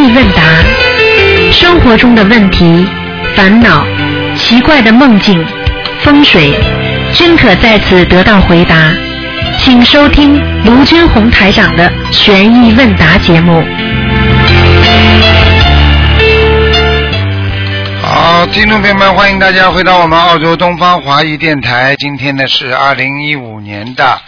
[0.00, 0.42] 意问答
[1.52, 2.86] 生活中的问题、
[3.36, 3.84] 烦恼、
[4.34, 5.44] 奇怪的梦境、
[6.00, 6.54] 风水，
[7.12, 8.94] 均可在此得到回答。
[9.58, 13.62] 请收听卢军红台长的《悬疑问答》节目。
[18.02, 21.94] 好，听众朋友们，欢迎大家回到我们澳洲东方华语电台。
[21.96, 24.18] 今天呢是二零一五年的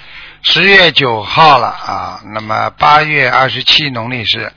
[0.43, 4.53] 十月九号了啊，那么八月二十七农历是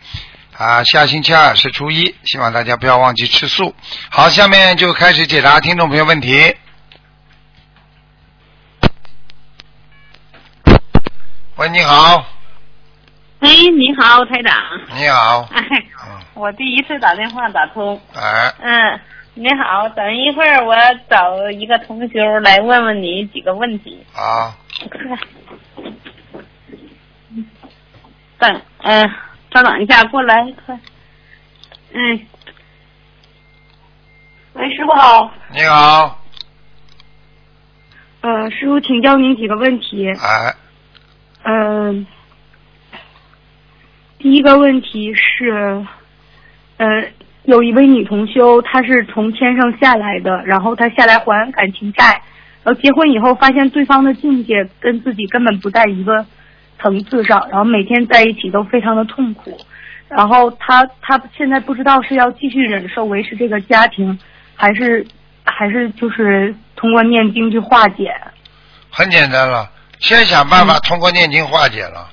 [0.58, 3.76] 啊，下星期二是初一，希望大家不要忘记吃素。
[4.10, 6.56] 好，下面就开始解答听众朋友问题。
[11.58, 12.26] 喂，你好，
[13.40, 14.56] 喂，你好，台长。
[14.96, 15.46] 你好，
[16.36, 18.02] 我第一次打电话打通。
[18.14, 19.00] 哎，嗯，
[19.34, 20.74] 你好，等一会儿我
[21.10, 24.06] 找一个同修来问问你几个问题。
[24.14, 24.54] 好，
[28.38, 29.12] 等，嗯、
[29.56, 30.78] 稍等一下，过来，快。
[31.94, 32.20] 嗯。
[34.52, 35.32] 喂，师傅好。
[35.54, 36.22] 你好，
[38.20, 40.10] 呃，师傅，请教您几个问题。
[40.10, 40.54] 哎，
[41.44, 42.06] 嗯、
[44.20, 45.86] 第一个问题是，
[46.76, 47.06] 呃，
[47.44, 52.22] 有一位女同修，她是从天上下来的，然后她下来还感情债，
[52.66, 56.26] 然后结婚以后发现对方的境界跟自己根本不在一个
[56.82, 59.58] 层次上，然后每天在一起都非常的痛苦，
[60.08, 64.18] 然后他他现在不知道是要继续忍受维持这个家庭，
[64.56, 65.06] 还是
[65.44, 68.14] 还是就是通过念经去化解。
[68.90, 72.10] 很简单了，先想办法通过念经化解了，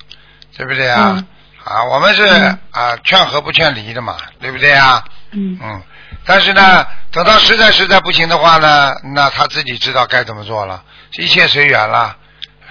[0.56, 1.14] 对不对啊？
[1.16, 1.27] 嗯
[1.64, 5.05] 啊，我们是、嗯啊劝和不劝离的嘛，对不对啊？
[5.30, 5.80] 嗯嗯，
[6.27, 10.83] 但是呢，等到实在实在不行的话呢，那他自己知道该怎么做了，
[11.18, 12.16] 一切随缘了，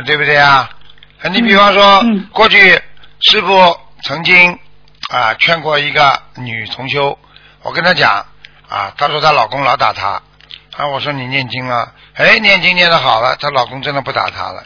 [0.05, 0.69] 对不对啊？
[1.29, 2.81] 你比方说，嗯过去
[3.21, 4.57] 师傅曾经
[5.09, 7.17] 啊劝过一个女同修，
[7.61, 8.25] 我跟她讲
[8.67, 10.21] 啊，她说她老公老打她，
[10.75, 14.63] 啊，我说你念经了，哎，念经念的好了，她老公真的不打她了，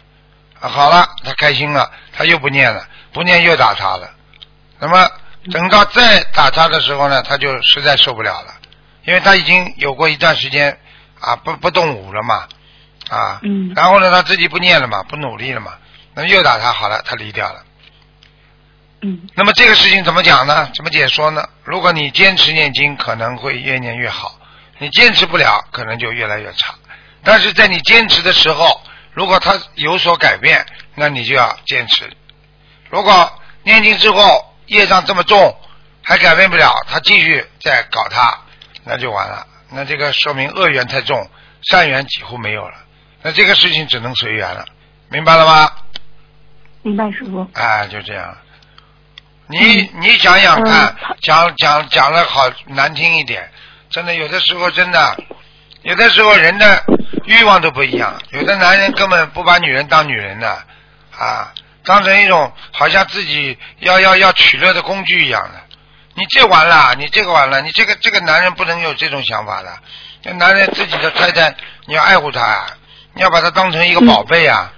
[0.62, 4.10] 啊，好了，她开心了，她又不念了，不念又打她了，
[4.80, 5.10] 那么
[5.52, 8.54] 等到再打她的时候呢，她就实在受不了了，
[9.04, 10.80] 因为她已经有过一段时间
[11.20, 12.48] 啊不不动武了嘛，
[13.10, 13.74] 啊，嗯。
[13.76, 15.74] 然后呢，她自己不念了嘛，不努力了嘛，
[16.16, 17.64] 那么又打他，好了，他离掉了。
[19.02, 20.72] 嗯那么这个事情怎么讲呢？
[20.74, 21.48] 怎么解说呢？
[21.64, 24.40] 如果你坚持念经，可能会越念越好；
[24.80, 26.74] 你坚持不了，可能就越来越差。
[27.24, 28.82] 但是在你坚持的时候，
[29.12, 30.66] 如果他有所改变，
[30.96, 32.10] 那你就要坚持。
[32.90, 33.32] 如果
[33.64, 35.56] 念经之后业障这么重，
[36.04, 38.36] 还改变不了，他继续再搞他，
[38.84, 39.46] 那就完了。
[39.70, 41.30] 那这个说明恶缘太重，
[41.70, 42.76] 善缘几乎没有了。
[43.22, 44.66] 那这个事情只能随缘了，
[45.10, 45.72] 明白了吗？
[46.86, 47.50] 明白，师傅。
[47.54, 48.38] 哎，就这样。
[49.48, 53.50] 你你想想看，嗯讲讲讲的好难听一点，
[53.90, 55.18] 真的有的时候真的，
[55.82, 56.84] 有的时候人的
[57.24, 58.22] 欲望都不一样。
[58.30, 60.48] 有的男人根本不把女人当女人的，
[61.18, 61.52] 啊，
[61.84, 65.60] 当成一种好像自己要要要取乐的工具一样的。
[66.14, 69.76] 你这完了，你这个完了，你这个这个男人不能有这种想法的。
[70.22, 72.68] 这男人自己的太太，你要爱护她呀、
[73.14, 74.72] 你要把她当成一个宝贝啊，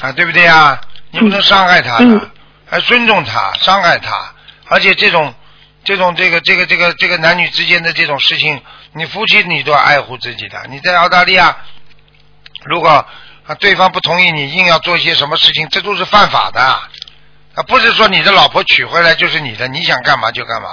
[0.00, 0.80] 啊，对不对啊？
[1.10, 2.04] 你不能伤害她的。
[2.04, 2.30] 嗯
[2.70, 4.30] 还尊重他，伤害他，
[4.66, 5.32] 而且这种
[5.84, 8.60] 这种这个这个这个这个男女之间的这种事情，
[8.92, 10.58] 你夫妻你都要爱护自己的。
[10.68, 11.56] 你在澳大利亚，
[12.66, 16.60] 如果啊对方不同意你，硬要做一些什么事情，这都是犯法的。
[16.60, 20.68] 啊，不是说你的老婆娶回来就是你的，你想干嘛就干嘛。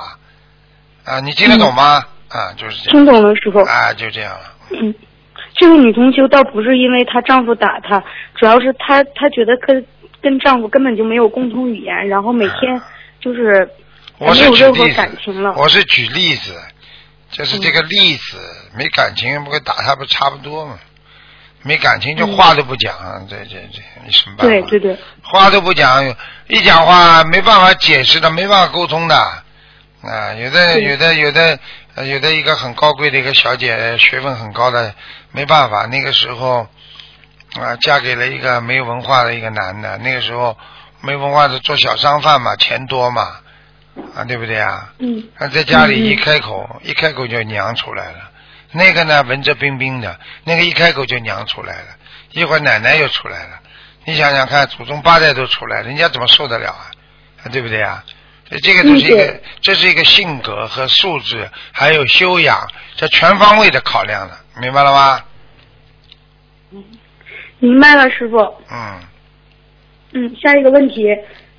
[1.06, 2.06] 啊，你听得懂吗？
[2.28, 2.91] 啊，就是这样。
[2.91, 3.59] 听懂了，师傅。
[3.62, 4.52] 啊，就这样了。
[4.72, 4.94] 嗯，
[5.56, 8.03] 这个女同修倒不是因为她丈夫打她，
[8.35, 9.88] 主要是她她觉得跟
[10.25, 12.81] 跟丈夫根本就没有共同语言，然后每天
[13.19, 13.69] 就是
[14.18, 15.53] 我是没有任何感情了。
[15.56, 16.52] 我是举例子，
[17.30, 18.40] 就是这个例子，
[18.75, 20.80] 没感情不跟打他不差不多嘛？
[21.62, 22.96] 没感情就话都不讲，
[23.30, 24.47] 这这这你什么办法？
[24.47, 26.03] 对对对，话都不讲，
[26.47, 29.16] 一讲话没办法解释的，没办法沟通的。
[29.16, 31.59] 啊，有的有的有的
[31.94, 34.96] 呃有的一个很高贵的一个小姐，学问很高的，
[35.32, 36.67] 没办法，那个时候
[37.61, 40.57] 啊，嫁给了一个没文化的一个男的，那个时候
[41.02, 43.37] 没文化的做小商贩嘛，钱多嘛，
[44.16, 44.93] 啊，对不对啊？
[44.99, 48.31] 嗯他在家里一开口，一开口就娘出来了。
[48.72, 51.87] 那个呢，文质彬彬的，那个一开口就娘出来了。
[52.31, 53.59] 一会儿奶奶又出来了，
[54.03, 56.91] 你想想看，祖宗八代都出来，人家怎么受得了啊？
[57.43, 58.03] 啊对不对啊？
[58.49, 62.67] 所以这个就是一个这是一个性格和素质，还有修养，
[62.97, 65.23] 这全方位的考量了，明白了吗？
[67.59, 68.37] 明白了，师傅。
[68.72, 68.99] 嗯，
[70.13, 71.07] 嗯，下一个问题，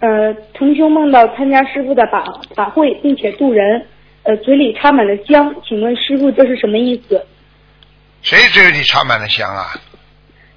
[0.00, 3.86] 呃，同修梦到参加师傅的法法会，并且渡人，
[4.22, 7.26] 呃嘴里插满了香，请问师傅这是什么意思？
[8.22, 9.74] 谁嘴里插满了香啊？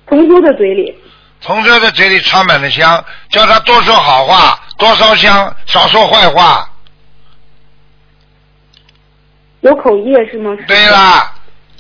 [0.08, 0.96] 同修的嘴里。
[1.42, 6.70] 同修的嘴里插满了香，叫他多说好话，多烧香，少说坏话。
[9.62, 10.58] 有口业是吗？
[10.68, 11.34] 对啦，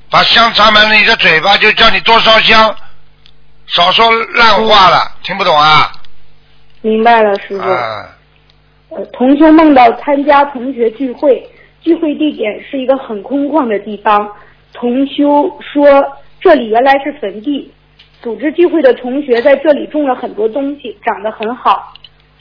[0.09, 2.73] 把香插满了你的嘴巴，就叫你多烧香，
[3.69, 5.91] 少说烂话了，听不懂啊？
[6.81, 7.61] 明白了，师傅。
[7.61, 8.09] 啊，
[8.89, 11.47] 呃，同修梦到参加同学聚会，
[11.81, 14.27] 聚会地点是一个很空旷的地方。
[14.73, 16.03] 同修说
[16.41, 17.71] 这里原来是坟地，
[18.21, 21.93] 组织聚会的同学在这里种了很多东西，长得很好。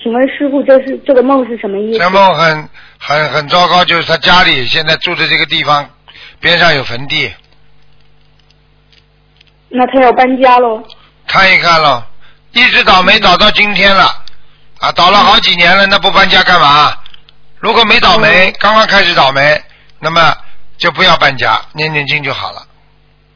[0.02, 1.98] 请问师傅，这是这个梦是什么意思？
[1.98, 5.90] 这梦很很很糟糕，就是他家里现在住的这个地方
[6.40, 7.30] 边上有坟地，
[9.68, 10.82] 那他要搬家喽？
[11.28, 12.02] 看一看喽，
[12.52, 14.04] 一直倒霉倒到今天了，
[14.80, 16.92] 啊，倒了好几年了，那不搬家干嘛？
[17.60, 19.62] 如果没倒霉，刚刚开始倒霉，
[20.00, 20.34] 那么
[20.78, 22.62] 就不要搬家，念念经就好了，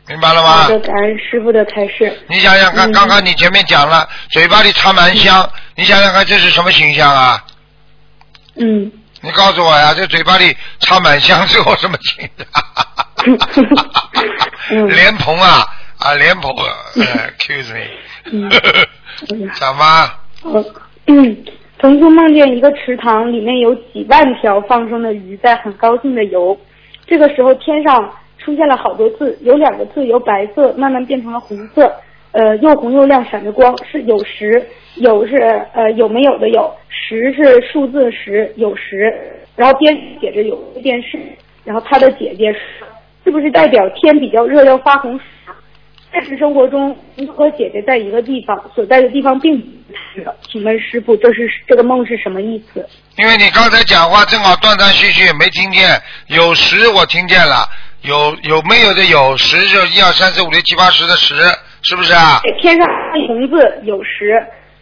[0.08, 0.68] 明白了吗？
[0.68, 2.18] 感恩师傅的开示。
[2.28, 2.92] 你想想看，嗯。
[2.92, 7.44] 刚刚你前面讲了，嘴巴里插满香，你想想看这是什么形象啊？
[8.56, 8.90] 嗯，
[9.20, 12.46] 你告诉我呀，这嘴巴里插满香是我什么形象？
[14.70, 14.88] 嗯。
[14.88, 15.66] 莲蓬啊
[16.04, 17.86] 啊，莲蓬，呃， excuse me，
[18.32, 18.50] 嗯
[19.30, 20.64] 嗯讲吧，呃
[21.06, 21.44] 嗯，
[21.80, 26.56] 曾经梦见一个池塘里面有几万条放生的鱼在很高兴的游，
[27.06, 31.92] 这个时候天上出现了好多字，有两个字由白色慢慢变成了红色，
[32.32, 34.60] 呃，又红又亮，闪着光，是有时，
[34.96, 35.36] 有是
[35.72, 39.12] 呃有没有的有，十是数字十，有时，
[39.54, 41.18] 然后边写着有电视，
[41.64, 42.60] 然后他的姐姐说
[43.24, 45.26] 是不是代表天比较热要发洪水？
[46.12, 49.66] 现实生活中，您和姐姐在一个地方，所在的地方并不
[50.14, 50.36] 是的。
[50.46, 52.86] 请问师傅，这是这个梦是什么意思？
[53.16, 56.02] 因为你刚才讲话正好断断续续，没听见。
[56.26, 57.66] 有时我听见了，
[58.02, 61.34] 有有没有的有时就一二三四五六七八十的十，
[61.80, 62.42] 是不是啊？
[62.60, 62.86] 天上
[63.26, 64.38] 红字有时，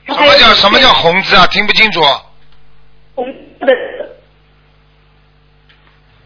[0.07, 1.47] 什么叫什么叫红字啊？
[1.47, 2.03] 听不清楚。
[3.15, 3.73] 红色的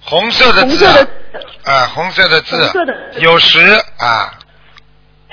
[0.00, 2.56] 红色的字啊，啊，红色的字
[3.18, 3.60] 有时
[3.98, 4.38] 啊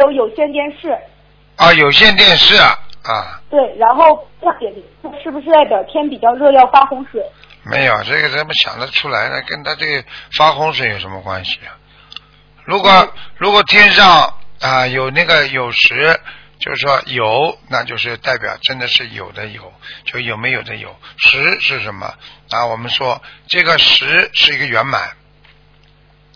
[0.01, 0.97] 有有线电视？
[1.57, 4.81] 啊，有线电视啊啊，对，然后大姐姐
[5.23, 7.21] 是不是代表天比较热要发洪水？
[7.63, 9.41] 没有这个怎么想得出来呢？
[9.47, 10.03] 跟他这个
[10.35, 11.77] 发洪水有什么关系啊？
[12.63, 16.19] 如果如果天上啊有那个有时，
[16.59, 19.71] 就是说有，那就是代表真的是有的有，
[20.05, 20.95] 就有没有的有。
[21.17, 22.07] 十是什么
[22.49, 22.65] 啊？
[22.65, 25.01] 我们说这个十是一个圆满，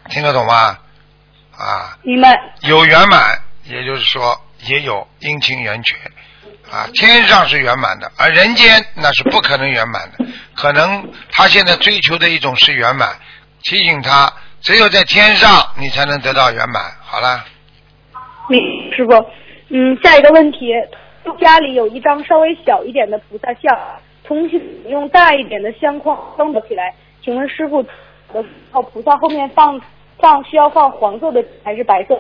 [0.10, 0.78] 听得懂吗？
[1.58, 2.54] 啊，明白？
[2.62, 5.96] 有圆满，也就是说也有阴晴圆缺
[6.72, 6.88] 啊。
[6.94, 10.26] 天上是圆满的，而人间那是不可能圆满的。
[10.56, 13.10] 可能他现在追求的一种是圆满，
[13.64, 14.32] 提醒他，
[14.62, 16.82] 只有在天上你才能得到圆满。
[17.02, 17.44] 好了，
[18.50, 18.58] 你
[18.96, 19.14] 师傅，
[19.70, 20.72] 嗯，下一个问题，
[21.42, 23.78] 家里有一张稍微小一点的菩萨像，
[24.24, 29.82] 同时用大一点的相框装起来，请问师傅，的后菩萨后面放
[30.20, 32.18] 放需要放黄色的还是白色？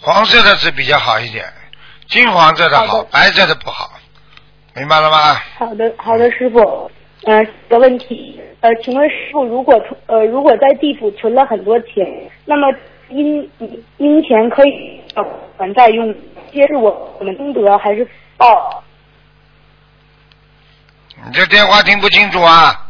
[0.00, 1.44] 黄色的是比较好一点，
[2.08, 3.90] 金黄色的好，好的白色的不好，
[4.74, 5.34] 明白了吗？
[5.58, 6.90] 好的，好的，师傅。
[7.24, 12.06] 呃，个问题，呃，请问师傅，如果存呃如果在地府存了很多钱，
[12.44, 12.72] 那么
[13.08, 13.50] 阴
[13.96, 15.02] 阴钱可以
[15.56, 16.14] 还债用，
[16.52, 18.84] 接是我我们功德还是报？
[21.26, 22.88] 你这电话听不清楚啊，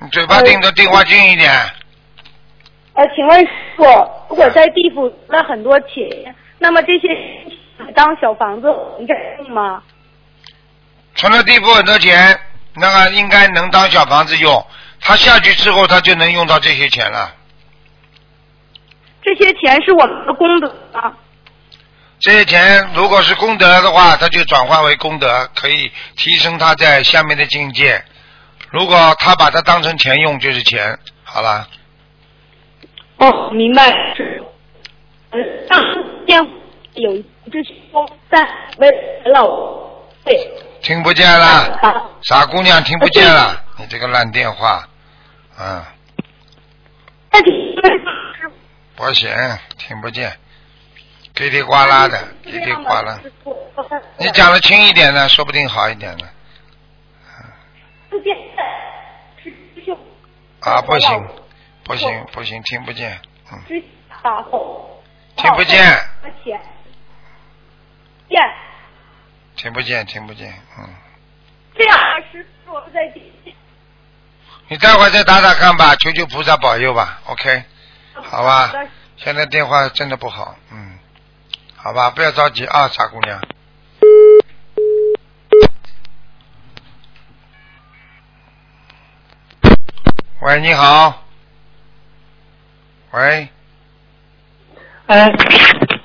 [0.00, 1.50] 你嘴巴盯着电话近一点。
[1.52, 1.70] 呃，
[3.14, 3.84] 请问师傅，
[4.28, 7.08] 如果在地府存了很多钱，那么这些
[7.94, 9.82] 当小房子还债用吗？
[11.14, 12.38] 存了地府很多钱，
[12.74, 14.66] 那个应该能当小房子用。
[15.00, 17.34] 他下去之后，他就能用到这些钱了。
[19.22, 21.12] 这些钱是我们的功德啊。
[22.18, 28.02] 这些钱如果是功德的话，它就转换为功德，可以提升他在下面的境界。
[28.70, 30.98] 如果他把它当成钱用，就是钱。
[31.22, 31.68] 好了，
[33.18, 33.84] 哦，明白。
[34.14, 34.42] 是，
[35.30, 36.40] 嗯，上电
[36.94, 38.38] 有一只风在
[38.78, 38.90] 为
[39.26, 39.46] 老
[40.24, 40.50] 对。
[40.80, 44.88] 听不见了，傻姑娘听不见了，你这个烂电话，
[45.58, 45.82] 嗯，
[47.32, 47.92] 那请问
[48.38, 48.50] 师
[48.94, 49.28] 不行，
[49.76, 50.32] 听不见，
[51.34, 53.18] 叽里呱啦的，叽里呱啦。
[54.18, 56.28] 你讲的轻一点呢，说不定好一点呢。
[60.60, 61.28] 啊，不行，
[61.88, 63.18] 不行，不行，听不见，
[63.50, 65.98] 嗯，听不见，
[69.56, 70.86] 听不见，听不见，嗯，
[71.74, 71.98] 这样
[72.30, 73.32] 师傅在地
[74.68, 77.64] 你待会儿再打打看吧，求求菩萨保佑吧，OK，
[78.12, 78.70] 好吧？
[79.16, 80.98] 现在电话真的不好，嗯，
[81.74, 83.40] 好吧，不要着急啊，傻姑娘。
[90.42, 91.27] 喂，你好。
[93.12, 93.48] 喂，
[95.06, 95.32] 哎，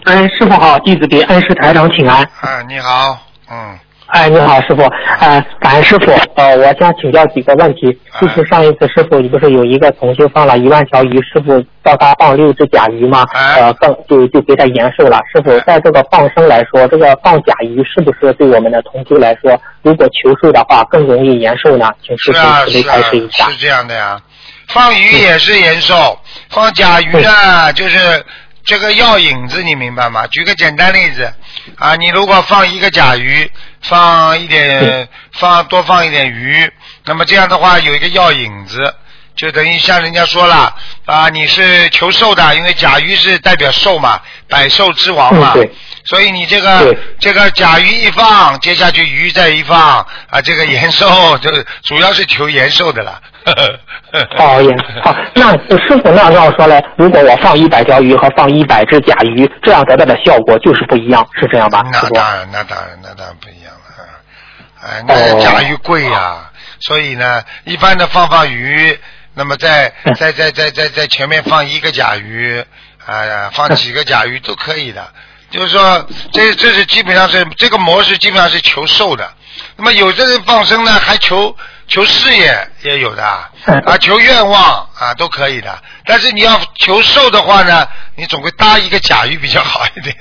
[0.06, 2.24] 哎，师傅好，弟子给恩师台长请安。
[2.40, 3.18] 哎，你好，
[3.52, 4.84] 嗯，哎，你好，师傅，
[5.20, 8.00] 呃，感恩师傅，呃，我想请教几个问题。
[8.22, 13.26] 就是上一次师傅，你不是有一个同学放了一万条鱼，师傅叫他放六只甲鱼吗？
[13.34, 15.20] 哎呃，放就就给他延寿了。
[15.34, 21.92] 师傅，在这个放生来说，这个放甲鱼是不是对我们的同修来说，如果求寿的话更容易延寿呢？
[22.02, 23.50] 请师傅是啊，慈悲是啊开示一下。
[23.50, 24.18] 是这样的呀。
[24.68, 28.26] 放鱼也是延寿，放甲鱼呢，就是
[28.64, 30.26] 这个药引子，你明白吗？
[30.28, 31.34] 举个简单例子
[31.78, 33.52] 啊，你如果放一个甲鱼，
[33.82, 36.72] 放一点，放多放一点鱼，
[37.06, 38.96] 那么这样的话有一个药引子，
[39.36, 45.54] 就等于像人家说了啊，你是求寿的，因为甲鱼是代表寿嘛，百寿之王嘛。
[45.56, 45.70] 嗯
[46.06, 51.50] 所以你这个这个甲鱼一放，接下去鱼再一放啊，这个延寿就
[51.86, 53.22] 主要是求延寿的了。
[54.38, 55.16] 哦，也好。
[55.34, 61.84] 那师傅，那要说来，如果我放一百条鱼和放一百只甲鱼，这样得到的效果就是不一样，是这样吧？
[61.92, 63.80] 那当然，那当然，那当然不一样了。
[64.04, 64.10] 啊
[64.86, 69.00] 哎，那甲鱼贵呀、所以呢，一般的放放鱼，
[69.34, 72.62] 那么在嗯在在在在在前面放一个甲鱼，
[73.06, 75.02] 哎呀、放几个甲鱼都可以的。
[75.50, 79.32] 就是说，这这是基本上是这个模式，基本上是求瘦的。
[79.78, 81.56] 那么有的人放生呢，还求
[81.88, 83.24] 求事业也有的
[83.86, 84.62] 啊，求愿望
[84.98, 85.78] 啊都可以的。
[86.06, 90.16] 但是你要求寿的话呢，你总归搭一个甲鱼比较好一点。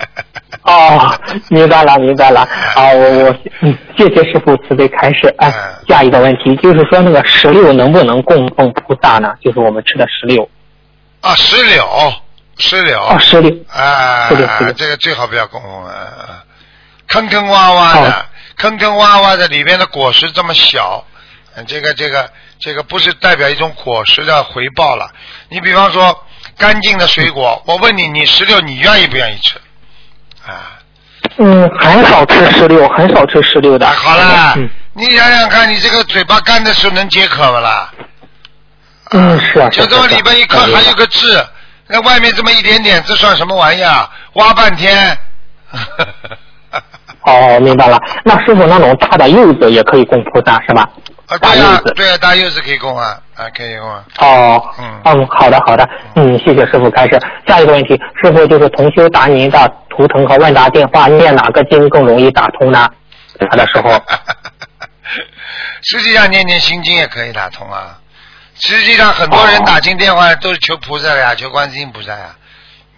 [0.62, 2.42] 哦，明白了，明白了。
[2.42, 5.34] 啊，我我嗯，谢谢师傅慈悲开示。
[5.38, 9.34] 哎嗯，下一个问题就是说，那个石榴能不能供奉菩萨呢？
[9.42, 10.48] 就是我们吃的石榴。
[11.22, 11.86] 啊，石榴，
[12.58, 13.56] 石榴，哦，石榴。
[13.72, 16.44] 啊是的是的这个最好不要供奉啊，
[17.08, 18.26] 坑坑洼洼的好，
[18.60, 21.02] 坑坑洼洼的里边的果实这么小，
[21.56, 25.10] 嗯这个这个这个不是代表一种果实的回报了。
[25.48, 26.26] 你比方说
[26.58, 29.56] 干净的水果，我问你，你石榴你愿意不愿意吃？
[30.46, 30.76] 啊，
[31.38, 33.86] 嗯，很少吃石榴，很少吃石榴的。
[33.86, 37.90] 啊好了，嗯你想想看，你这个嘴巴干的时候能解渴不啦？
[39.12, 39.70] 嗯，是啊。
[39.70, 41.42] 就这么里边一颗还有个痣，
[41.86, 44.08] 那外面这么一点点，这算什么玩意儿？
[44.34, 45.16] 挖半天。
[47.22, 48.00] 哦，明白了。
[48.24, 50.88] 那师傅那种大的柚子也可以供菩萨是吧？
[51.26, 51.92] 啊，大柚对啊，子。
[51.94, 54.04] 对啊，大柚子可以供啊，啊，可以供啊。
[54.18, 57.20] 哦，嗯嗯，好的好的，嗯，谢谢师傅开始。
[57.46, 62.88] 下一个问题，师傅就是同修打您的图腾和问答电话，念哪个经更容易打通呢？
[63.50, 63.90] 他的时候，
[65.82, 67.98] 实际上念念心经也可以打通啊。
[68.62, 72.36] 实际上很多人打进电话都是求菩萨呀，求观世音菩萨呀，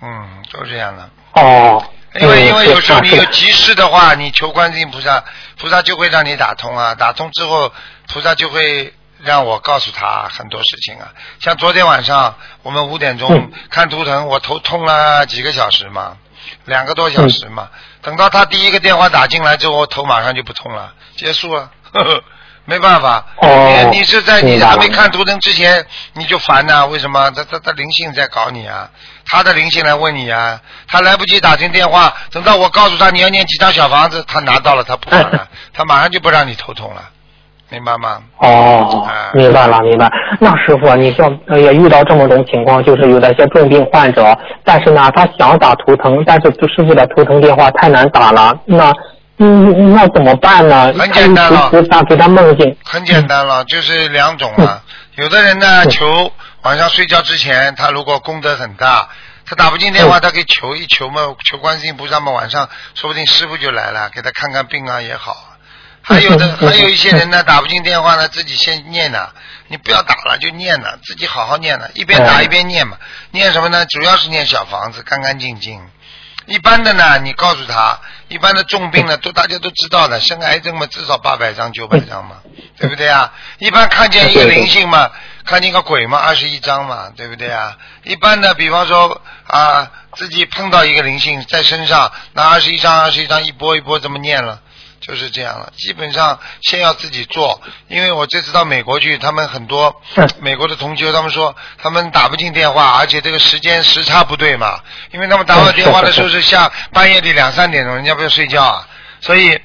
[0.02, 1.09] 嗯，都是这样的。
[1.35, 1.85] 哦，
[2.21, 5.25] 因为嗯因为有时候你有急事的话，你求观世音菩萨，
[5.59, 6.95] 菩萨就会让你打通啊。
[6.95, 7.73] 打通之后，
[8.09, 8.92] 菩萨就会
[9.23, 11.12] 让我告诉他很多事情啊。
[11.40, 16.16] 像昨天晚上我们五点钟嗯看图腾，我头痛了几个小时嘛，
[16.64, 17.69] 两个多小时嘛。
[17.73, 21.71] 嗯等到他第一个电话打进来之后，我头马上就不痛了，结束了。
[21.92, 22.25] 呵呵
[22.64, 27.31] 没办法，哦你你是在你还没看图腾之前你就烦呐、为什么？
[27.33, 28.88] 他他他灵性在搞你啊，
[29.26, 37.02] 他的灵性来问你啊，他来不及打进电话，等到我告诉他你要念几张小房子，他拿到了他不管了， 他马上就不让你头痛了，
[37.69, 38.23] 明白吗？
[38.38, 40.09] 哦啊，明白了，明白。
[40.38, 48.92] 那师傅，你像呃也遇到这么种情况，就是有的一些重病患者，但是呢，他想打图腾，但是师傅的图腾电话太难打了，那
[49.39, 50.93] 嗯，那怎么办呢？
[50.93, 52.77] 很简单了他就求菩萨给他梦境。
[52.85, 54.83] 很简单了，就是两种了。
[55.17, 59.09] 有的人呢，嗯求晚上睡觉之前，他如果功德很大，
[59.45, 65.49] 他打不进电话，嗯他可以求一求嘛，求观世音菩萨嘛，晚上说不定师傅就来了，给他看看病啊也好。
[66.05, 69.29] 还有的还有一些人呢，打不进电话呢，自己先念呢，
[69.69, 72.97] 你不要打了，就念呢，自己好好念呢，一边打嗯一边念嘛。
[73.31, 73.87] 念什么呢？
[73.87, 75.81] 主要是念小房子，干干净净。
[76.46, 82.37] 一般的呢，你告诉他，一般的重病呢， 都大家都知道的，生癌症嘛，至少八百张、九百张嘛，
[82.78, 83.32] 对不对啊？
[83.58, 85.11] 一般看见一个灵性嘛，
[85.44, 87.76] 看见一个鬼嘛，二十一张嘛，对不对啊？
[88.04, 94.61] 一般的，比方说啊，自己碰到一个灵性在身上，那二十一张、二十一张一波一波这么念了。
[95.02, 104.80] 就是这样了，基本上先要自己做，因为我这次到美国去，他们很多嗯美国的同学，他们说他们打不进电话，而且这个时间时差不对嘛，
[105.11, 108.88] 因为他们打我电话的时候是下半夜里两三点钟，人家不要睡觉啊，
[109.21, 109.61] 所以。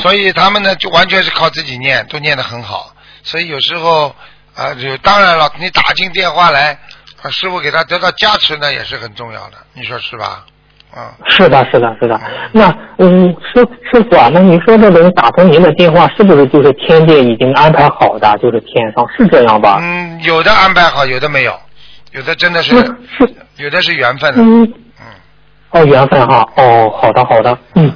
[0.00, 4.14] 所以他们呢就完全是靠自己念，都念得很好，所以有时候
[4.54, 6.78] 啊，就当然了，你打进电话来，
[7.20, 10.46] 啊师傅给他得到加持呢，也是很重要的，你说是吧？
[10.94, 12.20] 啊，是的，是的，是的。
[12.52, 19.78] 那嗯，师师傅啊，那您说这种打通您的电话，是不是就是天界已经安排好的，就是天上是这样吧？
[19.82, 21.52] 嗯，有的安排好，有的没有，
[22.12, 22.84] 有的真的是，是
[23.18, 23.34] 是，
[23.64, 24.40] 有的是缘分的。
[24.40, 25.06] 嗯，嗯，
[25.72, 27.92] 哦，缘分哈，哦，好的好的，嗯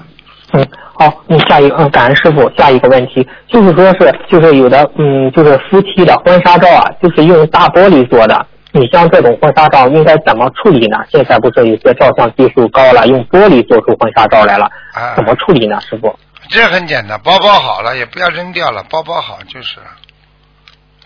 [0.52, 0.67] 嗯，
[0.99, 8.47] 好，嗯，下一个，嗯，感恩师傅，下一个问题就是说是就是有的，嗯，就是夫妻的婚纱照啊，就是用大玻璃做的。
[8.72, 10.98] 你像这种婚纱照应该怎么处理呢？
[11.10, 16.16] 现在不是有些照相技术高了，用玻璃做出婚纱照来了，啊，怎么处理呢，师傅？
[16.48, 19.78] 这很简单，包包好了也不要扔掉了，包包好就是。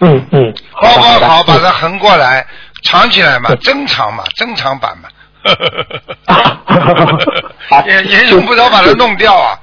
[0.00, 2.44] 嗯嗯，包包好，把嗯它横过来，
[2.82, 5.08] 藏起来嘛，珍藏嘛，珍藏版嘛。
[7.68, 9.58] 好也也用不着把它弄掉啊。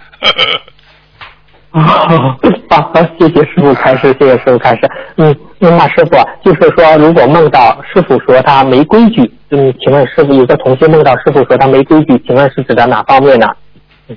[2.69, 4.89] 啊，好，好，谢谢师傅开示，谢谢师傅开示。
[5.17, 13.47] 嗯，那么师傅就是说，如果梦到师傅说他没规矩，嗯，请问师傅有个同学梦到师傅说他没规矩，请问是指的哪方面呢？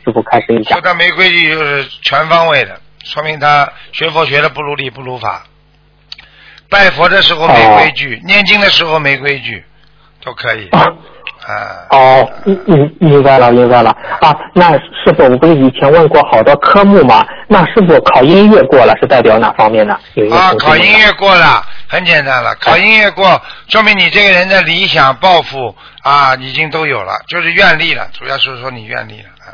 [0.05, 0.81] 师傅开始一下说。
[0.81, 5.45] 他没规矩就是全方位的，说明他学佛学的不如理不如法。
[6.71, 9.63] 拜佛的时候没规矩，念经的时候没规矩，
[10.25, 10.69] 都可以。
[10.69, 10.87] 啊
[11.47, 14.35] 啊，哦，嗯嗯，明白了，明白了啊。
[14.55, 17.27] 那师傅，我不是以前问过好多科目吗？
[17.49, 19.99] 那师傅考音乐过了是代表哪方面呢？
[20.15, 22.55] 有一个啊，考音乐过了，很简单了。
[22.57, 28.09] 考音乐过，说明你这个人的理想抱负啊，已经都有了，就是愿力了。
[28.13, 29.51] 主要是说你愿力了啊，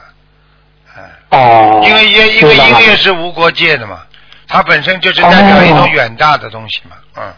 [0.95, 4.01] 啊，哦，因为音因为明白了音乐是无国界的嘛，
[4.47, 7.33] 它本身就是代表一种远大的东西嘛，嗯。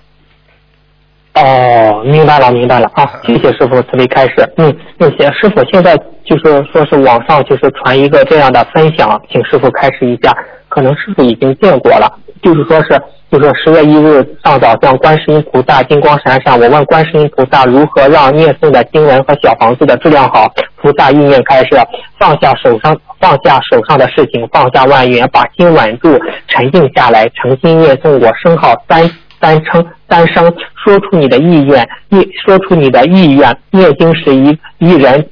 [1.34, 3.08] 哦，明白了，明白了啊！
[3.24, 4.34] 谢谢师傅慈悲开示。
[4.56, 10.34] 嗯，那些师傅现在就是说是网上就是传一个这样的分享，请师傅开示一下。
[10.68, 21.70] 可能师傅已经见过了，就是说是就是十月一日上早上观世音菩萨金光闪闪，我问观世音菩萨如何让念诵的经文和小房子的质量好，菩萨意念开示，
[22.18, 29.08] 放下手上放下手上的事情，放下万缘，把心稳住，沉静下来，诚心念诵我声号三。
[29.40, 33.56] 三称三声，说出你的意愿，念说出你的意愿。
[33.70, 35.26] 念经时一一人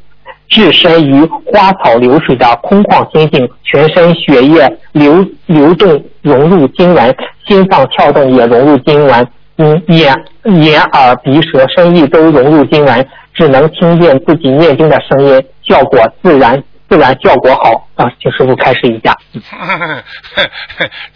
[0.49, 7.15] 置身于花草流水的空旷心境，全身血液流流动融入经文，
[7.47, 19.17] 心脏跳动也融入经文，嗯，眼眼耳鼻舌身意都融入经文，只能听见自己念经的声音，效果自然自然效果好啊，请师傅开示一下。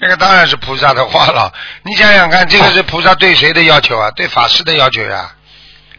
[0.00, 1.52] 这个当然是菩萨的话了。
[1.82, 4.10] 你想想看，这个是菩萨对谁的要求啊？
[4.16, 5.30] 对法师的要求呀。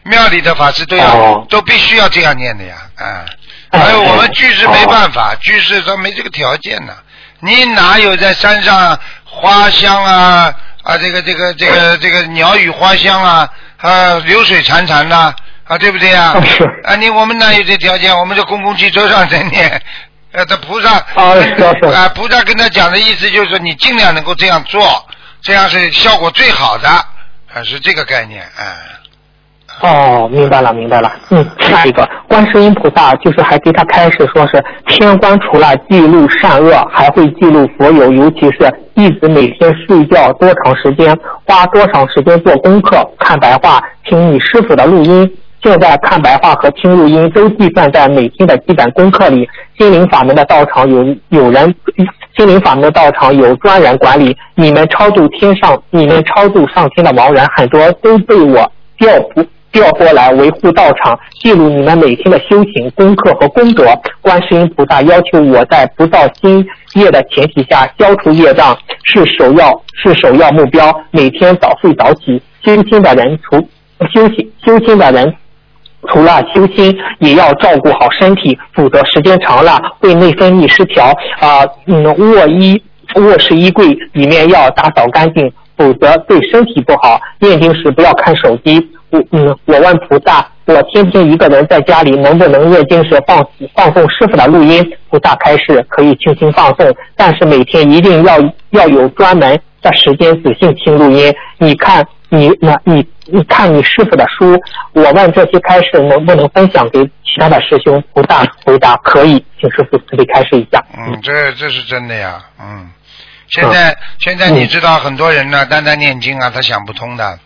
[0.04, 3.24] 庙里的法师都要、哦都必须要这样念的呀，啊。
[3.70, 6.94] 哎还有我们居士没哦办法，居士说没这个条件呢。
[7.40, 15.34] 你哪有在山上花香啊啊这个这个这个这个鸟语花香啊啊流水潺潺呐啊
[15.78, 16.40] 对不对呀？
[16.44, 18.16] 是啊你我们哪有这条件？
[18.16, 19.80] 我们就公共汽车上在念。
[20.32, 24.82] 呃，这菩萨啊是啊是 啊，菩萨跟他讲的意思就是说，你尽量能够这样做，
[25.40, 28.92] 这样是效果最好的，啊，是这个概念，啊。
[29.80, 31.12] 哦，明白了，明白了。
[31.30, 45.30] 嗯，下一个，观世音菩萨就是还给他开始说是天官除了记录善恶，还会记录佛友，尤其是弟子每天睡觉多长时间，花多长时间做功课、看白话、听你师傅的录音。
[45.64, 49.48] 现在看白话和听录音都计算在每天的基本功课里。
[49.78, 51.74] 心灵法门的道场有有人，
[52.36, 54.36] 心灵法门的道场有专人管理。
[54.56, 63.86] 你们超度天上，你们超度上天的亡人很多都被我调不调拨来维护道场，记录你们每天的修行、功课和功德。
[64.20, 66.62] 观世音菩萨要求我在不造新
[66.94, 70.94] 业的前提下消除业障，是首要是首要目标。
[71.10, 73.56] 每天早睡早起，修心的人除
[74.12, 75.34] 修行修心的人。
[76.08, 81.06] 除了修心，也要照顾好身体，否则时间长了会内分泌失调
[81.40, 82.82] 啊、嗯，卧衣
[83.16, 87.20] 卧室衣柜里面要打扫干净，否则对身体不好。
[87.40, 88.90] 念经时不要看手机。
[89.10, 94.84] 我嗯，我问菩萨，我天天一个人在家里，能不能念经时放放送师傅的录音？
[95.08, 98.38] 菩萨开示可以轻轻放送，但是每天一定要
[98.70, 101.32] 要有专门的时间仔细听录音。
[101.58, 104.60] 你看你那你你看你师傅的书，
[104.92, 108.02] 我问这些开示能不能分享给其他的师兄？
[108.12, 110.84] 菩萨回答可以，请师傅慈悲开示一下。
[110.96, 112.90] 嗯，这这是真的呀，嗯。
[113.48, 117.38] 现在、现在你知道很多人呢，单单念经啊，他想不通的，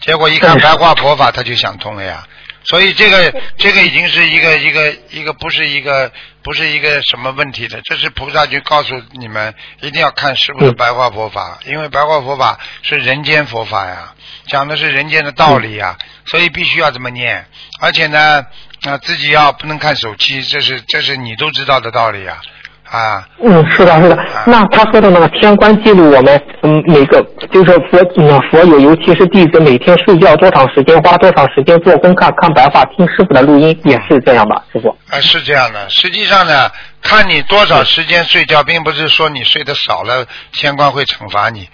[0.00, 2.26] 结果一看嗯白话佛法，他就想通了呀。
[2.64, 6.10] 所以这个这个已经是一个一个一个不是一个
[6.42, 14.14] 不是一个什么问题的，这是菩萨就告诉你们一定要看师傅的白话佛法，因为白话佛法是人间佛法呀，
[14.46, 17.46] 讲的是人间的道理啊，所以必须要这么念，
[17.80, 18.44] 而且呢
[18.84, 22.36] 啊自己要不能看手机，这是这是你都知道的道理啊。
[22.84, 24.16] 啊，嗯，是的，是的。
[24.46, 34.96] 那他说的那个天官记录我们，嗯，每个就是佛，嗯，佛友，尤其是弟子，每天睡觉多长时间，花多长时间做功课、看白话、听师傅的录音，也是这样吧，师傅？
[35.10, 35.88] 啊，是这样的。
[35.88, 41.68] 实际上呢，看你多少时间睡觉，并不是说你睡得少了，天官会惩罚你。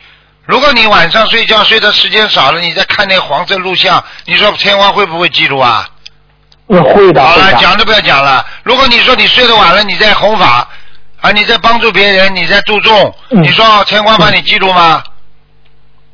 [0.51, 5.89] 如果你晚上睡觉睡的时间少了，你再看那黄色录像，你说天王会不会记录啊？
[6.67, 7.25] 我，会的。
[7.25, 8.45] 好了，讲都不要讲了。
[8.65, 10.69] 如果你说你睡得晚了，你在弘法。
[11.21, 11.31] 啊！
[11.33, 15.05] 你在帮助别人，你在注重，你说天官把你记录吗？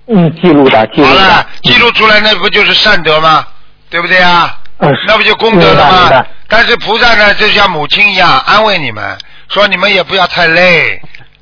[0.08, 1.08] 嗯，记录的，记录的。
[1.08, 3.46] 好了，记录出来那不就是善德吗？
[3.88, 4.58] 对不对啊？
[4.78, 6.26] 嗯，那不就功德了吗？
[6.48, 9.16] 但是菩萨呢，就像母亲一样安慰你们，
[9.48, 11.00] 说你们也不要太累。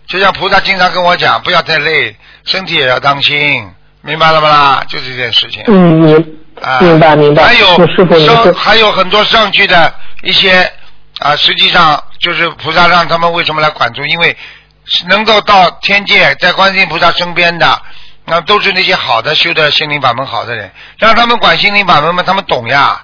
[0.09, 3.71] 就像菩萨经常跟我讲，不要太累，身体也要当心，
[4.03, 4.49] 明白了吗？
[4.49, 4.85] 啦？
[4.89, 5.65] 就这件事情。
[5.67, 6.39] 嗯，明
[6.81, 7.45] 明白明白。
[7.45, 10.71] 还有上还有很多上去的一些。
[11.21, 14.05] 啊，实际上就是菩萨让他们为什么来管住？
[14.05, 14.37] 因为
[15.07, 17.81] 能够到天界，在观世音菩萨身边的，
[18.25, 23.01] 那都是那些好的修的心灵法门好的人，让他们管心灵法门嘛，他们懂呀。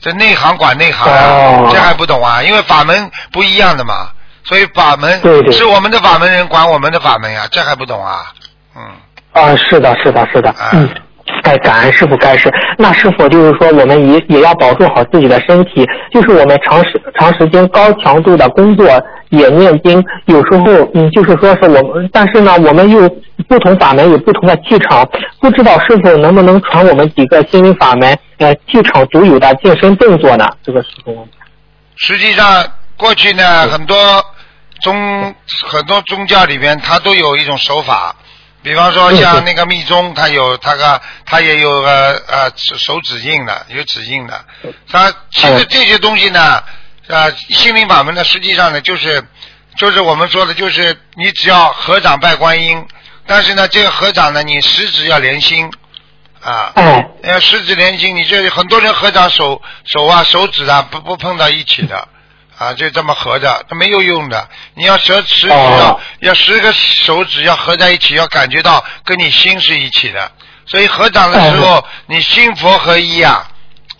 [0.00, 2.42] 这内行管内行啊，这还不懂啊？
[2.42, 4.10] 因为法门不一样的嘛，
[4.48, 8.32] 所以法门对对是我们的法门人管我们的法门呀，这还不懂啊？
[8.76, 8.82] 嗯。
[9.32, 10.54] 啊，是的，是的，是的。
[10.72, 10.88] 嗯。
[11.42, 15.84] 该感恩师傅，该是那师傅就是说，我们也也要保重好自己的身体。
[16.12, 18.86] 就是我们长时长时间高强度的工作
[19.30, 23.08] 也念经，有时候嗯，就是说是我们，但是呢，我们又
[23.48, 25.08] 不同法门有不同的气场，
[25.40, 30.46] 不知道师傅能不能传我们几个心灵法门呃气场独有的健身动作呢？
[30.64, 31.26] 这个师傅。
[31.96, 32.64] 实际上，
[32.96, 33.96] 过去呢，很多
[34.80, 35.34] 宗
[35.68, 38.14] 很多宗教里边，它都有一种手法。
[38.62, 44.44] 比方说像那个密宗，它有它个，它也有个呃手指印的，有指印的。
[44.90, 46.64] 它其实这些东西呢，
[47.06, 49.24] 呃心灵法门呢，实际上呢就是
[49.76, 52.84] 就是我们说的，就是你只要合掌拜观音，
[53.24, 55.70] 但是呢这个合掌呢，你十指要连心
[56.42, 56.72] 啊，
[57.22, 62.08] 要十指连心，你这很多人合掌手手啊手指啊不不碰到一起的。
[62.58, 64.48] 啊，就这么合着，它没有用的。
[64.74, 70.30] 你要十十要要十个手指要合在一起，要感觉到跟你心是一起的。
[70.66, 73.46] 所以合掌的时候，你心佛合一啊，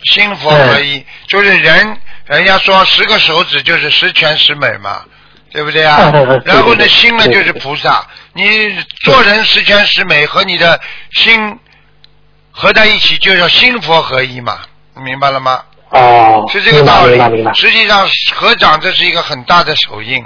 [0.04, 2.00] 心佛合一就是人。
[2.26, 5.04] 人家说十个手指就是十全十美嘛，
[5.52, 6.10] 对不对啊？
[6.44, 8.04] 然后呢，心呢就是菩萨。
[8.32, 10.80] 你做人十全十美和你的
[11.12, 11.56] 心
[12.50, 14.58] 合在一起，就叫心佛合一嘛，
[14.96, 15.62] 明白了吗？
[15.90, 17.18] 哦，是这个道理。
[17.54, 20.24] 实际上，合掌这是一个很大的手印。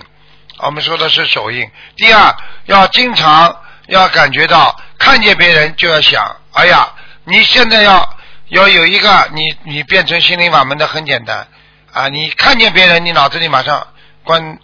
[0.59, 1.71] 我们说的是手印。
[1.97, 2.35] 第二，
[2.67, 3.55] 要经常
[3.87, 6.89] 要感觉到，看见别人就要想，哎呀，
[7.25, 8.17] 你现在要
[8.49, 11.47] 要有一个，你你变成心灵法门的很简单
[11.93, 12.09] 啊！
[12.09, 13.87] 你看见别人，你脑子里马上
[14.25, 14.59] 观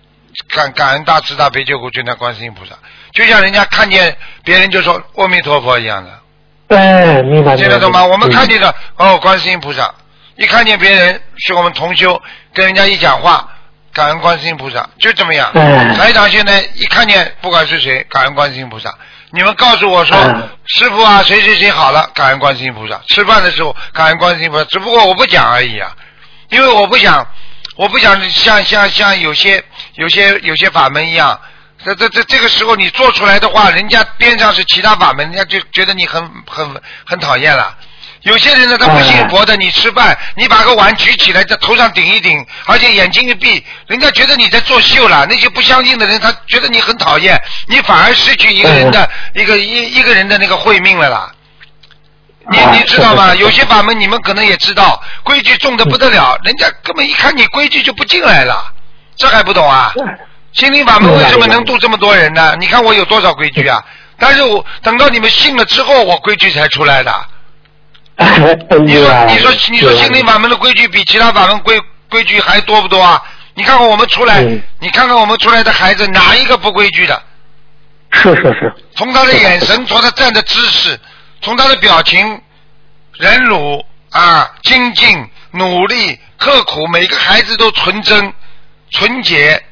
[0.49, 2.75] 感感恩大慈大悲救苦救难观世音菩萨，
[3.13, 6.11] 就像人家看见别人就说阿弥陀佛一样的。
[6.69, 7.57] 对，明白。
[7.57, 8.05] 听得懂吗？
[8.05, 9.95] 我们看见的哦，观世音菩萨。
[10.37, 12.21] 一看见别人是我们同修，
[12.53, 13.49] 跟人家一讲话，
[13.93, 15.51] 感恩观世音菩萨，就这么样。
[15.97, 18.95] 台长现在一看见不管是谁，感恩观世音菩萨。
[19.31, 20.17] 你们告诉我说，
[20.67, 23.01] 师傅啊，谁谁谁好了，感恩观世音菩萨。
[23.09, 25.91] 吃饭的时候感恩观世音菩萨，只不过我不讲而已啊，
[26.51, 27.27] 因为我不想，
[27.77, 29.63] 我不想像像像有些
[29.95, 31.41] 有些有些法门一样，
[31.83, 37.75] 这这这这个时候你做出来的话，人家边上是其他法门，人家就觉得你很很很讨厌了。
[38.27, 45.25] 有些人呢，他不信佛的，你吃饭，你把个碗举起来，在头上顶一顶，而且眼睛一闭，人家觉得你在作秀了。
[45.31, 51.31] 那些不相信的人，他觉得你很讨厌，你反而失去一个人的一个一一个人的那个慧命了啦。
[52.51, 53.33] 你你知道吗？
[53.37, 58.73] 有些法门你们可能也知道，规矩重的不得了，人家根本一看你规矩就不进来了，
[59.17, 59.93] 这还不懂啊？
[60.53, 62.57] 心灵法门为什么能度这么多人呢？
[62.59, 63.81] 你看我有多少规矩啊？
[64.19, 67.13] 但是我等到你们信了之后，我规矩才出来的。
[68.85, 73.23] 你说，你说，你说，心灵法门的规矩比其他法门规规矩还多不多啊？
[73.55, 74.43] 你看看我们出来，
[74.81, 77.23] 你看看我们出来的孩子，哪一个不规矩的？
[78.13, 78.75] 是是是。
[78.95, 80.99] 从他的眼神，从他站的姿势，
[81.43, 82.41] 从他的表情，
[83.19, 88.33] 忍辱啊，精进、努力、刻苦，每个孩子都纯真、
[88.93, 89.63] 纯洁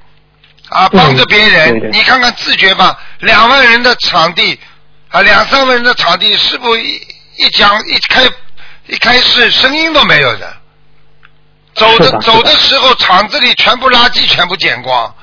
[0.68, 1.90] 啊，帮着别人。
[1.92, 4.58] 你看看自觉吧，两万人的场地
[5.08, 7.00] 啊，两三万人的场地，是不一。
[7.38, 8.22] 一讲一开
[8.86, 10.56] 一开始声音都没有的，
[11.74, 15.14] 走是的走的时候，厂子里全部垃圾全部捡光，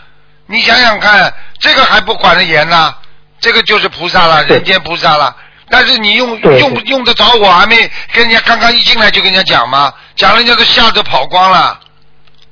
[0.47, 2.93] 你想想看，这个还不管得严呢？
[3.39, 5.35] 这个就是菩萨了，人间菩萨了。
[5.69, 7.75] 但是你用用用得着我，还没
[8.11, 9.93] 跟人家刚刚一进来就跟人家讲吗？
[10.15, 11.79] 讲人家都吓得跑光了，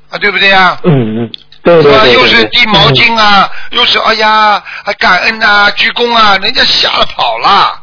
[0.10, 0.80] 啊，对不对呀？
[0.84, 2.04] 嗯嗯，对对是吧？
[2.06, 7.82] 对对，又是对递毛巾啊，又是哎呀，还感恩啊，鞠躬啊，人家吓了跑了。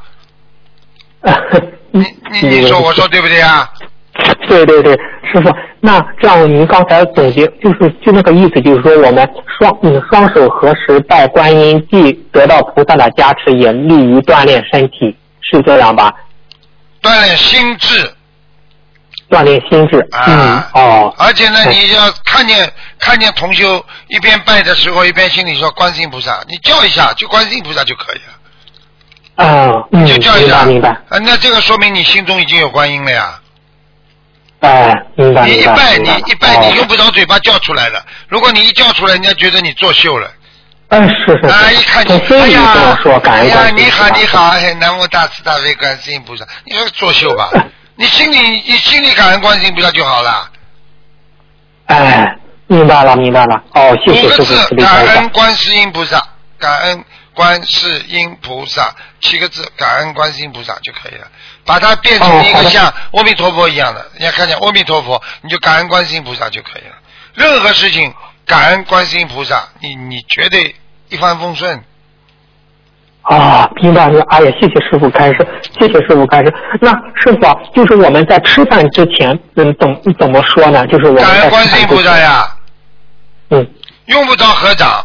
[1.26, 2.06] 嗯 你
[2.40, 3.68] 你你说我说对不对啊？
[4.48, 4.92] 对对对，
[5.30, 16.14] 师傅，那这样您刚才总结就是就那个意思，就是说我们双嗯双手合十拜观音，既得到菩萨的加持，也利于锻炼身体，是这样吧？
[17.02, 18.10] 锻炼心智
[19.28, 20.00] 锻炼心智。
[20.12, 28.32] 啊嗯，哦，而且呢，你要看见看见同修一边拜的时候，一边心里说观世音菩萨，你叫一下就观世音菩萨就可以了，
[29.36, 30.64] 啊，嗯，就叫一下。
[30.64, 33.40] 明白那这个说明你心中已经有观音了呀。
[34.60, 35.46] 哎，明白。
[35.46, 38.02] 你一拜，你一拜，你哦用不着嘴巴叫出来的。
[38.28, 40.30] 如果你一叫出来，人家觉得你作秀了。
[40.88, 47.50] 嗯，是是啊，是，一看你，哎呀你好，你好，哎，南无大慈大悲观世音菩萨，你说作秀吧？
[47.96, 50.50] 你心里你心里感恩观世音菩萨就好了。
[51.86, 52.24] 哎，
[52.68, 55.06] 明白了明白了，哦，谢谢师傅五个字慈，悲感。
[55.06, 56.22] 恩观世音菩萨，
[56.58, 58.94] 感恩观世音菩萨，
[59.26, 61.26] 七个字，感恩观世音菩萨就可以了。
[61.64, 66.94] 把它变成一个像阿弥陀佛一样的，人家看见阿弥陀佛，你就感恩观世音菩萨就可以了。
[67.34, 68.14] 任何事情
[68.46, 70.74] 感恩观世音菩萨，你你绝对
[71.08, 71.82] 一帆风顺。
[73.22, 74.26] 啊，明白明白。
[74.36, 76.54] 哎呀，谢谢师傅开示，谢谢师傅开示。
[76.80, 80.86] 那师傅啊，就是我们在吃饭之前，嗯，怎怎么说呢？
[80.86, 82.56] 就是我们感恩观世音菩萨呀，
[83.50, 83.68] 嗯，
[84.04, 85.04] 用不着合掌，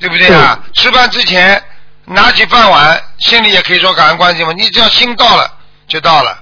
[0.00, 0.58] 对不对啊？
[0.72, 1.62] 吃饭之前
[2.06, 5.50] 拿起饭碗，心里也可以说感恩观世音菩萨，你只要心到了
[5.88, 6.38] 就到了。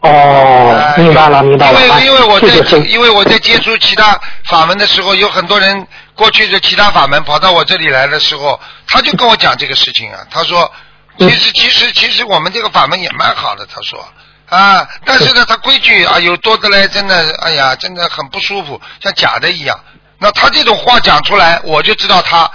[0.00, 1.78] 哦哎，明白了明白了。
[1.78, 2.78] 哎因为因为我在。
[2.78, 10.20] 因为我在接触其他法门的时候，有很多人过去的其他法门跑到我这里来的时候，他就跟我讲这个事情啊。
[10.30, 10.70] 他说，
[11.18, 13.66] 其嗯实其实其实我们这个法门也蛮好的。
[13.66, 14.06] 他说
[14.48, 19.76] 啊，但是呢，他规矩啊有多的嘞，真的哎呀，真的很不舒服，像假的一样。
[20.18, 22.48] 那他这种话讲出来，我就知道他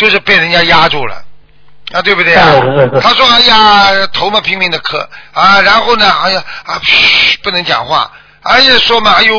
[0.00, 1.22] 就是被人家压住了。
[1.92, 2.54] 啊，对不对啊？
[3.02, 8.10] 他说：“哎呀，头嘛拼命的磕啊，然后呢，哎呀啊，嘘，不能讲话。
[8.42, 9.34] 哎呀，说嘛，哎呦，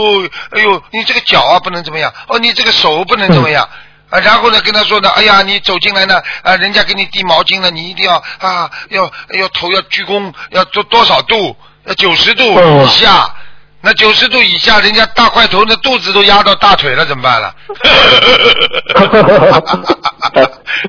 [0.51, 3.67] 哎呦，你这个脚啊不能怎么样，哦，你这个手不能怎么样。
[4.09, 13.33] 啊，然后呢，跟他说呢，哎呀，你走进来呢，啊，人家给你递毛巾了，你一定要啊，要要头要鞠躬，要多多少度，要九十度嗯以下。
[13.81, 17.55] 那九十度以下，人家大块头的肚子都压到大腿了，怎么办了？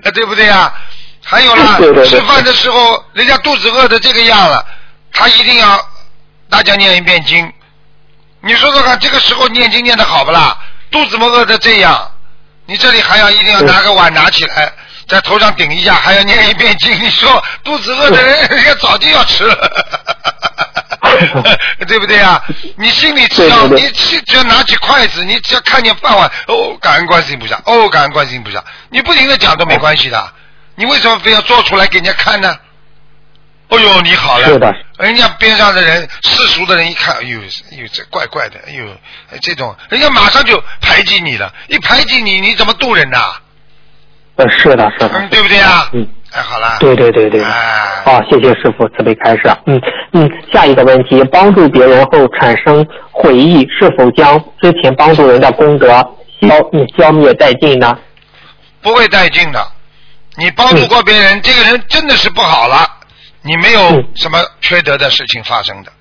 [0.13, 0.73] 对不对呀？
[1.25, 4.65] 还有啦，吃饭的时候，人家肚子饿的这个样了，
[5.13, 5.81] 他一定要
[6.51, 7.51] 大家念一遍经。
[8.41, 10.59] 你说说看，这个时候念经念的好不啦？
[10.91, 12.11] 肚子么饿的这样，
[12.67, 14.71] 你这里还要一定要拿个碗拿起来，
[15.13, 16.91] 在头上顶一下， 还要念一遍经。
[16.99, 19.55] 你说肚子饿的人，人 家早就要吃了，
[21.87, 22.43] 对不对啊？
[22.79, 30.33] 你心里只要你只只要拿起筷子，你只要看见饭碗，哦，感恩观世音菩萨，哦，感恩观世音菩萨，你不停的讲都没关系的。
[30.77, 32.57] 你为什么非要做出来给人家看呢？
[33.69, 37.39] 哦呦，你好了，是的人家边上的人，世俗的人一看，哎呦，
[37.71, 38.87] 哎呦，这怪怪的，哎呦，
[39.31, 43.35] 哎这种，人家马上就排挤你了，一排挤你，你怎么渡人呐？
[44.37, 45.89] 呃，是的，是的嗯，，对不对啊？
[45.93, 47.43] 嗯，哎，好了，对对对对。
[47.43, 49.43] 哎，好，谢谢师傅慈悲开示。
[49.67, 49.81] 嗯
[50.13, 55.89] 嗯，下一个问题，帮助别人后产生悔意，是否将之前帮助人的功德
[56.41, 57.97] 消嗯消灭殆尽呢？
[58.81, 59.65] 不会殆尽的。
[60.37, 62.89] 你帮助过别人，这个人真的是不好了，
[63.43, 65.93] 你没有嗯什么缺德的事情发生的，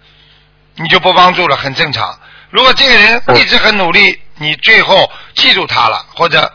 [0.77, 2.17] 你就不帮助了，很正常。
[2.49, 6.49] 如果这个人嗯一直很努力，你最后记住他了，或者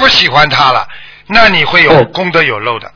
[0.00, 0.84] 不喜欢他了，
[1.28, 2.90] 那你会有嗯功德有漏的，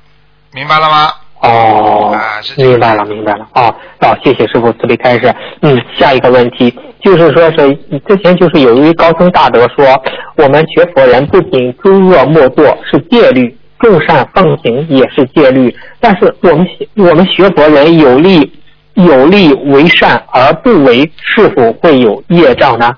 [0.53, 1.13] 明白了吗？
[1.41, 2.19] 哦
[2.57, 3.47] 明白了，明白了。
[3.53, 5.35] 哦，好，谢谢师傅慈悲开示。
[5.61, 7.71] 嗯，下一个问题就是说是
[8.09, 10.03] 之前就是有一位高僧大德说，
[10.37, 18.51] 我们学佛人不仅诸恶莫作是戒律，众善奉行也是戒律，但是我们我们学佛人有利
[18.95, 22.91] 有利为善而不为，是否会有业障呢？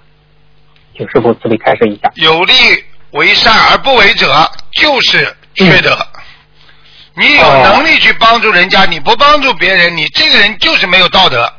[0.97, 2.09] 请师傅慈悲开示一下。
[2.15, 2.53] 有利
[3.13, 5.97] 为善而不为者，就是缺德。
[7.15, 11.51] 你有哦能力去帮助人家，你不帮助别人，你这个人就是没有道德。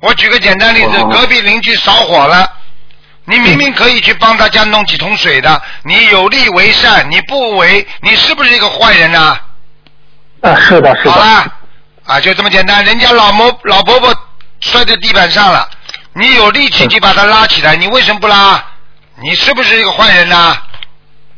[0.00, 2.46] 我举个简单例子，哦隔壁邻居着火了，
[3.24, 9.38] 你明明可以去帮他家弄几桶水的，你有力为善，你不为，你是不是一个坏人呐、
[10.42, 11.12] 啊，是的，是的。
[11.12, 11.46] 好啦，
[12.04, 12.84] 啊，就这么简单。
[12.84, 14.14] 人家老婆老婆婆
[14.60, 15.66] 摔在地板上了，
[16.12, 18.62] 你有力气去把他拉起来，你为什么不拉？
[19.22, 20.36] 你是不是一个坏人呢？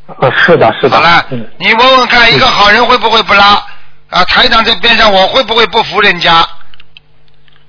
[0.07, 0.97] 啊，是的，是的。
[0.97, 3.63] 好了嗯，你问问看，一个好人会不会不拉？
[4.09, 6.47] 啊，台长在边上，我会不会不服人家？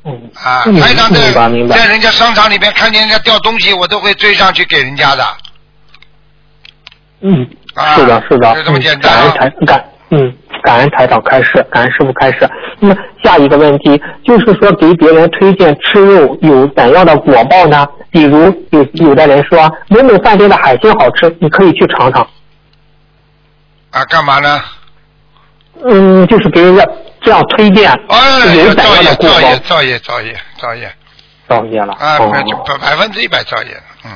[0.05, 1.31] 嗯啊，嗯台长在
[1.67, 5.27] 在人家商场里边看见人家掉东西，我都会追上去给人家的。
[7.21, 10.37] 嗯啊，是的，是的，就这么嗯简单啊感恩台感嗯，
[10.67, 12.45] 感恩台长开示，感恩师傅开示。
[12.79, 17.87] 那么下一个问题就是说，给别人推荐吃肉有怎样的果报呢？
[18.11, 22.21] 比如有有的人说某某饭店的海鲜好吃，你可以去尝尝。
[23.91, 24.61] 啊，干嘛呢？
[25.85, 26.85] 嗯，就是给人家
[27.21, 29.59] 这样推荐，哎，有怎造业，样的果造业，报？
[29.69, 30.91] 造业，造业，造业。
[31.47, 31.93] 造业了。
[31.93, 32.29] 啊，哦
[32.81, 33.69] 百分之一百造业，
[34.03, 34.11] 嗯，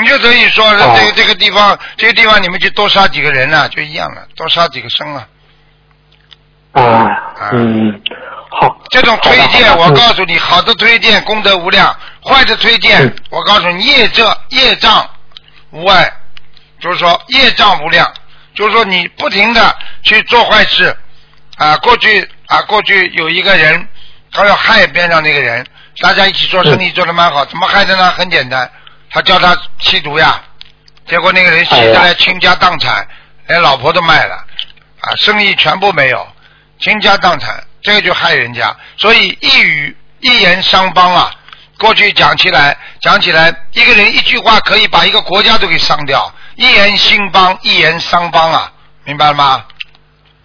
[0.00, 5.28] 你就等于说哦这个这个地方，这个地方你们就多杀几个人呢、就一样了，多杀几个生啊。
[6.74, 8.00] 啊，嗯，
[8.50, 8.76] 好。
[8.90, 15.08] 这种推荐，我告诉你，好的推荐功德无量，坏的推荐嗯，我告诉你业障业障
[15.70, 16.12] 无碍，
[16.80, 18.12] 就是说业障无量，
[18.54, 20.96] 就是说你不停的去做坏事。
[21.56, 21.76] 啊。
[21.78, 23.88] 过去啊，过去有一个人，
[24.32, 25.66] 他要害边上那个人，
[26.00, 28.10] 大家一起做生意做的蛮好，怎么害的呢？
[28.10, 28.70] 很简单，
[29.10, 30.40] 他叫他吸毒呀，
[31.06, 33.06] 结果那个人吸的来倾家荡产，
[33.48, 34.34] 连老婆都卖了，
[35.00, 36.26] 啊，生意全部没有，
[36.78, 38.74] 倾家荡产，这个就害人家。
[38.96, 41.30] 所以一语一言伤邦啊。
[41.76, 48.72] 过去讲起来，讲起来，一个人一句话可以把一个国家都给伤掉，一言兴邦，一言伤邦啊，
[49.04, 49.64] 明白了吗？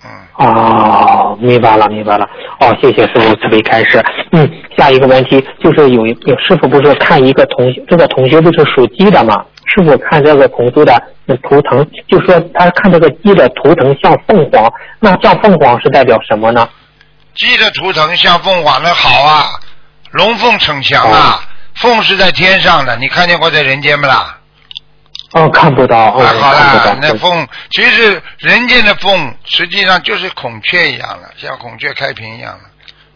[0.04, 2.28] 嗯，哦，明白了，明白了。
[2.60, 4.04] 哦，谢谢师傅慈悲开示。
[4.32, 9.46] 嗯，下一个问题就是有一有师傅不是看一个同，这个同学不是属鸡的吗？
[9.70, 10.94] 师傅看这个同修的
[11.28, 16.68] 呃图腾，就说他看这个鸡的图腾像凤凰，那像凤凰是代表什么呢？
[17.36, 19.46] 鸡的图腾像凤凰那好啊，
[20.12, 21.40] 龙凤呈祥啊，
[21.76, 24.36] 凤是在天上的，你看见过在人间不啦？
[25.34, 26.98] 哦，看不到，哦，啊，好了。
[27.00, 32.60] 那凤其实人间的凤实际上就是孔雀一样的，像孔雀开屏一样的，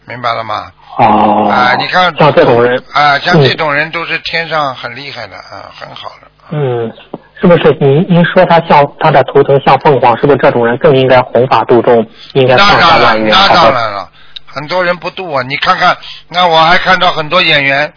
[0.06, 0.70] 明白了吗？
[0.96, 6.28] 哦，啊，你看像这种人，啊，像嗯这种人都是天上很厉害的啊，很好的。
[6.50, 6.92] 嗯，
[7.40, 13.28] 是不是您您说他像他的图腾像凤凰，是不是这种人更应该弘法度众，应该那放下当然，万缘？
[13.30, 14.08] 那当然了，
[14.46, 15.42] 很多人不度啊。
[15.48, 15.96] 你看看，
[16.28, 17.92] 那我还看到很多演员，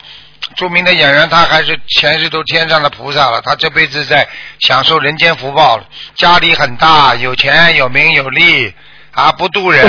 [0.55, 4.27] 著名的演员，他还是前世都天上的菩萨了，他这辈子在
[4.59, 5.79] 享受人间福报，
[6.15, 8.73] 家里很大，有钱有名有利。
[9.13, 9.83] 啊，不渡人，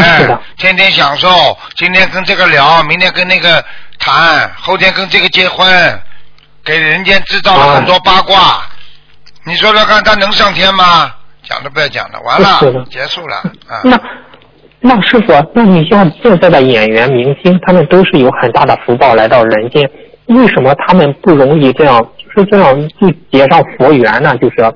[0.57, 1.29] 天天享受，
[1.77, 3.62] 今天跟这个聊，明天跟那个
[3.99, 6.03] 谈，后天跟这个结婚，
[6.64, 8.62] 给人间制造了很多八卦。
[9.44, 11.12] 你说说看，他能上天吗？
[11.42, 13.81] 讲都不要讲了，完了，结束了啊。
[13.83, 13.99] 那
[14.81, 19.88] 那师傅，那你像现在的演员明星，他们都是有很大的福报来到人间，
[20.27, 24.37] 为什么他们不容易这样，就是这样去结上佛缘呢？
[24.37, 24.75] 就是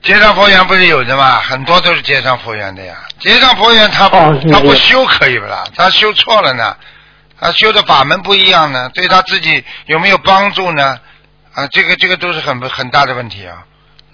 [0.00, 1.40] 结上佛缘不是有的吗？
[1.40, 2.94] 很多都是结上佛缘的呀。
[3.18, 5.64] 结上佛缘他他不修可以不啦？
[5.76, 6.76] 他修错了呢，
[7.40, 11.00] 他修的法门不一样呢，对他自己有没有帮助呢？
[11.54, 13.64] 啊，这个这个都是很很大的问题啊，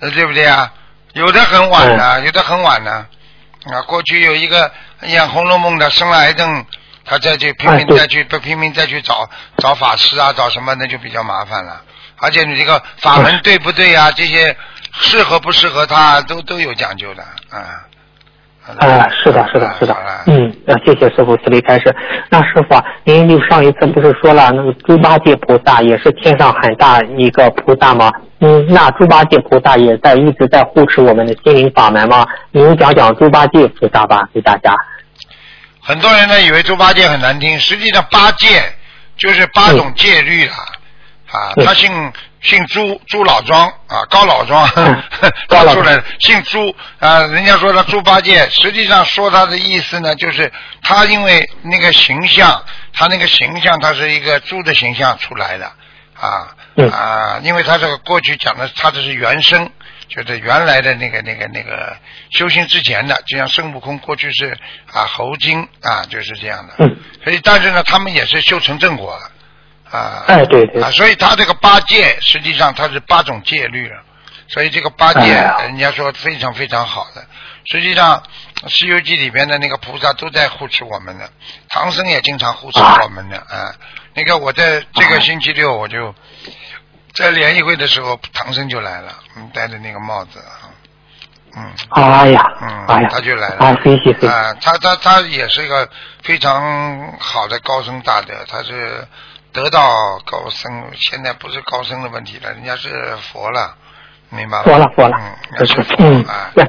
[0.01, 0.73] 呃对不对啊？
[1.13, 3.07] 有的很晚嗯呢，有的很晚呢。
[3.65, 4.71] 啊，过去有一个
[5.03, 6.65] 演《红楼梦》的生了癌症，
[7.05, 11.83] 他再去拼命再去不拼命再去找找法师啊，找什么那就比较麻烦了。
[12.19, 14.11] 而且你这个法门嗯对不对啊？
[14.13, 14.57] 这些
[14.93, 17.83] 适合不适合他都都有讲究的啊。
[18.79, 21.95] 啊，是的，是的，是的，嗯，那谢谢师傅慈悲开示。
[22.29, 28.13] 那师傅啊，您就上一次不是说了那个猪八戒菩萨也是天上很大一个菩萨吗？
[28.41, 32.27] 嗯，那猪八戒菩萨也在一直在护持我们的心灵法门吗？
[32.51, 34.75] 您讲讲猪八戒菩萨吧，给大家。
[35.81, 38.49] 很多人呢以为猪八戒很难听，实际上八戒
[39.17, 40.53] 就是八种戒律了。
[41.37, 45.03] 啊，嗯他姓姓朱，朱老庄啊，高老庄，嗯。
[45.49, 45.77] 高老庄。
[45.77, 50.51] 出来的姓朱啊，人家说他猪八戒，实际上说他的意思呢，就是
[50.83, 55.67] 他因为那个形象，他那个形象，他是一个猪的形象出来的
[56.19, 59.71] 啊嗯啊，因为他这个过去讲的，他这是原生，
[60.09, 61.97] 就是原来的那个那个那个
[62.31, 64.57] 修行之前的，就像孙悟空过去是
[64.93, 66.97] 啊猴精啊，就是这样的，嗯。
[67.25, 69.31] 所以但是呢，他们也是修成正果了。
[69.91, 74.03] 啊，哎对对啊，所以他这个八戒实际上他是八种戒律了，
[74.49, 77.25] 所以这个八戒哎人家说非常非常好的。
[77.69, 78.23] 实际上，
[78.71, 81.29] 《西游记》里边的那个菩萨都在护持我们的，
[81.69, 83.75] 唐僧也经常护持我们的啊。
[84.15, 86.15] 那个我在这个星期六我就
[87.13, 90.71] 在联谊会的时候，唐僧就来了，嗯，戴着那个帽子啊，
[91.57, 91.73] 嗯。
[91.91, 93.67] 哎呀，嗯，哎呀，他就来了。
[94.29, 95.89] 啊，他他他也是一个
[96.23, 99.05] 非常好的高僧大德，他是
[99.57, 99.81] 得到
[100.27, 102.91] 高僧，现在不是高僧的问题了，人家是
[103.33, 103.75] 佛了，
[104.29, 104.63] 明白吗？
[104.65, 105.67] 佛了佛了嗯，
[105.99, 106.63] 嗯啊，，对，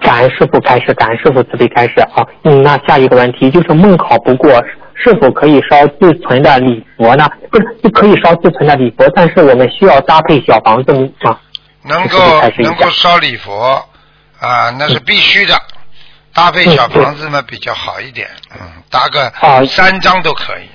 [0.00, 2.26] 感恩师傅开始，感恩师傅慈悲开始啊。
[2.42, 4.50] 嗯，那下一个问题就是梦考不过，
[4.96, 7.28] 是否可以烧自存的礼佛呢？
[7.52, 10.92] 不是，就可以烧自存的礼佛，但是我们需要搭配小房子
[11.22, 11.38] 吗？
[11.84, 12.18] 能够
[12.58, 13.86] 能够烧礼佛
[14.40, 15.54] 啊，那是必须的。
[16.34, 20.68] 搭配小房子嘛比较好一点，嗯，搭个啊三张都可以。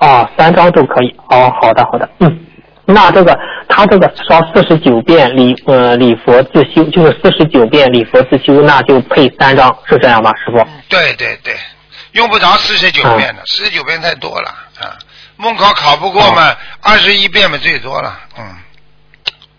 [0.00, 1.14] 啊，三张都可以。
[1.28, 2.46] 哦，好的好的，嗯。
[2.86, 3.38] 那这个
[3.68, 10.58] 他这个烧四十九遍礼呃礼佛自修，就是四十九遍礼佛自修，那就配三张，是这样吧，师傅？
[10.58, 11.54] 嗯对对对，
[12.12, 14.48] 用不着四十九遍的，四十九遍太多了
[14.80, 14.98] 啊。
[15.36, 18.44] 梦考考不过嘛，二十一遍嘛最多了，嗯。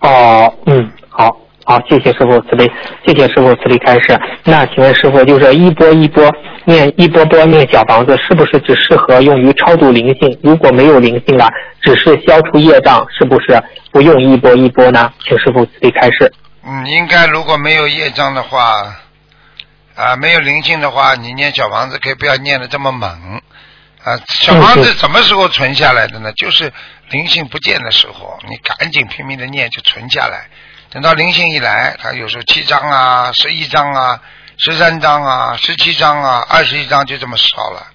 [0.01, 2.69] 哦，嗯，好，好，谢谢师傅慈悲，
[3.05, 4.19] 谢谢师傅慈悲开示。
[4.43, 6.29] 那请问师傅，就是一波一波
[6.65, 10.39] 念一波波念小房子，是不是只适合用于超度灵性？
[10.41, 11.47] 如果没有灵性了，
[11.81, 15.13] 只是消除业障，是不是不用一波一波呢？
[15.23, 16.33] 请师傅慈悲开示。
[16.65, 18.95] 嗯，应该如果没有业障的话，
[19.95, 23.09] 啊，没有灵性的话，你念小房子可以不要念的这么猛。
[24.03, 26.31] 啊，小房子什么时候存下来的呢？
[26.33, 26.71] 就是
[27.11, 30.47] 灵性不见的时候，你赶紧拼命的念就存下来。
[30.91, 34.19] 等到灵性一来，他有时候七张啊、十一张啊、
[34.57, 37.87] 十三张啊、十七张啊、二十一张就这么烧了，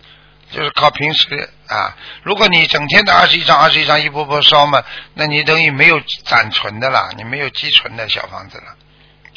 [0.50, 1.94] 就是靠平时啊。
[2.22, 4.82] 如果你整天的二十一张、二十一张一波波烧嘛，
[5.12, 8.64] 那你等于没有攒存的了，你没有积存的小房子了，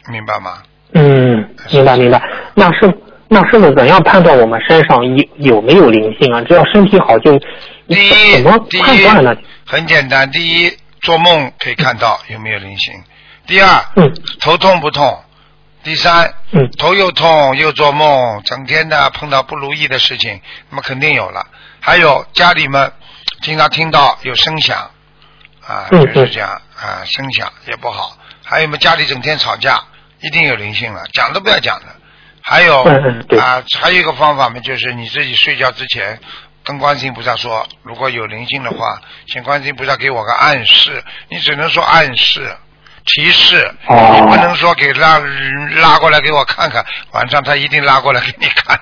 [0.07, 0.63] 明白吗？
[0.93, 2.21] 嗯，明白明白。
[2.55, 2.97] 那是
[3.27, 6.41] 那师傅怎样判断我们身上有有没有灵性啊？
[6.47, 7.37] 只要身体好就
[7.89, 9.35] 第一怎么，第一判断呢？
[9.67, 12.93] 很简单，第一做梦可以看到有没有灵性，
[13.49, 15.23] 第二嗯头痛不痛，
[15.81, 20.39] 第三嗯头又痛又做梦，整天的碰到不如意的事情，
[20.69, 21.47] 那么肯定有了。
[21.79, 22.93] 还有家里面
[23.41, 24.91] 经常听到有声响，
[25.65, 28.15] 啊，嗯就是这样啊，声响也不好。
[28.45, 29.83] 还有嘛，家里整天吵架，
[30.21, 31.95] 一定有灵性了，讲都不要讲了。
[32.43, 36.19] 还有啊，还有一个方法嘛，就是你自己睡觉之前
[36.63, 42.55] 跟观世音菩萨说，如果有灵性的话，请观世音菩萨给我个暗示，你只能说暗示。
[43.09, 43.57] 提示，
[43.87, 45.19] 哦你不能说给拉
[45.81, 46.83] 拉过来给我看看，
[47.13, 48.79] 晚上他一定拉过来给你看，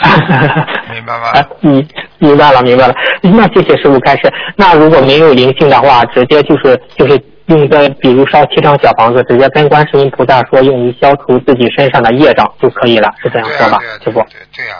[0.90, 1.28] 明白吗？
[1.28, 1.86] 啊，明
[2.18, 2.94] 明白了，明白了。
[3.22, 4.32] 那谢谢师傅开始。
[4.56, 14.26] 那如果没有灵性的话，直接就是就是用个，比如烧七张小房子，直接跟观世音菩萨说，用于消除自己身上的业障就可以了，是这样说吧师傅？
[14.56, 14.76] 对呀。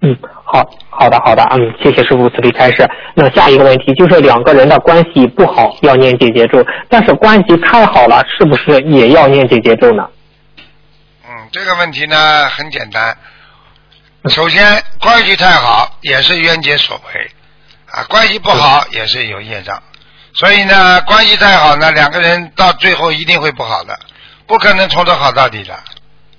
[0.00, 2.88] 嗯嗯，好好的好的，嗯，谢谢师傅慈悲开示。
[3.14, 10.08] 那下一个问题就是两个人的关系不好要念姐姐咒，但是关系太好了，是不是也要念姐姐咒呢？
[11.28, 13.16] 嗯，这个问题呢很简单。
[14.26, 17.30] 首先，关系太好也是冤结所为，
[17.90, 19.82] 啊，关系不好也是有业障。
[20.34, 23.98] 所以呢，关系太好呢，两个人到最后一定会不好的，
[24.46, 25.74] 不可能从头好到底的，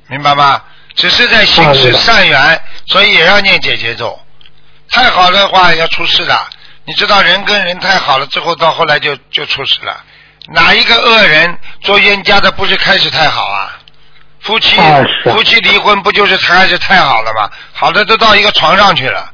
[0.07, 0.61] 明白吗？
[0.95, 4.19] 只是在行使善缘，所以也要念解结咒。
[4.91, 6.47] 太好的话要出事的，
[6.85, 10.03] 你知道人跟人太好了之后，到后来就就出事了。
[10.53, 13.77] 哪一个恶人做冤家的不是开始太好啊？
[14.41, 17.49] 夫妻、啊夫妻离婚不就是开始太好了吗？
[17.73, 19.29] 好的都到一个床上去了，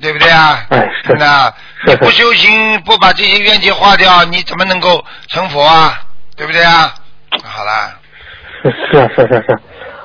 [0.00, 0.64] 对不对啊？
[1.18, 1.52] 那
[1.86, 6.00] 你不修行，不把这些冤结化掉，你怎么能够成佛啊？
[6.36, 6.94] 对不对啊？
[7.42, 7.96] 好了。
[8.62, 8.72] 是
[9.16, 9.60] 是是是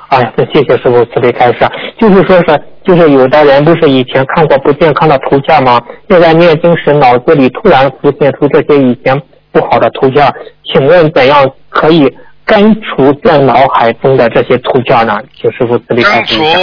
[0.09, 1.59] 是，哎呀，这谢谢师傅慈悲开示。
[1.99, 5.81] 就是说是，就是有的人不是以前看过不健康的图像吗？
[6.09, 10.33] 现在念经时脑子里突然浮现出这些以前不好的图像，
[10.63, 12.11] 请问怎样可以
[12.45, 15.21] 根除在脑海中的这些图像呢？
[15.39, 16.57] 请师傅慈悲开根除示。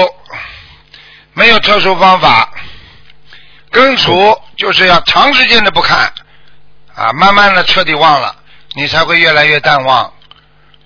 [1.34, 2.50] 没有特殊方法，
[3.70, 4.12] 根除
[4.56, 6.10] 就是要长时间的不看，
[6.94, 8.34] 啊，慢慢的彻底忘了，
[8.74, 10.10] 你才会越来越淡忘。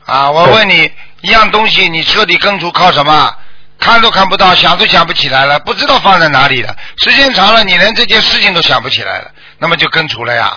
[0.06, 0.90] 啊，我问你，
[1.22, 3.30] 一样东西你彻底根除靠什么？
[3.78, 6.76] 看都看不到，想都想不起来了，不知道放在哪里了。
[6.98, 10.52] 时间长了，你连这件事情都想不起来了，那么就根除了呀。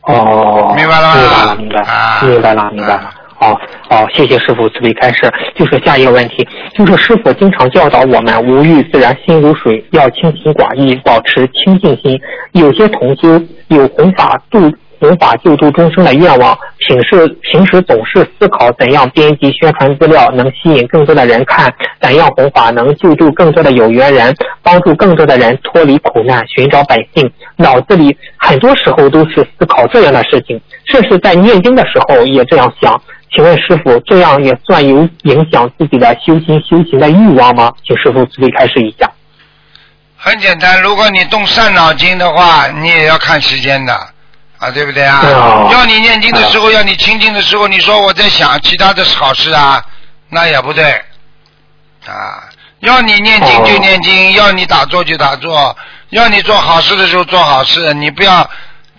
[0.00, 3.14] 哦，明白了吗明白了，明白啊明白了，明白了啊。
[3.38, 3.58] 哦
[3.90, 5.32] 哦，谢谢师傅慈悲开示。
[5.56, 12.20] 就是下一个问题，就是师傅经常教导我们无欲自然心如水，要清心寡欲，保持清净心。
[12.52, 27.32] 有些同修有弘法度弘法救度众生的愿望，平时平时总是思考怎样编辑宣传资料能吸引更多的人看，怎样弘法能救助更多的有缘人，帮助更多的人脱离苦难，寻找百姓。
[27.56, 33.00] 脑子里很多时候都是思考这样的事情，甚至在念经的时候也这样想。
[33.34, 37.72] 请问师傅，这样也算有影响自己的修心修行的欲望吗？
[37.86, 39.10] 请师傅慈悲开示一下。
[40.16, 43.92] 很简单，如果你动善脑筋的话，你也要看时间的，
[44.60, 45.20] 啊，对不对啊？
[45.24, 49.82] 哦要你念经的时候，要你清静的时候，你说我在想其他的好事啊，
[50.28, 50.92] 那也不对，
[52.06, 52.44] 啊，
[52.80, 55.74] 要你念经就念经，要你打坐就打坐，
[56.10, 58.48] 要你做好事的时候做好事，你不要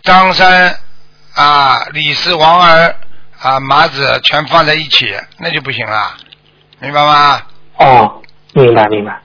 [0.01, 0.75] 张三
[1.35, 2.95] 啊、李四、王二
[3.39, 6.13] 啊、马子全放在一起，那就不行了，
[6.79, 7.41] 明白吗？
[7.77, 8.21] 哦，
[8.53, 9.15] 明白明白。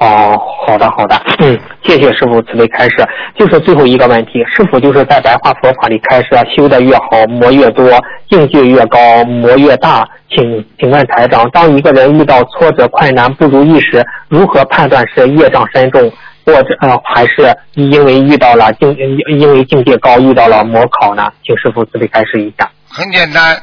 [0.00, 0.34] 哦，
[0.66, 3.06] 好的好的，嗯，谢谢师傅慈悲开示。
[3.38, 7.86] 就是最后一个问题，师傅就是在白话佛法里开示，修的越好，魔越多，
[8.30, 10.08] 境界越高，魔越大？
[10.30, 16.10] 请请问台长，当一个人遇到挫折、困难、不如意时，如何判断是业障深重，
[16.46, 18.96] 或者呃还是因为遇到了境
[19.28, 21.30] 因为境界高遇到了魔考呢？
[21.44, 22.70] 请师傅慈悲开示一下。
[22.88, 23.54] 很简单，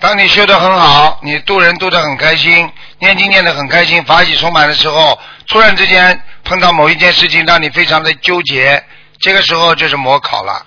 [0.00, 2.68] 当你修得很好，你度人度得很开心，
[3.02, 8.80] 念经念得很开心，法喜充满的时候，突然之间碰到某一件事情让你非常的纠结，
[9.18, 10.64] 这个时候就是魔考了。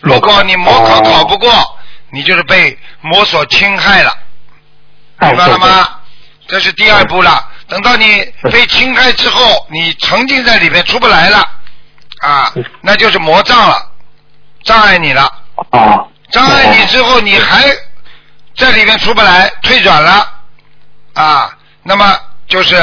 [0.00, 1.52] 如果你模考考不过，
[2.10, 4.12] 你就是被魔所侵害了，
[5.18, 6.00] 哎明白了吗？
[6.48, 7.48] 这是第二步了。
[7.68, 11.48] 等到你被侵害之后，你沉浸在里面出不来了，
[12.22, 13.92] 啊，那就是魔障了，
[14.64, 15.22] 障碍你了。
[15.70, 17.62] 啊，障碍你之后，你还
[18.56, 20.26] 在里面出不来，退转了
[21.14, 22.04] 啊，那么
[22.46, 22.76] 就是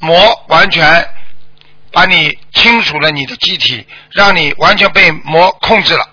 [0.00, 0.16] 魔
[0.48, 0.84] 完全
[1.92, 6.04] 把你清除了你的机体，让你完全被魔控制了，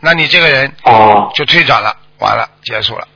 [0.00, 3.06] 那你这个人哦就退转了，完了，结束了。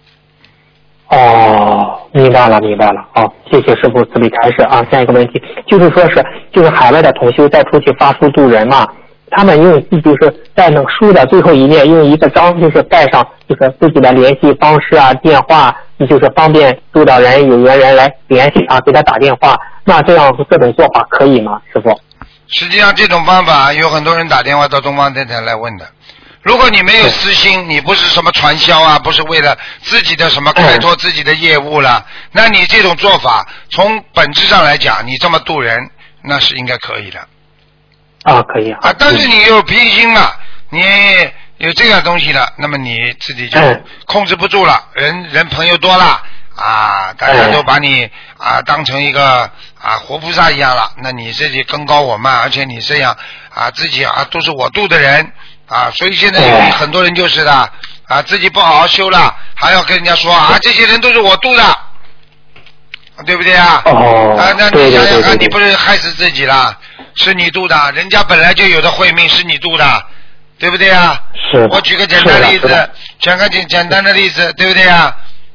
[1.09, 3.07] 哦，明白了，明白了。
[3.15, 4.83] 好、谢谢师傅慈悲开示啊。
[4.91, 8.87] 下一个问题就是说是，就是海外的同修再出去发书度人嘛，
[9.35, 19.57] 他们用就是在那书的最后一面用一个章，就是盖上就是自己的联系方式啊、电话，就是方便督导人有缘人来联系啊，给他打电话。
[19.85, 21.99] 那这样这种做法可以吗，师傅？
[22.49, 25.87] 实际上，这种方法有很多人打电话到东方电台来问的。
[26.43, 35.79] 如果你没有私心，你不是什么传销啊，不是为了自己的什么开拓自己的业务了，那你这种做法，从本质上来讲，你这么渡人，
[36.23, 37.19] 那是应该可以的
[38.23, 38.79] 啊，可以啊。
[38.83, 38.95] 啊。
[38.99, 40.35] 但是你有偏心了，
[40.71, 40.83] 你
[41.59, 46.21] 有这个东西了，那么你自己就嗯控制不住了，人人朋友多了
[46.57, 49.51] 啊，大家都把你啊当成一个
[49.81, 53.17] 啊活菩萨一样了，那你自己更高我慢，而且你这样
[53.55, 55.33] 啊自己啊都是我度的人
[55.69, 57.71] 啊，所以现在有很多人就是的
[58.09, 61.79] 啊自己不好好修了，还要跟人家说啊这些人都是我度的，
[63.25, 63.83] 对不对啊？
[63.87, 66.77] 哦啊，那对你想想看，你不是害死自己了？
[67.15, 70.07] 是你度的，人家本来就有的慧命是你度的，
[70.59, 71.21] 对不对啊？
[71.53, 75.15] 是我举个简单例子是的是的，举个简简单的例子，对不对啊？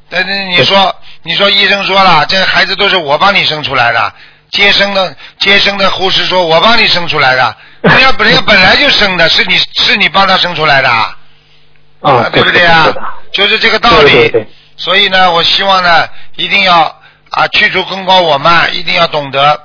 [0.10, 4.14] 但是你说，你说医生说了，这孩子都是我帮你生出来的，
[4.51, 12.88] 接生的接生的护士说我帮你生出来的，人家人家本来就生的， 是你是你帮他生出来的，啊，对不对啊？
[13.34, 14.12] 就是这个道理。
[14.12, 14.47] 对对对
[14.78, 16.84] 所以呢，我希望呢，一定要
[17.32, 19.60] 啊去除功高我慢，一定要懂得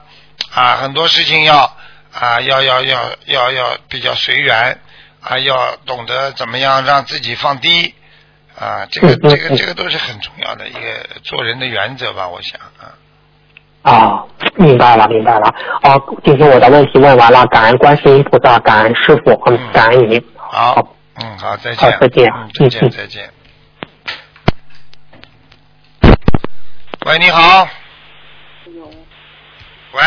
[0.50, 1.76] 啊很多事情要
[2.12, 4.78] 啊要要要要要比较随缘
[5.20, 7.94] 啊，要懂得怎么样让自己放低
[8.58, 10.80] 啊，这个这个嗯这个都是很重要的一个
[11.22, 12.94] 做人的原则吧，我想啊。
[13.82, 15.48] 啊，明白了，明白了。
[15.82, 20.24] 啊，就是我的问题问完了，感恩观世音菩萨，感恩师傅，嗯，感恩您。
[20.36, 23.30] 好，嗯，好，再见，好再见嗯，再见，再见。
[27.06, 27.68] 喂，你好。
[29.92, 30.02] 喂。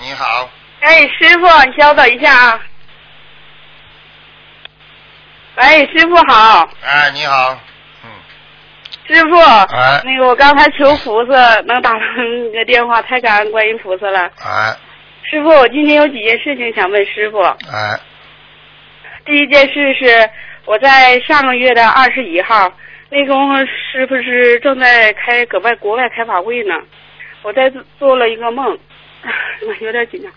[0.00, 0.48] 你好。
[0.84, 2.60] 哎，师傅，你稍等一下啊。
[5.56, 7.58] 喂，师傅好，哎，你好。
[8.04, 8.10] 嗯
[9.06, 14.30] 师傅，哎那个我刚才求菩萨能打通你的电话，太感恩观音菩萨了。
[14.44, 14.76] 哎
[15.30, 17.40] 师傅，我今天有几件事情想问师傅。
[17.40, 17.98] 哎
[19.24, 20.28] 第一件事是
[20.66, 22.70] 我在上个月的二十一号，
[23.08, 26.74] 那功夫师傅是正在开搁外国外开法会呢，
[27.42, 28.66] 我在做做了一个梦，
[29.66, 30.30] 我有点紧张。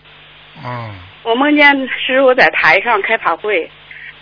[0.64, 0.94] 嗯
[1.24, 3.70] 我梦见师傅在台上开法会，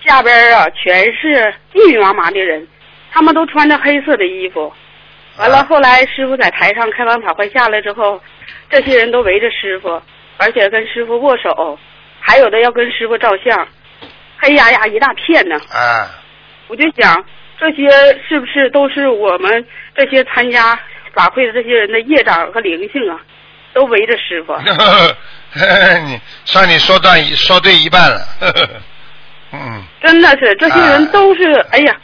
[0.04, 2.66] 下边啊全是密密麻麻的人，
[3.12, 4.72] 他们都穿着黑色的衣服。
[5.38, 8.20] 完了，后来师傅在台上开完法会下来之后，
[8.70, 10.02] 这些人都围着师傅，
[10.38, 11.78] 而且跟师傅握手，
[12.18, 13.68] 还有的要跟师傅照相，
[14.38, 15.56] 黑压压一大片呢。
[15.72, 16.08] 哎，
[16.66, 17.24] 我就想，
[17.60, 17.88] 这些
[18.26, 19.64] 是不是都是我们
[19.94, 20.76] 这些参加
[21.12, 23.20] 法会的这些人的业障和灵性啊？
[23.74, 24.54] 都围着师傅。
[26.04, 28.26] 你算你说断一说对一半了。
[29.52, 31.94] 嗯，真的是，这些人都是，哎呀，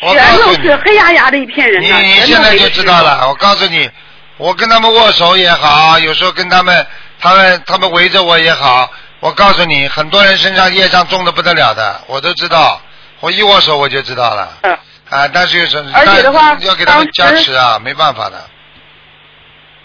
[0.00, 1.92] 全都是黑压压的一片人你。
[1.92, 3.28] 你现在就知道了。
[3.28, 3.88] 我告诉你，
[4.36, 6.86] 我跟他们握手也好，有时候跟他们
[7.20, 8.90] 他们他们围着我也好，
[9.20, 12.80] 我告诉你，很多人身上业障重的不得了的，我都知道，
[13.20, 14.48] 我一握手我就知道了。
[14.62, 14.78] 嗯
[15.10, 18.44] 啊，但是有时而且的话要给他们加持啊，没办法的。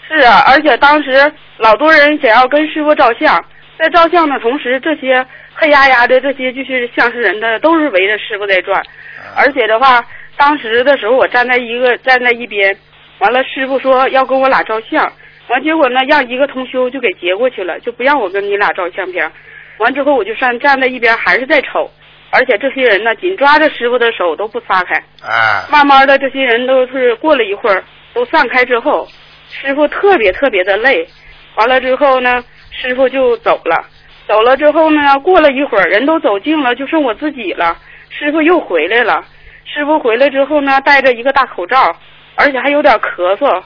[0.08, 3.42] 是啊，而且当时老多人想要跟师傅照相，
[3.78, 5.24] 在照相的同时，这些
[5.54, 8.82] 黑压压的这些就是像是人的都是围着师傅在转，
[9.36, 10.04] 而且的话，
[10.36, 12.76] 当时的时候我站在一个站在一边，
[13.20, 15.10] 完了师傅说要跟我俩照相，
[15.48, 19.30] 完结果呢让一个同修就给截过去了，就不让我跟你俩照相片，
[19.78, 21.90] 完之后我就站站在一边还是在瞅，
[22.30, 27.82] 而且这些人呢紧抓着师傅的手都不撒开，哎，慢慢的，这些人都是过了一会儿
[28.12, 29.06] 都散开之后，
[29.60, 31.06] 师傅特别特别的累。
[31.56, 33.86] 完了之后呢，师傅就走了。
[34.26, 37.76] 走了之后呢，过了一会儿，人都走尽了，就剩我自己了。
[38.10, 39.24] 师傅又回来了。
[39.64, 41.94] 师傅回来之后呢，戴着一个大口罩，
[42.34, 43.62] 而且还有点咳嗽。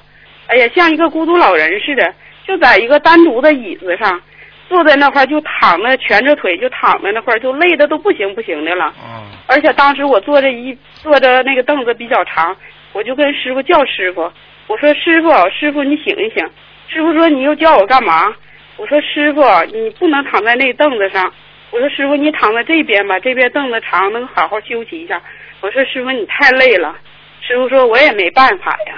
[0.47, 2.15] 哎呀，像一个孤独老人似的，
[2.47, 4.21] 就在一个单独的椅子上，
[4.69, 8.93] 坐在那块儿就躺着，蜷着腿就躺在那块儿，就累的都不行不行的了。
[9.03, 12.57] 嗯，而且当时我坐着一坐着那个凳子比较长，
[12.93, 14.33] 我就跟师傅叫师傅，
[14.69, 16.49] 我说师傅，师傅你醒一醒。
[16.89, 18.33] 师傅说你又叫我干嘛？
[18.77, 19.43] 我说师傅
[19.73, 21.33] 你不能躺在那凳子上。
[21.71, 25.21] 我说师傅你躺在这边吧，这边凳子长，能好好休息一下。
[25.61, 26.95] 我说师傅你太累了。
[27.41, 28.95] 师傅说我也没办法呀。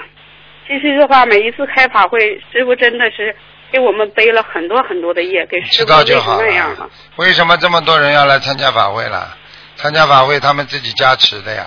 [0.67, 2.19] 其实的话，每一次开法会，
[2.51, 3.35] 师傅真的是
[3.71, 6.89] 给我们背了很多很多的业，给师傅累成道就好那样了了。。
[7.17, 9.35] 为什么这么多人要来参加法会了？
[9.75, 11.65] 参加法会他们自己加持的呀。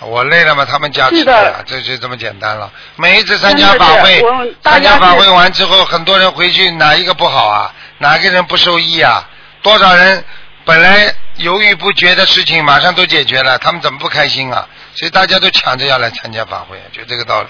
[0.00, 2.70] 我累了嘛，他们加持是的，这就这么简单了。
[2.96, 4.22] 每一次参加法会
[4.62, 7.74] 参加法会完之后，很多人回去哪一个不好啊？
[7.98, 9.28] 哪个人不受益啊？
[9.62, 10.22] 多少人
[10.64, 11.06] 本来
[11.38, 14.68] 犹豫不决的事情，马上都解决了，他们怎么不开心啊？
[14.94, 17.48] 所以大家都抢着要来参加法会，就这个道理。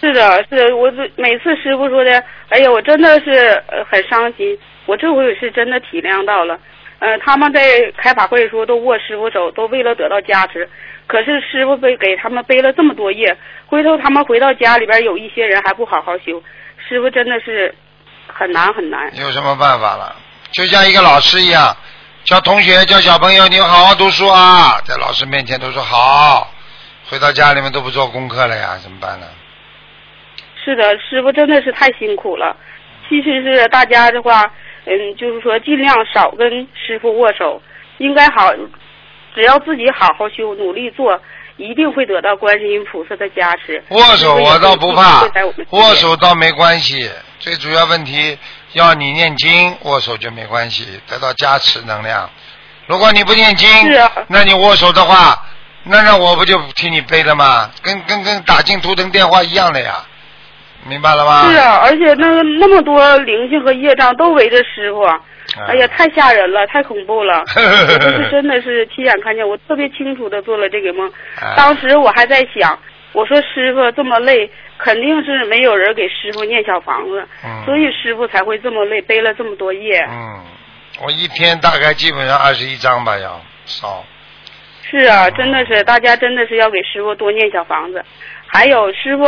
[0.00, 4.58] 是的，是我这每次师傅说的，哎呀，我真的是呃很伤心。
[4.84, 6.56] 我这回是真的体谅到了，
[6.98, 7.60] 呃，他们在
[7.96, 10.68] 开法会的时候都握师傅手，都为了得到加持。
[11.06, 13.36] 可是师傅背给他们背了这么多业，
[13.66, 16.42] 回头他们回到家里边，有一些人还不好好修，
[16.88, 17.74] 师傅真的是
[18.26, 19.14] 很难很难。
[19.16, 20.16] 有什么办法了？
[20.50, 21.76] 就像一个老师一样，
[22.24, 26.50] 教同学、教小朋友，你们好好读书啊，在老师面前都说好，
[27.08, 29.26] 回到家里面都不做功课了呀，怎么办呢？
[30.64, 32.56] 是的，师傅真的是太辛苦了。
[33.08, 34.50] 其实是大家的话，
[34.86, 37.60] 嗯，就是说尽量少跟师傅握手，
[37.98, 38.52] 应该好，
[39.34, 41.20] 只要自己好好修，努力做，
[41.56, 43.82] 一定会得到观世音菩萨的加持。
[43.90, 45.24] 握手我倒不怕
[45.70, 47.10] 握手倒没关系，
[47.40, 48.38] 最主要问题
[48.72, 52.30] 要你念经，握手就没关系，得到加持能量。
[52.86, 55.44] 如果你不念经，是啊那你握手的话，
[55.82, 57.68] 那那我不就替你背了吗？
[57.82, 60.06] 跟跟跟打进图腾电话一样的呀，
[60.84, 61.50] 明白了吗？
[61.50, 65.20] 是啊，而且那个那么多灵性和业障都围着师傅，啊
[65.68, 67.40] 哎呀，太吓人了，太恐怖了。
[67.56, 71.10] 我这是真的是亲眼看见，我特别清楚的做了这个梦。
[71.40, 72.78] 哎当时我还在想，
[73.12, 80.00] 我说师傅这么累，肯定是没有人给师傅念小房子，嗯所以师傅才会这么累，背了这么多业。
[80.08, 80.40] 嗯，
[81.04, 84.04] 我一天大概基本上二十一张吧，要少。
[84.88, 88.04] 是啊，真的是，大家真的是要给师傅多念小房子。
[88.46, 89.24] 还有师傅，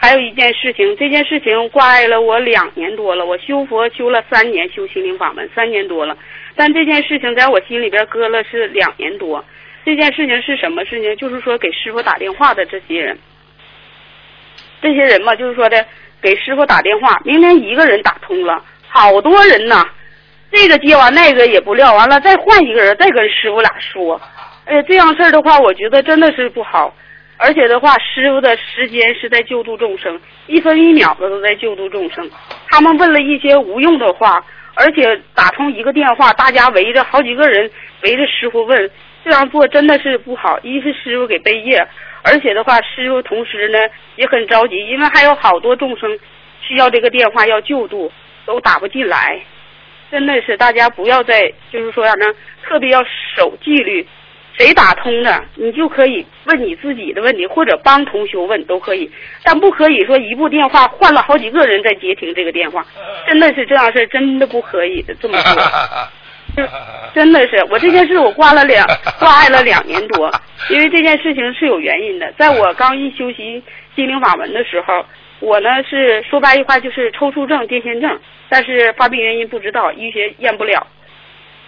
[0.00, 6.16] 还有一件事情，这件事情挂碍了我两年多了，我修佛修了三年，修心灵法门三年多了，
[6.54, 9.44] 但这件事情在我心里边搁了是两年多。
[9.84, 11.16] 这件事情是什么事情？
[11.16, 13.18] 就是说给师傅打电话的这些人，
[14.80, 15.84] 这些人嘛，就是说的
[16.22, 19.84] 给师傅打电话，明明一个人打通了，好多人呐，
[20.52, 24.20] 这个接完那个也不撂，完了再换一个人，再跟师傅俩说，
[24.64, 26.94] 哎，这样事儿的话，我觉得真的是不好。
[27.40, 32.28] 而且的话，师傅的时间是在救度众生，一分一秒的都在救度众生。
[32.68, 37.70] 他们问了一些无用的话，而且打通一个电话，大家围着好几个人
[38.02, 38.90] 围着师傅问，
[39.24, 40.58] 这样做真的是不好。
[40.64, 41.86] 一是师傅给背业，
[42.22, 43.78] 而且的话，师傅同时呢
[44.16, 46.18] 也很着急，因为还有好多众生
[46.60, 48.10] 需要这个电话要救度，
[48.46, 49.40] 都打不进来。
[50.10, 52.26] 真的是大家不要再就是说啥呢，
[52.64, 53.04] 特别要
[53.36, 54.04] 守纪律。
[54.58, 59.08] 谁打通的，你就可以问你自己的问题，或者帮同学问都可以，
[59.44, 62.84] 但不可以说一部电话换了好几个人在接听这个电话，
[63.28, 65.62] 真的是这样事儿真的不可以的这么做。
[67.14, 68.84] 真的是，我这件事我挂了两
[69.20, 70.28] 挂碍了两年多，
[70.70, 72.32] 因为这件事情是有原因的。
[72.36, 73.62] 在我刚一修习
[73.94, 75.04] 心灵法门的时候，
[75.38, 80.84] 我呢是说白一话就是抽搐症、癫痫症，但是发病原因不知道，医学验不了。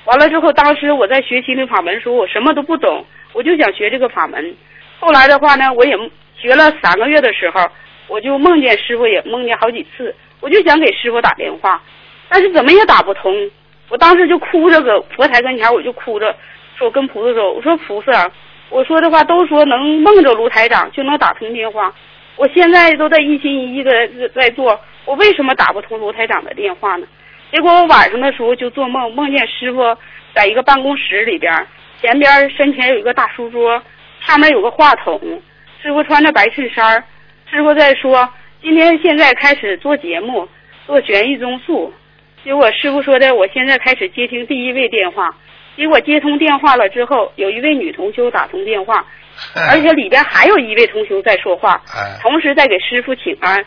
[0.05, 4.55] 完了之后，当时我在学心灵法门的时候，我什么都不懂，我就想学这个法门。
[4.99, 5.97] 后来的话呢，我也
[6.37, 7.61] 学了三个月的时候，
[8.09, 11.83] 我就梦见师傅，也梦见好几次，我就想给师傅打电话，
[12.29, 13.51] 但是怎么也打不通。
[13.89, 16.35] 我当时就哭着搁佛台跟前，我就哭着
[16.79, 18.31] 说跟菩萨说，我说菩萨，
[18.71, 21.93] 我说的话都说能梦着卢台长就能打通电话，
[22.37, 23.93] 我现在都在一心一意的
[24.31, 27.07] 在做，我为什么打不通卢台长的电话呢？
[27.53, 29.97] 结果我晚上的时候就做梦，梦见师傅
[30.35, 31.53] 在一个办公室里边，
[32.01, 33.83] 前边身前有一个大书桌，
[34.21, 35.21] 上面有个话筒，
[35.83, 37.03] 师傅穿着白衬衫，
[37.51, 38.29] 师傅在说
[38.63, 40.49] 今天现在开始做节目，
[40.87, 41.93] 做悬疑综述。
[42.45, 45.35] 结果师傅说的，我现在开始接听第一位电话。
[45.77, 49.05] 结果接通电话了之后，有一位女同修打通电话，
[49.71, 51.83] 而且里边还有一位同修在说话，
[52.23, 53.65] 同时在给师傅请安。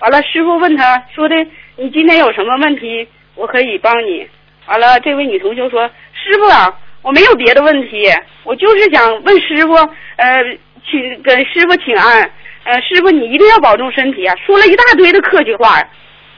[0.00, 1.36] 完了，师傅问他说的
[1.76, 3.06] ：“你今天有什么问题？
[3.34, 4.26] 我可以帮你。”
[4.66, 8.08] 完了，这位女同学说：“师傅啊，我没有别的问题，
[8.44, 10.42] 我就是想问师傅，呃，
[10.88, 12.30] 请跟师傅请安。
[12.64, 15.82] 呃，师傅你一定要保重身体啊！”说了一大堆的客气话。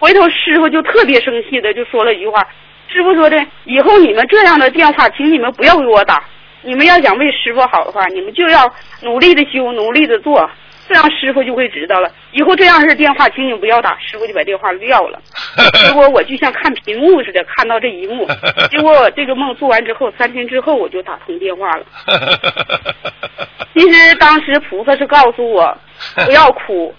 [0.01, 2.47] 回头师傅就特别生气的就说了一句话，
[2.89, 6.23] 师傅说的以后你们这样的电话，请你们不要给我打。
[6.63, 8.71] 你们要想为师傅好的话，你们就要
[9.03, 10.51] 努力的修，努力的做，
[10.89, 12.11] 这样师傅就会知道了。
[12.33, 15.21] 以后这样式电话，请你不要打，师傅就把电话撂了。
[15.85, 18.27] 结果我就像看屏幕似的看到这一幕。
[18.71, 21.85] 结果这个梦做完之后，三天之后我就打通电话了。
[23.75, 25.77] 其实当时菩萨是告诉我
[26.25, 26.95] 不要哭，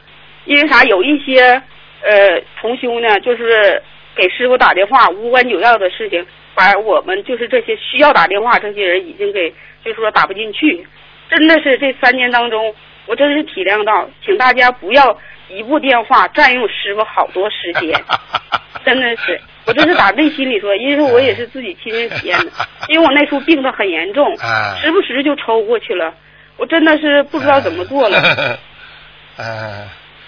[0.45, 0.83] 因为啥？
[0.83, 1.61] 有一些。
[2.07, 3.81] 呃，同修呢，就是
[4.15, 6.23] 给师傅打电话，无关紧要的事情，
[6.53, 9.49] 把我们就是这些需要打电话这些人已经给，
[9.83, 10.85] 就是说打不进去。
[11.31, 12.75] 真的是这三年当中，
[13.05, 15.17] 我真是体谅到，请大家不要
[15.49, 18.03] 一部电话占用师傅好多时间。
[18.85, 22.51] 真的是，我这是打内心里说，因为我也是自己亲身体验的，
[22.89, 24.37] 因为我那时候病得很严重，
[24.81, 26.13] 时不时就抽过去了，
[26.57, 28.59] 我真的是不知道怎么做了。
[29.37, 29.87] 嗯。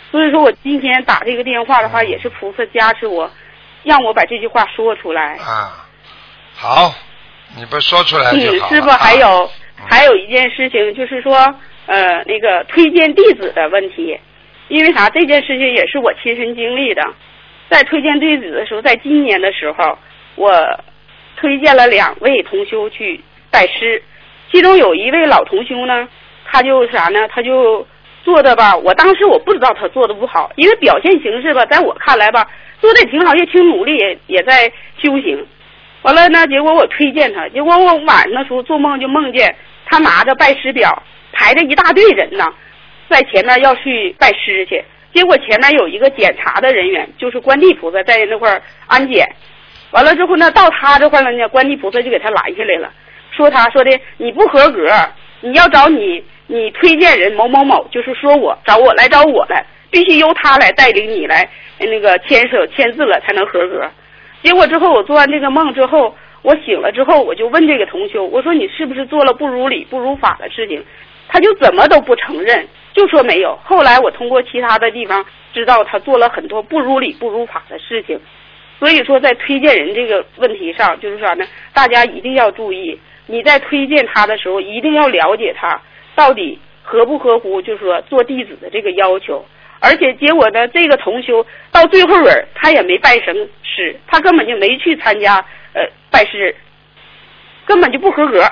[0.10, 3.30] 所以说我今天打这个电话的话，也是菩萨加持我，
[3.84, 5.36] 让我把这句话说出来。
[5.36, 5.86] 啊，
[6.56, 6.96] 好，
[7.58, 8.70] 你不说出来就好。
[8.70, 11.54] 师傅还有还有一件事情，就是说
[11.88, 14.18] 呃那个推荐弟子的问题，
[14.68, 15.10] 因为啥？
[15.10, 17.02] 这件事情也是我亲身经历的。
[17.70, 19.98] 在推荐弟子的时候，在今年的时候，
[20.36, 20.80] 我
[21.36, 23.20] 推荐了两位同修去
[23.50, 24.02] 拜师，
[24.52, 26.08] 其中有一位老同修呢，
[26.46, 27.28] 他就啥呢？
[27.30, 27.86] 他就。
[28.24, 32.46] 做的吧，我当时我不知道他做的不好，因为表现形式吧，在我看来吧，
[32.82, 34.70] 做的挺好，也挺努力，也也在
[35.02, 35.48] 修行。
[36.02, 41.02] 完了呢，结果我推荐他，结果我晚上的时候做梦就梦见他拿着拜师表，
[41.38, 42.44] 排着一大队人呢，
[43.08, 44.84] 在前面要去拜师去。
[45.14, 49.28] 结果前面有一个检查的人员，就是观地菩萨在那块安检。
[49.92, 52.92] 完了之后呢，到他这块了呢，观地菩萨就给他拦下来了，
[53.32, 54.90] 说他说的你不合格，
[55.42, 56.24] 你要找你。
[56.50, 61.46] 你推荐人某某某，就是说我找我来找我来，必须由他来带领你来
[61.78, 63.86] 那个签手签字了才能合格。
[64.42, 70.82] 结果之后我做完这个梦之后，我醒了之后，我就问这个同修，我说你是不是做了不如理不如法的事情？
[71.28, 73.58] 他就怎么都不承认，就说没有。
[73.64, 78.20] 后来我通过其他的地方知道他做了很多不如理不如法的事情。
[78.80, 81.46] 所以说在推荐人这个问题上，就是啥呢？
[81.74, 85.82] 大家一定要注意，你在推荐他的时候一定要了解他。
[86.14, 87.62] 到底合不合乎？
[87.62, 89.44] 就是说做弟子的这个要求，
[89.80, 96.56] 而且结果呢，这个同修到最后儿他也没拜成师，他根本就没去参加呃拜师，
[97.66, 98.44] 根本就不合格。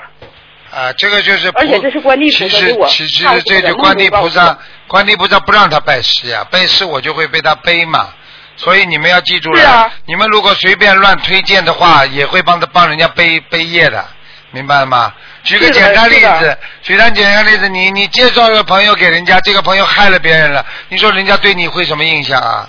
[0.74, 1.48] 啊，这个就是。
[1.54, 8.08] 而且这是观地菩萨给我其实其实这就观地菩萨，观地菩萨不让他拜师呀，拜师我就会被他背嘛。
[8.56, 14.02] 所以你们要记住了，你们如果随便乱推荐的话，也会帮他帮人家背背业的，
[14.50, 15.12] 明白了吗？
[15.44, 22.68] 举个简单例子，举个简单例子，你你介绍一个朋友给人家，这个朋友害了别人了，你说人家对你会什么印象啊？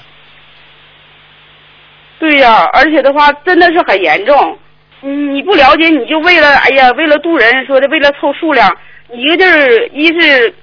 [2.19, 4.59] 对呀，而且的话真的是很严重。
[5.07, 8.69] 你你不了解，你就为了哎呀，为了渡人，说的为了凑数量，
[9.13, 10.53] 一个劲儿，一是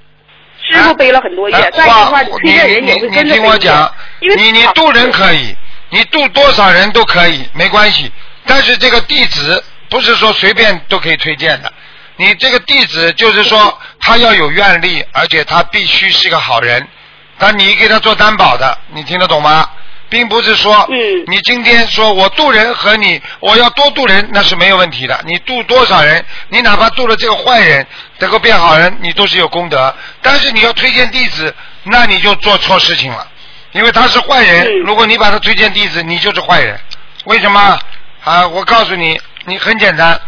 [0.63, 3.91] 师傅背了很多页，再一个话推荐人也会跟着你听我讲，
[4.21, 5.55] 你你渡人可以，
[5.91, 8.11] 你渡多少人都可以，没关系。
[8.47, 11.73] 但是这个弟子不是说随便都可以推荐的。
[12.17, 16.87] 你这个弟子就是说，他要有愿力，而且他必须是个好人。
[17.39, 19.69] 但你给他做担保的，你听得懂吗？
[20.09, 20.87] 并不是说，
[21.27, 25.21] 你今天说我渡人和你，我要多渡人，那是没有问题的。
[25.25, 27.87] 你渡多少人，你哪怕渡了这个坏人，
[28.19, 29.95] 能够变好人，你都是有功德。
[30.23, 33.27] 但是你要推荐弟子，那你就做错事情了，
[33.73, 34.81] 因为他是坏人。
[34.81, 36.79] 如果你把他推荐弟子，你就是坏人。
[37.25, 37.79] 为什么？
[38.23, 40.21] 啊，我告诉你，你很简单。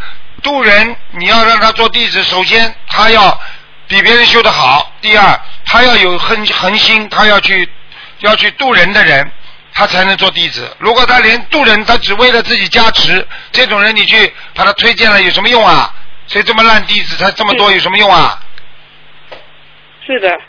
[0.43, 3.41] 渡人，你要让他做弟子，首先他要
[3.87, 7.69] 比别人修得好；第二，他要有恒恒心，他要去
[8.21, 9.31] 要去渡人的人。
[9.77, 10.67] 他才能做弟子。
[10.79, 15.95] 如果他连渡人，他只为了自己加持，这种人你去把他推荐了有什么用啊？
[16.27, 18.41] 所以这么烂弟子才这么多，有什么用啊？
[20.07, 20.41] 是的，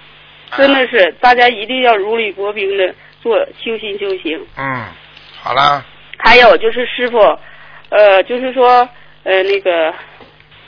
[0.55, 4.39] 真的是大家一定要如履薄冰的做修心修行。
[4.55, 4.85] 嗯，
[5.41, 5.83] 好了，
[6.17, 7.17] 还有就是师傅，
[7.89, 8.87] 呃，就是说，
[9.23, 9.93] 呃，那个，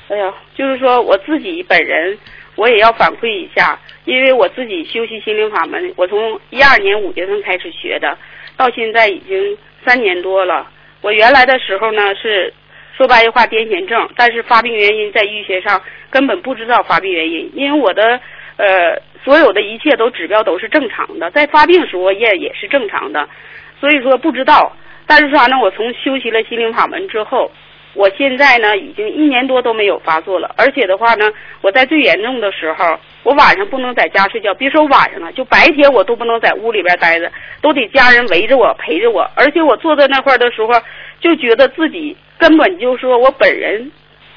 [0.09, 2.17] 哎呀，就是说我自己本人，
[2.55, 8.17] 我也要反馈一下，因为我自己修习心灵法门，我从一二年五月份开始学的，
[8.59, 10.67] 到现在已经三年多了。
[10.99, 12.53] 我原来的时候呢是
[12.97, 18.19] 说白话癫痫症，但是发病原因在医学上根本不知道发病原因，因为我的
[18.57, 23.29] 呃所有的一切都指标都是正常的，在发病时候也也是正常的，
[23.79, 24.75] 所以说不知道。
[25.07, 27.49] 但是说呢，我从修习了心灵法门之后，
[27.95, 31.31] 我现在呢已经一年多都没有发作了，而且的话呢，
[31.61, 37.31] 我在最严重的时候，我晚上不能在家睡觉，别说晚上了，就白天我都不能在屋里边待着，
[37.61, 40.71] 都得家人围着我陪着我，而且我坐在那块的时候，
[41.19, 43.91] 就觉得自己根本就说我本人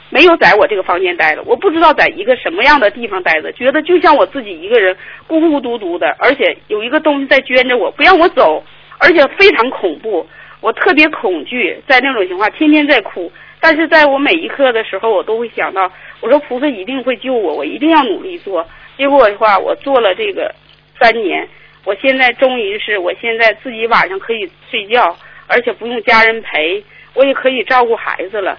[0.08, 4.96] 没有在我这个房间待着，我不知道在一个什么样的地方待着，觉得就像我自己一个人
[5.26, 8.64] 孤孤独独的，而且有一个东西在圈着我，不让我走，
[8.98, 10.26] 而且非常恐怖。
[10.62, 13.30] 我特别恐惧，在那种情况，天天在哭。
[13.60, 18.66] 但是在我每一刻的时候，我都会想到，我说菩萨一定会救我，我一定要努力做。
[18.96, 20.52] 结果的话，我做了这个
[20.98, 21.46] 三年，
[21.84, 25.16] 我现在终于是，我现在自己晚上可以睡觉，
[25.48, 26.82] 而且不用家人陪，
[27.14, 28.58] 我也可以照顾孩子了。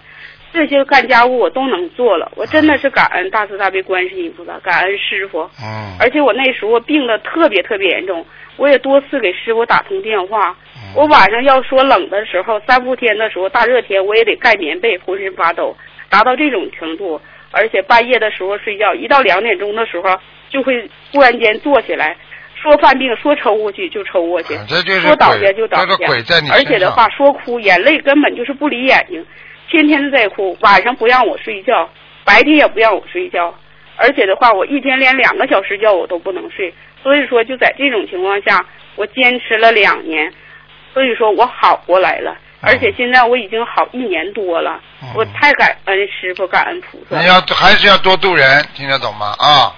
[0.54, 5.42] 这些干家务我都能做了，我真的是感恩大慈大悲观世音菩萨，感恩师傅。
[5.62, 8.24] 嗯，而且我那时候病的特别特别严重，
[8.58, 10.56] 我也多次给师傅打通电话。
[10.96, 15.76] 我晚上要说冷的时候，三伏天的时候，大热天我也得盖棉被，浑身发抖，
[16.08, 17.20] 达到这种程度。
[17.52, 22.16] 而且半夜的时候睡觉，一到两点钟的时候，就会突然间坐起来，
[22.56, 26.08] 说犯病说抽过去就抽过去，啊这就是说倒下就倒这个下
[26.52, 29.24] 而且的话说哭，眼泪根本就是不离眼睛，
[29.74, 31.90] 天天都在哭，晚上不让我睡觉，
[32.24, 33.52] 白天也不让我睡觉，
[33.98, 36.72] 而且的话，我一天连两个小时觉我都不能睡，
[37.02, 38.64] 所以说就在这种情况下，
[38.96, 40.32] 我坚持了两年，
[40.94, 47.20] 所以说我好过来了，而且现在我已经好一年多了，嗯我太感恩师傅，感恩菩萨。
[47.20, 49.34] 你要还是要多度人，听得懂吗？
[49.40, 49.74] 啊，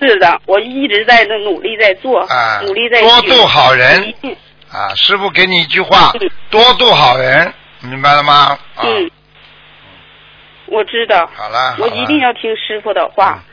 [0.00, 2.60] 是的，我一直在那努力在做，啊。
[2.62, 4.14] 努力在学多度好人。
[4.70, 7.50] 啊，师傅给你一句话嗯，多度好人，
[7.82, 8.58] 明白了吗？
[8.74, 9.10] 啊，嗯，
[10.66, 11.28] 我知道。
[11.34, 13.38] 好了，我一定要听师傅的话。
[13.38, 13.44] 嗯。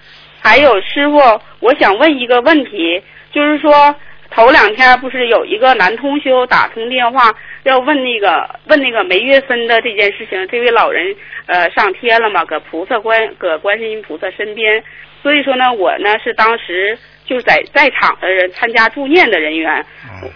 [0.41, 3.01] 还有师傅，我想问一个问题，
[3.31, 3.95] 就是说
[4.29, 11.15] 头两天不是有一个男同修打通电话要问那个问那个梅月芬的这件事情，这位老人
[11.47, 14.83] 呃上天了嘛，搁菩萨观搁观世音菩萨身边，
[15.23, 16.95] 所以说呢，我呢是当时
[17.25, 20.29] 就是在在场的人参加助念的人员，嗯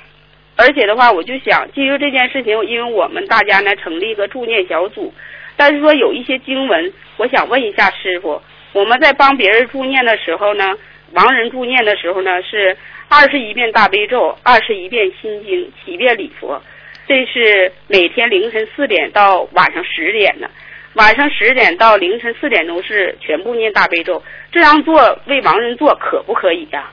[0.61, 5.13] 而且的话，我就想基于这件事情，因为我们大家呢成立一个助念小组，
[5.55, 8.41] 但是说有一些经文，我想问一下师傅，
[8.73, 10.75] 我们在帮别人助念的时候呢，
[11.13, 12.75] 亡人助念的时候呢，是
[13.07, 16.61] 二十一遍大悲咒，二十一遍心经，七遍礼佛，
[17.07, 20.49] 这是每天凌晨四点到晚上十点的。
[20.95, 26.91] 晚上十点到凌晨四点钟是全部念大悲咒，这样做为亡人做可不可以呀、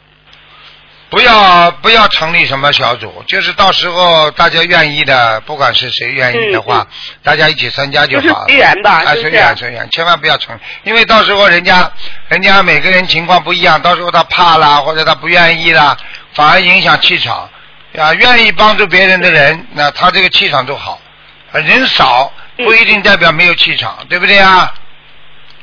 [1.08, 6.86] 不要不要成立什么小组，就是到时候大家愿意的，不管是谁愿意的话，
[7.22, 8.44] 大家一起参加就好了。
[8.48, 11.90] 随缘吧啊，就是随缘随缘，千万不要成，因为到时候人家
[12.28, 15.96] 人家每个人情况不一样，到时候他怕啦，或者他不愿意啦，
[16.34, 17.48] 反而影响气场。
[17.96, 21.00] 啊，愿意帮助别人的人，那他这个气场就好。
[21.50, 24.74] 啊人少不一定代表没有气场，对不对啊？
[24.74, 24.82] 嗯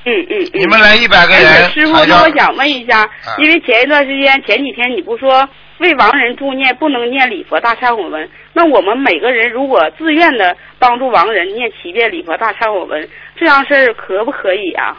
[0.05, 0.49] 嗯嗯。
[0.53, 5.47] 你们来一百个人，师傅，那我想问一下啊，因为前一段时间、前几天你不说
[5.79, 14.95] 为亡人助念不能念礼佛大忏悔文，那我们每个人如果自愿的帮助亡人念七遍礼佛大忏悔文，这样事儿可不可以啊？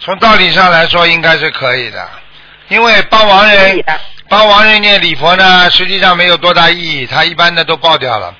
[0.00, 2.08] 从道理上来说，应该是可以的，
[2.68, 3.84] 因为帮亡人。
[4.30, 8.34] 帮亡人念礼佛呢，实际上没有多大意义，他一般的都报掉了。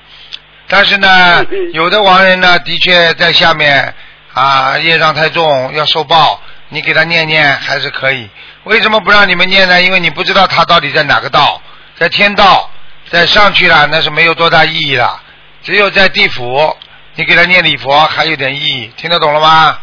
[0.67, 3.91] 但是呢，嗯嗯有的亡人呢，的确在下面
[4.39, 8.29] 啊，业障太重要受报，你给他念念还是可以。
[8.63, 9.81] 为什么不让你们念呢？
[9.81, 11.61] 因为你不知道他到底在哪个道，
[11.95, 12.71] 在天道，
[13.09, 15.21] 在上去了那是没有多大意义了。
[15.61, 16.73] 只有在地府，
[17.15, 19.77] 你给他念礼佛还有点意义，听得懂了吗？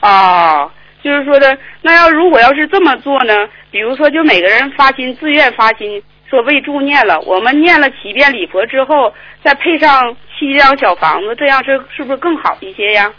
[0.00, 0.68] 哦，
[1.04, 3.34] 就是说的，那要如果要是这么做呢？
[3.70, 9.14] 比如说，就每个人发心，自愿发心，说为助念了，我们念了七遍礼佛之后，
[9.44, 13.12] 再配上七张小房子，这样是是不是更好一些呀？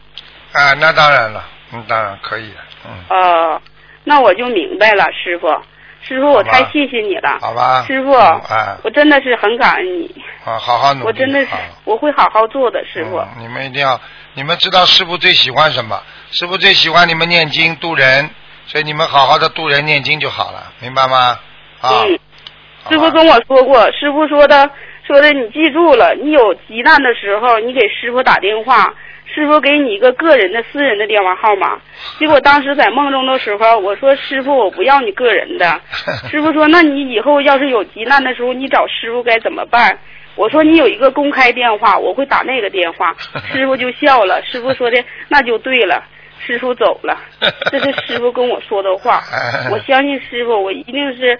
[0.53, 1.43] 啊，那当然了，
[1.73, 2.91] 嗯，当然可以的，嗯。
[3.09, 3.61] 呃，
[4.03, 5.47] 那我就明白了，师傅。
[6.01, 7.37] 师傅，我太谢谢你了。
[7.41, 7.83] 好吧？
[7.85, 11.05] 师傅嗯啊我真的是很感恩你，啊，好好努力。
[11.05, 13.17] 我真的是啊我会好好做的，师傅。
[13.17, 13.99] 嗯你们一定要，
[14.33, 16.01] 你们知道师傅最喜欢什么？
[16.31, 18.29] 师傅最喜欢你们念经度人，
[18.65, 21.37] 所以你们好好的度人念经就好了，明白吗？
[21.81, 22.17] 啊，嗯，
[22.89, 24.69] 师傅跟我说过，师傅说的
[25.05, 28.93] 说的，你记住了，你有急难的时候，你给师傅打电话，
[29.39, 31.79] 师傅给你一个个人的私人的电话号码。
[32.19, 35.79] 结果当时在梦中的时候，我说师傅，我不要你个人的。
[36.29, 39.97] 师傅说，那你以后要是有急难的时候，你找师傅该怎么办？
[40.35, 43.15] 我说你有一个公开电话，我会打那个电话。
[43.53, 46.03] 师傅就笑了，师傅说的那就对了。
[46.45, 47.17] 师傅走了，
[47.71, 49.21] 这是师傅跟我说的话。
[49.71, 51.39] 我相信师傅，我一定是，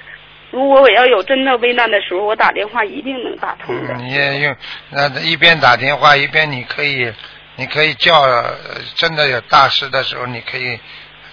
[0.52, 3.94] 如果我要有真的危难的时候，我打电话一定能打通的。
[3.94, 4.56] 嗯，你也用
[4.92, 7.12] 那一边打电话一边你可以，
[7.60, 8.56] 你可以叫，呃
[8.96, 10.80] 真的有大事的时候，你可以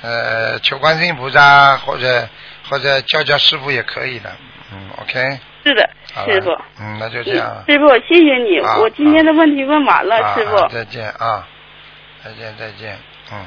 [0.03, 2.29] 呃求观世音菩萨或者
[2.69, 4.33] 或者叫叫师傅也可以的，
[4.73, 5.89] 嗯，OK，是的，
[6.27, 6.51] 师傅。
[6.81, 7.65] 嗯，那就这样。
[7.69, 10.57] 师傅，谢谢你，啊我今天的问题问完了，啊师傅。
[10.57, 11.47] 啊再见啊，
[12.25, 12.99] 再见再见，
[13.33, 13.47] 嗯，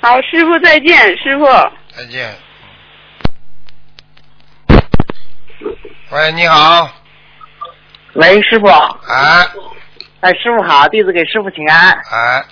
[0.00, 1.44] 好，师傅再见，师傅。
[1.96, 2.32] 再见。
[6.10, 6.88] 喂，你好，
[8.12, 8.68] 喂，师傅。
[8.68, 9.44] 哎
[10.20, 11.92] 哎，师傅好，弟子给师傅请安。
[12.10, 12.44] 哎，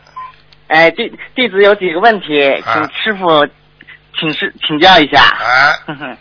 [0.69, 3.47] 哎，弟弟子有几个问题，啊请师傅
[4.19, 5.23] 请示请教一下。
[5.23, 6.17] 哎，哼 哼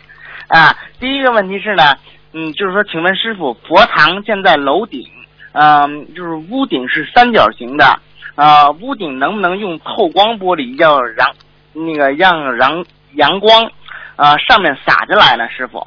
[0.48, 1.96] 啊，第一个问题是呢，
[2.32, 5.06] 嗯，就是说，请问师傅，佛堂建在楼顶，
[5.52, 7.98] 嗯、就是屋顶是三角形的，
[8.34, 11.34] 啊，屋顶能不能用透光玻璃，要让
[11.72, 12.84] 那个让让
[13.14, 13.70] 阳光
[14.16, 15.48] 啊、上面洒着来呢？
[15.48, 15.86] 师傅，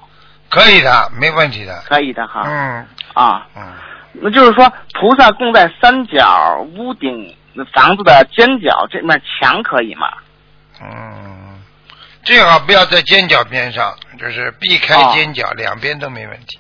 [0.49, 1.81] 可以的，没问题的。
[1.85, 2.43] 可以的哈。
[2.45, 3.61] 嗯啊，嗯，
[4.13, 7.35] 那就是说，菩萨供在三角屋顶
[7.73, 10.07] 房子的尖角这面墙可以吗？
[10.81, 11.59] 嗯，
[12.23, 16.59] 最好不要在尖角边上，就是避开哦尖角，两边都没问题。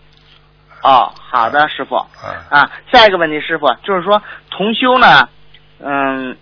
[0.83, 1.95] 哦，好的，师傅。
[2.23, 5.27] 嗯啊，下一个问题，师傅就是说同修呢，
[5.79, 6.37] 嗯，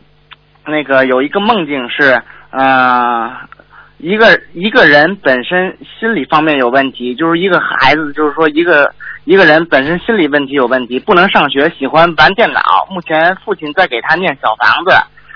[0.65, 3.35] 那个有一个梦境是，呃，
[3.97, 8.93] 一个一个人本身心理方面有问题，就是一个孩子，就是说一个
[9.29, 12.59] 一个人本身心理问题有问题，不能上学，喜欢玩电脑。
[12.89, 14.91] 目前父亲在给他念小房子。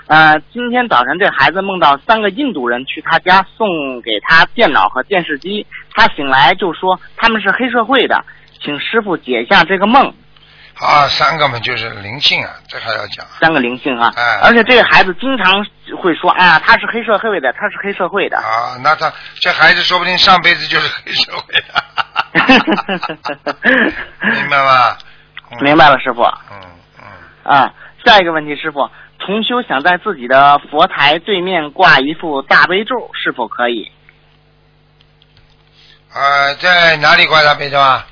[0.08, 8.24] 呃，今天早晨这孩子梦到三个印度人去他家送给他电脑和电视机，他醒来就说他们是黑社会的，
[8.60, 10.12] 请师傅解一下这个梦。
[10.76, 13.24] 好，三个嘛就是灵性啊，这还要讲。
[13.40, 15.64] 三个灵性啊，哎而且这个孩子经常
[16.02, 18.36] 会说，哎呀，他是黑社会的，他是黑社会的。
[18.38, 23.54] 啊，那他这孩子说不定上辈子就是黑社会的，
[24.34, 24.96] 明白吗？
[25.52, 26.22] 嗯明白了，师傅。
[26.22, 26.60] 嗯
[26.98, 27.04] 嗯，
[27.44, 27.72] 啊，
[28.04, 33.92] 下一个问题，师傅，同修想在自己的佛台对面挂一副大悲咒，是否可以？
[36.12, 38.04] 呃，在哪里挂大悲咒啊？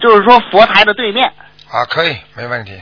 [0.00, 1.32] 就是说佛台的对面
[1.72, 2.80] 啊，可以，没问题。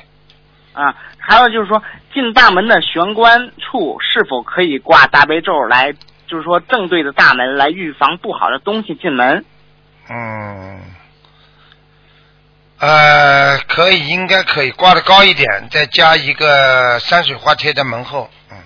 [0.73, 1.83] 啊，还有就是说
[2.13, 5.93] 进大门的玄关处是否可以挂大悲咒来，
[6.27, 9.45] 就是说正对着大门来预防不好的东西进门。
[10.09, 10.81] 嗯，
[12.79, 18.29] 呃，可以，应该可以，挂的高一点，再加一个山水画贴在门后。
[18.51, 18.57] 嗯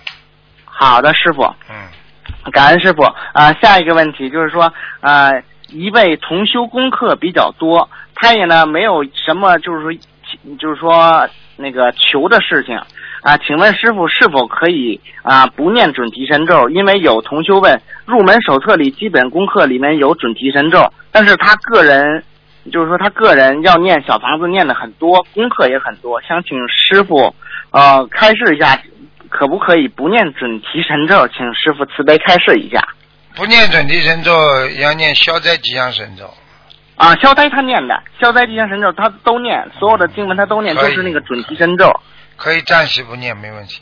[0.65, 1.43] 好的，师傅。
[1.69, 9.99] 嗯，感恩师傅啊、下一个问题就是说，呃，一位同修功课比较多，他也呢没有什么就是说，
[10.59, 11.27] 就是说
[11.57, 12.79] 那个求的事情
[13.21, 16.69] 啊、请问师傅是否可以啊、不念准提神咒？
[16.69, 22.23] 因为有同修问，入门手册里基本功课里面有准提神咒，但是他个人
[22.71, 27.33] 就是说他个人要念小房子念的很多，功课也很多，想请师傅
[27.71, 28.79] 呃开示一下，
[29.29, 31.27] 可不可以不念准提神咒？
[31.29, 32.79] 请师傅慈悲开示一下。
[33.35, 34.31] 不念准提神咒，
[34.79, 36.25] 要念消灾吉祥神咒。
[36.95, 41.91] 啊，消灾他念的，消灾吉祥神咒他都念，所有的经文他都念，就是那个准提神咒，
[42.37, 43.81] 可以暂时不念，没问题。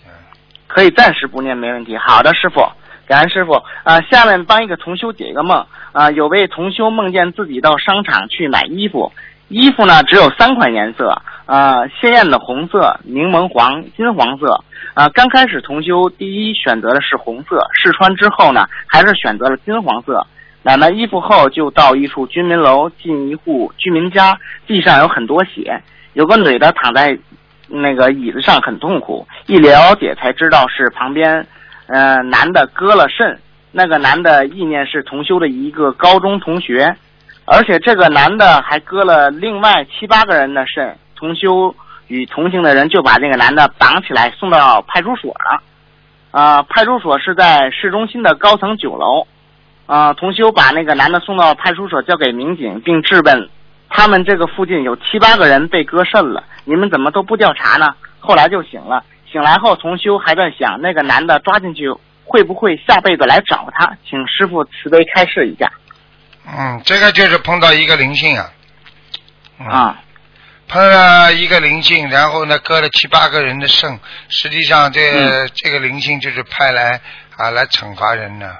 [0.67, 1.95] 可以暂时不念没问题。
[1.97, 2.67] 好的，师傅，
[3.07, 3.53] 感恩师傅。
[3.83, 5.63] 啊，下面帮一个同修解一个梦。
[5.91, 9.11] 啊，有位同修梦见自己到商场去买衣服，
[9.49, 14.63] 衣服呢只有三款颜色，啊，鲜艳的红色、柠檬黄、金黄色。
[14.95, 20.25] 啊，刚开始同修第一选择的是红色，试穿之后呢，还是选择了金黄色。
[20.65, 25.81] 买完衣服后，就到一处居民楼，进一户居民家，地上有很多血，
[26.13, 27.19] 有个女的躺在
[27.67, 31.45] 那个椅子上很痛苦，一了解才知道是旁边
[31.87, 33.37] 呃男的割了肾，
[33.73, 36.95] 那个男的意念是同修的一个高中同学，
[37.43, 41.75] 而且这个男的还割了另外七八个人的肾，同修
[42.07, 45.61] 与同行的人就把这个男的绑起来送到派出所了，
[46.31, 49.27] 啊、派出所是在市中心的高层九楼。
[49.93, 53.47] 呃，同修把那个男的送到派出所交给民警，并质问
[53.89, 57.93] 他们这个附近有七八个人被割肾了，你们怎么都不调查呢？
[58.19, 61.93] 后来就醒了，醒来后同修还在想那个男的抓进去
[62.25, 65.71] 会不会下辈子来找他，请师傅慈悲开示一下。
[66.47, 68.49] 嗯，这个就是碰到一个灵性啊。
[69.59, 70.01] 嗯、啊，
[70.67, 76.99] 碰了一个灵性，然后呢割了七八个人的肾，实际上这个、这个灵性就是派来
[77.37, 78.47] 啊来惩罚人的。
[78.47, 78.59] 啊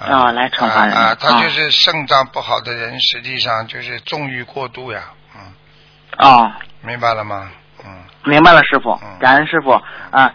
[0.00, 5.00] 来惩罚人啊啊，他啊就是肾脏不好的人，实际上就是纵欲过度呀，
[5.34, 5.40] 嗯，
[6.18, 7.50] 哦，明白了吗？
[7.84, 7.90] 嗯，
[8.24, 9.70] 明白了，师傅嗯，感恩师傅
[10.10, 10.32] 啊。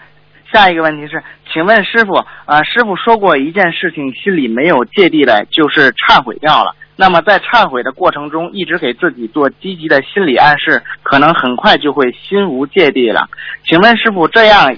[0.52, 6.76] 下一个问题是，请问师傅啊，师傅说过一件事情，心里没有芥蒂的，就是忏悔掉了。
[6.98, 13.30] 那么在忏悔的过程中，一直给自己做积极的心理暗示，可能很快就会心无芥蒂了。
[13.64, 14.76] 请问师傅，这样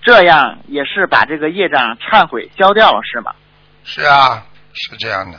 [0.00, 3.32] 这样也是把这个业障忏悔消掉了，是吗？
[3.86, 5.38] 是啊，是这样的。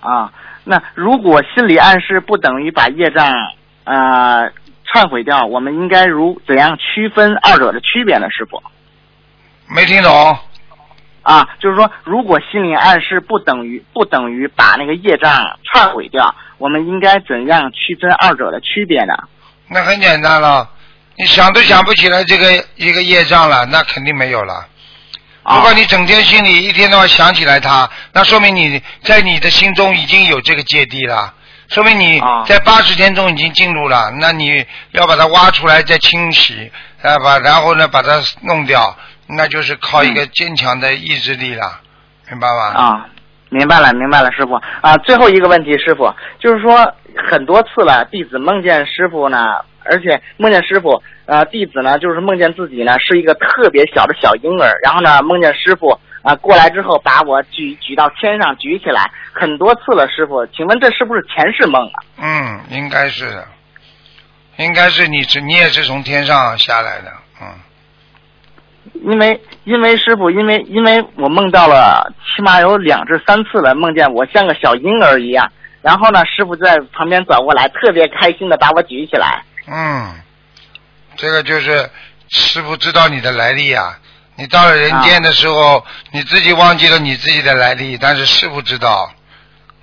[0.00, 0.32] 啊，
[0.64, 3.34] 那如果心理暗示不等于把业障
[3.84, 4.50] 呃
[4.86, 8.26] 忏悔掉，我们应该如怎样区分二者的区别呢？
[8.30, 8.62] 师傅？
[9.68, 10.38] 没听懂？
[11.22, 15.30] 啊，就是说，如果心理暗示不等于不等于把那个业障
[15.70, 19.12] 忏悔掉，我们应该怎样区分二者的区别呢？
[19.68, 20.68] 那很简单了，
[21.16, 24.66] 你想都想不起来这个一个业障了，那肯定没有了。
[25.42, 31.32] 啊如果你整天心里一天到晚想起来他，那说明你在你的心中已经有这个芥蒂了，
[31.68, 34.10] 说明你啊在八十天中已经进入了。
[34.20, 36.70] 那你要把它挖出来再清洗，
[37.02, 41.80] 啊把然后呢把它弄掉，那就是靠一个坚强的意志力了，
[42.28, 42.64] 明白吗？
[42.74, 43.06] 啊，
[43.48, 44.96] 明白了，明白了，师傅啊。
[44.98, 46.92] 最后一个问题，师傅就是说
[47.30, 49.38] 很多次了，弟子梦见师傅呢，
[49.90, 62.04] 而且梦见师傅，呃，弟子呢就是梦见自己呢是一个特别小的小婴儿，然后呢梦见师傅啊、过来之后把我举举到天上举起来，很多次了，师傅，请问这是不是前世梦啊？
[62.18, 63.48] 嗯，应该是的，
[64.58, 67.10] 应该是你是你也是从天上下来的，
[67.40, 67.46] 嗯。
[69.02, 79.42] 因为因为师傅，因为因为我梦到了起码有两至三次了，梦见我像个小婴儿一样，然后呢，师傅在旁边转过来，特别开心的把我举起来。
[79.66, 80.14] 嗯，
[81.16, 81.90] 这个就是
[82.28, 83.98] 师傅知道你的来历啊。
[84.36, 89.12] 你到了人间的时候，你自己忘记了你自己的来历，但是师傅知道。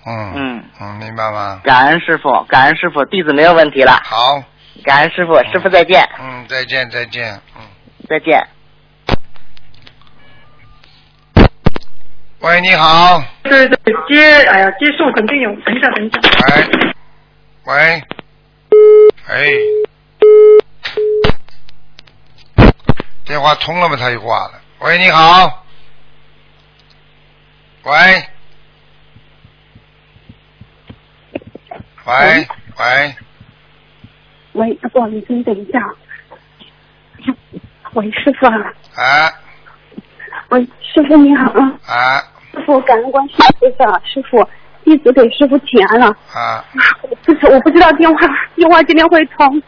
[0.06, 1.62] 嗯嗯嗯，明白吗？
[1.64, 4.02] 感恩师傅，感恩师傅，弟子没有问题了。
[4.04, 4.42] 好，
[4.84, 7.62] 感恩师傅，师傅再见，嗯，再见再见，嗯。
[8.10, 8.48] 再见。
[12.40, 15.50] 喂，你好，对对，接，哎呀，接送肯定有。
[15.66, 16.20] 等一下，等一下。
[17.66, 18.04] 喂，喂，
[19.28, 19.52] 哎，
[23.26, 23.98] 电话通了吗？
[23.98, 24.62] 他就挂了。
[24.80, 25.66] 喂，你好，
[27.84, 27.92] 喂，
[32.06, 32.48] 喂，
[32.80, 33.16] 喂，
[34.54, 35.94] 喂，不好意思，你等一下。
[37.94, 39.34] 喂，师傅啊，啊。
[40.50, 42.24] 喂，师傅你好啊，啊。
[42.54, 44.48] 师傅感恩观世音菩萨，师傅
[44.88, 46.08] 弟子给师傅请安了。
[46.34, 46.64] 啊，
[47.26, 48.26] 不是，我不知道电话
[48.56, 49.62] 电话今天会通。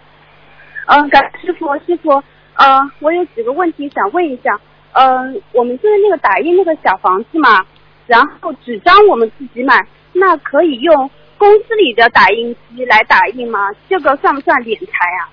[0.85, 2.23] 嗯、感师傅，师傅，
[2.55, 4.57] 呃，我有几个问题想问一下。
[4.93, 7.65] 嗯、我们就是那个打印那个小房子嘛，
[8.07, 13.59] 然后纸张我们自己买，那可以用公司里的打印机来打印吗？
[13.89, 15.27] 这个算不算敛财啊？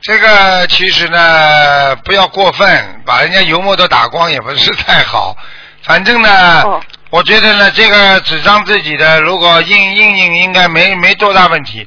[0.00, 2.66] 这个其实呢，不要过分，
[3.06, 5.34] 把人家油墨都打光也不是太好。
[5.84, 6.80] 反正呢，哦
[7.12, 11.86] 我觉得呢，这个纸张自己的如果印印印应该没没多大问题。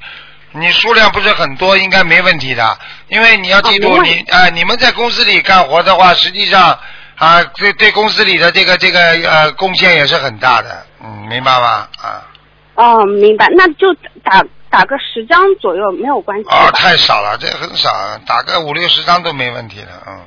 [0.52, 2.78] 你数量不是很多，应该没问题的。
[3.08, 6.78] 因为你要记住，哦你啊、你们在公司里干活的话，实际上
[7.16, 10.86] 啊，对对公司里的这个这个呃贡献也是很大的。
[11.04, 11.88] 嗯，明白吗？
[12.02, 12.22] 啊。
[12.76, 13.92] 哦，明白，那就
[14.24, 17.90] 打打个十张左右没有关系哦，太少了，这很少，
[18.28, 20.22] 打个五六十张都没问题的，嗯。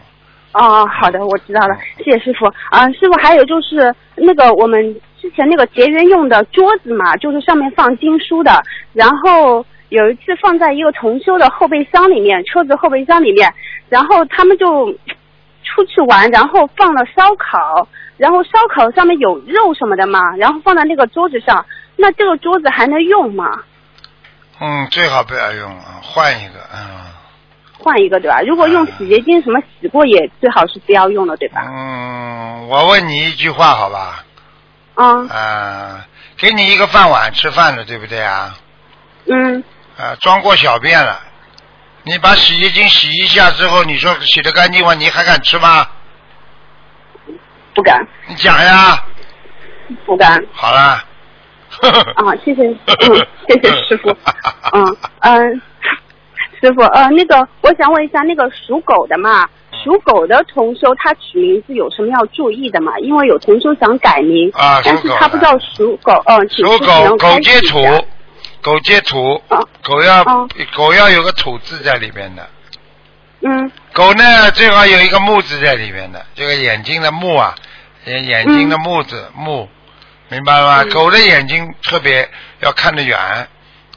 [0.55, 2.47] 哦，好的，我知道了，谢谢师傅。
[2.70, 8.62] 啊、师傅，还有就是那个我们之前那个结缘用的桌子嘛，就是上面放经书的，
[8.93, 13.53] 然后有一次放在一个同修的后备箱里面，车子后备箱里面，
[13.89, 14.93] 然后他们就
[15.65, 21.65] 出去玩，然后放了烧烤，然后烧烤上面有肉什么的嘛，然后放在那个桌子上，
[21.97, 23.62] 那这个桌子还能用吗？
[24.61, 27.18] 嗯，最好不要用了，换一个，嗯。
[27.78, 28.40] 换一个对吧？
[28.42, 31.62] 如果用洗洁精什么洗过，也最好是不要用了对吧？
[31.66, 34.24] 嗯，我问你一句话，好吧？
[34.96, 36.06] 嗯啊，
[36.36, 38.55] 给你一个饭碗吃饭的，对不对啊？
[39.26, 39.62] 嗯，
[39.96, 41.20] 啊，装过小便了，
[42.02, 44.94] 你把洗洁精洗一下之后，你说洗的干净吗？
[44.94, 45.86] 你还敢吃吗？
[47.74, 48.05] 不敢。
[48.26, 49.05] 你讲呀，
[50.05, 50.44] 不敢。
[50.52, 51.05] 好了。
[52.16, 54.10] 啊，谢谢，嗯，谢谢师傅。
[54.72, 55.62] 嗯 嗯，
[56.60, 59.48] 师傅，呃，那个我想问一下，那个属狗的嘛，
[59.85, 62.98] 属狗的同修他取名字有什么要注意的嘛？
[63.01, 67.80] 因为有同修想改名，啊但是他不知道属狗，嗯，请属狗，狗接土
[68.60, 70.24] 狗接土，啊狗要
[70.74, 72.47] 狗要有个土字在里面的。
[73.40, 77.55] 嗯狗呢，最好有一个木字在里面的，这个眼睛的木啊，
[78.05, 79.68] 眼眼睛的木字、木，
[80.28, 80.82] 明白了吗？
[80.82, 82.28] 嗯狗的眼睛特别
[82.60, 83.16] 要看得远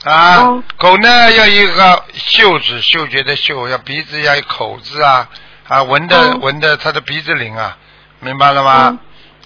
[0.04, 0.64] 啊。
[0.78, 5.28] 狗呢要一个嗅字，嗅觉的嗅，要鼻子要有口子啊
[5.68, 7.78] 啊，闻的、闻的它的鼻子灵啊，
[8.20, 8.98] 明白了吗？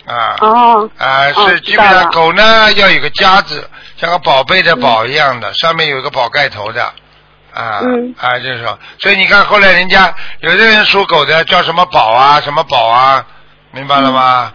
[0.05, 0.35] 啊。
[0.39, 0.89] 哦。
[0.97, 6.93] 啊，哦是基本上狗呢要有个夹字，像个宝贝的宝一样的，上面有一个宝盖头的。
[7.53, 13.25] 啊，嗯啊，就是说，所以你看后来人家有的人属狗的叫什么宝啊，什么宝啊，
[13.71, 14.51] 明白了吗？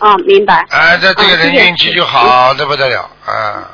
[0.00, 0.56] 哦，明白。
[0.68, 3.70] 啊，这这个人运气就好的不得了啊。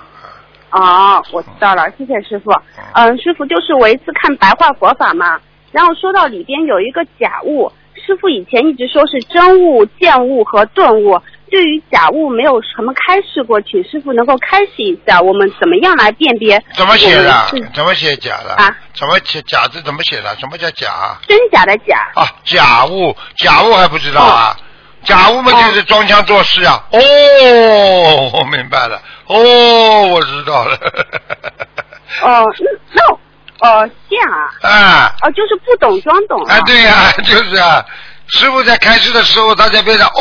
[0.75, 2.51] 哦，我知道了，谢谢师傅。
[2.95, 5.41] 嗯，师傅就是我一次看白话佛法嘛，
[5.71, 17.47] 然后说到里边有一个假物，师傅以前一直说是真物、见物和顿悟，对于假物没有什么开示过，请师傅能够开示一下，我们怎么样来辨别怎么写的？
[17.73, 18.55] 怎么写假的？
[18.55, 18.77] 啊？
[18.97, 19.81] 怎么写假字？
[19.83, 20.35] 怎么写的？
[20.41, 21.17] 什么叫假？
[21.29, 22.11] 真假的假？
[22.17, 24.57] 啊，假物，假物还不知道啊？
[25.05, 26.83] 假物嘛，就是装腔作势啊。
[26.91, 29.01] 哦，我明白了。
[29.29, 30.77] 哦，我知道了。
[32.23, 34.69] 哦，那那哦这样啊？
[34.69, 35.13] 啊。
[35.23, 37.85] 哦，就是不懂装懂啊，对呀、 就是啊。
[38.29, 40.17] 师傅在开示的时候，他在边上，哦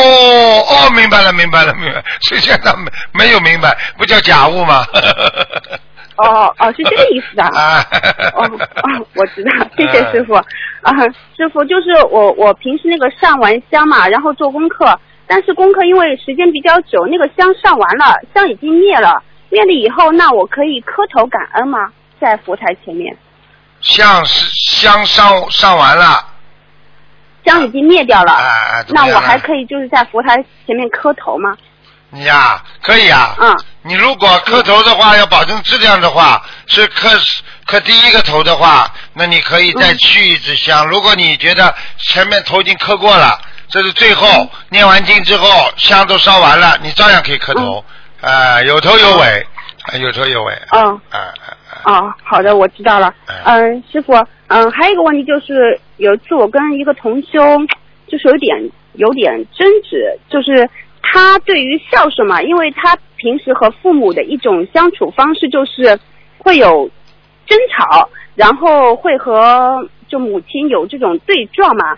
[0.70, 2.04] 哦，明白了，明白了，明白了。
[2.22, 4.84] 实际上他没没有明白，不叫假物吗？
[6.18, 7.48] 哦哦，是这个意思啊。
[7.56, 7.86] 啊。
[8.36, 10.34] 哦哦，我知道，谢谢师傅。
[10.36, 10.44] 啊，
[11.38, 21.92] 师傅就是我我平时那个上完香嘛，然后做功课，但是功课因为时间比较久，那个香上完了，香已经灭了，灭了以后，那我可以磕头感恩吗？
[22.20, 23.18] 在佛台前面，
[23.82, 26.26] 香是香上上完了，
[27.46, 28.34] 香已经灭掉了，
[28.90, 31.58] 那我还可以就是在佛台前面磕头吗？
[32.10, 33.36] 你呀、可以啊。
[33.40, 33.60] 嗯。
[33.82, 37.10] 你如果磕头的话，要保证质量的话，是磕
[37.66, 40.88] 磕第一个头的话，那你可以再去一支香。
[40.88, 43.38] 如果你觉得前面头已经磕过了，
[43.74, 45.48] 这是最后、念完经之后
[45.78, 47.84] 香都烧完了，你照样可以磕头，
[48.22, 49.44] 啊、有头有尾，
[49.82, 50.54] 啊有头有尾。
[50.74, 51.02] 嗯。
[51.10, 51.34] 啊
[51.86, 53.12] 哦，好的，我知道了。
[53.46, 54.14] 嗯，师傅，
[54.46, 57.40] 嗯，还有一个问题就是，有一次我跟一个同修，
[58.08, 60.70] 就是有点有点争执，就是
[61.02, 66.00] 他对于孝顺嘛，因为他平时和父母的一种相处方式就是
[66.38, 66.88] 会有
[67.48, 71.98] 争吵，然后会和就母亲有这种对撞嘛。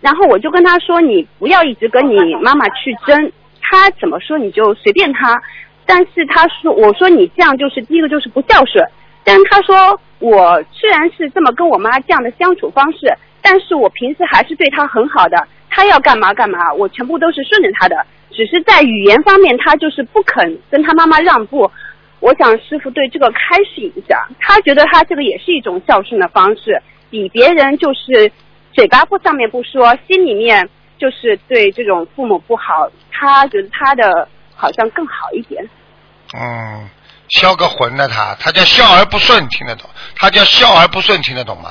[0.00, 5.40] 然后我就跟他说，你不要一直跟你妈妈去争，他怎么说你就随便他。
[5.84, 8.84] 但是他说，我说你这样就是第一个就是不孝顺。
[9.24, 13.12] 但是他说，我虽然是这么跟我妈这样的相处方式，
[13.42, 15.36] 但是我平时还是对她很好的。
[15.70, 17.96] 她要干嘛干嘛，我全部都是顺着她的。
[18.30, 21.70] 只是在语言方面，她就是不肯跟她妈妈让步。
[22.20, 28.28] 我想师傅对这个开示一下，他觉得他这个也是一种孝顺的方式，比别人就是
[28.72, 30.68] 嘴巴不上面不说，心里面
[30.98, 35.68] 就是对这种父母不好，他觉得他的好像更好一点。
[36.34, 36.88] 嗯，
[37.28, 39.88] 销个魂呢他，他叫孝而不顺，听得懂？
[40.14, 41.70] 他叫孝而不顺，听得懂吗？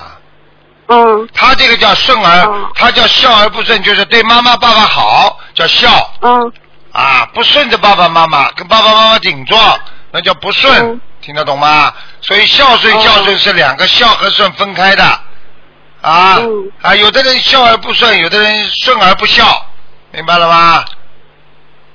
[0.87, 1.29] 嗯。
[1.33, 5.89] 他这个叫顺而，他叫孝而不顺，就是对妈妈爸爸好，叫孝。
[6.21, 6.51] 嗯。
[6.91, 9.79] 啊，不顺着爸爸妈妈，跟爸爸妈妈顶撞，
[10.11, 11.93] 那叫不顺，听得懂吗？
[12.21, 15.03] 所以孝顺孝顺是两个孝和顺分开的。
[16.01, 16.37] 啊、
[16.81, 19.65] 啊，有的人孝而不顺，有的人顺而不孝，
[20.11, 20.85] 明白了吗？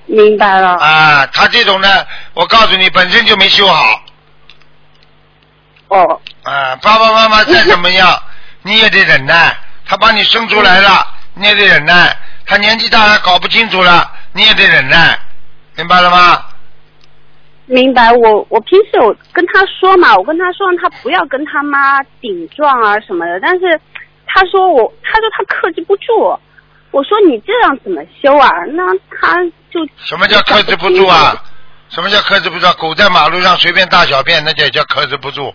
[0.07, 0.77] 明白了。
[0.77, 1.89] 啊，他这种呢，
[2.35, 4.03] 我告诉你，本身就没修好。
[5.89, 6.21] 哦。
[6.43, 8.23] 啊，爸爸妈妈再怎么样，
[8.63, 9.57] 你也得忍耐。
[9.87, 12.17] 他把你生出来了，你也得忍耐。
[12.45, 15.19] 他年纪大了，搞不清楚了，你也得忍耐，
[15.77, 16.45] 明白了吗？
[17.67, 23.81] 明白，我我平时有跟他说嘛，我跟他说让他不要跟他妈顶撞啊什么的，但是
[24.35, 26.39] 他说我，他说他克制不住。
[26.91, 28.49] 我说你这样怎么修啊？
[28.75, 28.83] 那
[29.19, 31.35] 他就什么叫克制不住啊？
[31.89, 32.75] 什么叫克制不住啊？
[32.79, 35.55] 狗在马路上随便大小便，那就叫克制不住。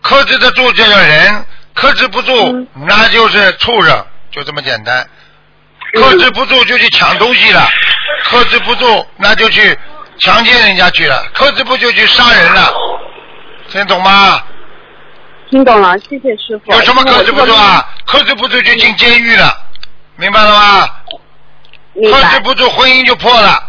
[0.00, 5.04] 克制得住就叫人，克制不住、那就是畜生，就这么简单。
[5.94, 7.68] 克制不住就去抢东西了，
[8.24, 9.76] 克制不住那就去
[10.18, 12.72] 强奸人家去了，克制不住就去杀人了，
[13.68, 14.40] 听懂吗？
[15.50, 16.72] 听懂了，谢谢师傅。
[16.72, 17.84] 有什么克制不住啊？
[18.06, 19.52] 克制不住就进监狱了，
[20.16, 20.88] 明白了吗？
[21.94, 23.60] 克制不住婚姻就破了，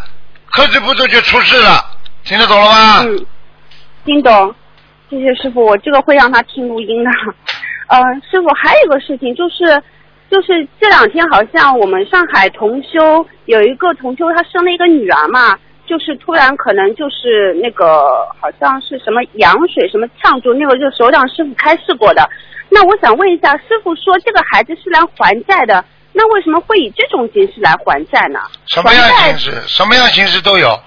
[0.52, 1.84] 克制不住就出事了，
[2.24, 3.02] 听得懂了吗？
[3.02, 3.26] 嗯，
[4.04, 4.54] 听懂。
[5.10, 7.10] 谢谢师傅，我这个会让他听录音的。
[7.88, 9.82] 嗯、师傅还有一个事情就是，
[10.30, 22.28] 就是这两天好像我们上海同修有一个同修，他生了一个女儿嘛，就是突然可能就是那个好像是什么羊水什么呛住，那个就是首长师傅开示过的。
[22.70, 28.40] 那我想问一下，师傅说这个孩子是来还债的，那为什么会以这种形式来还债呢？
[28.66, 29.62] 什么样形式？
[29.66, 30.78] 什么样形式都有。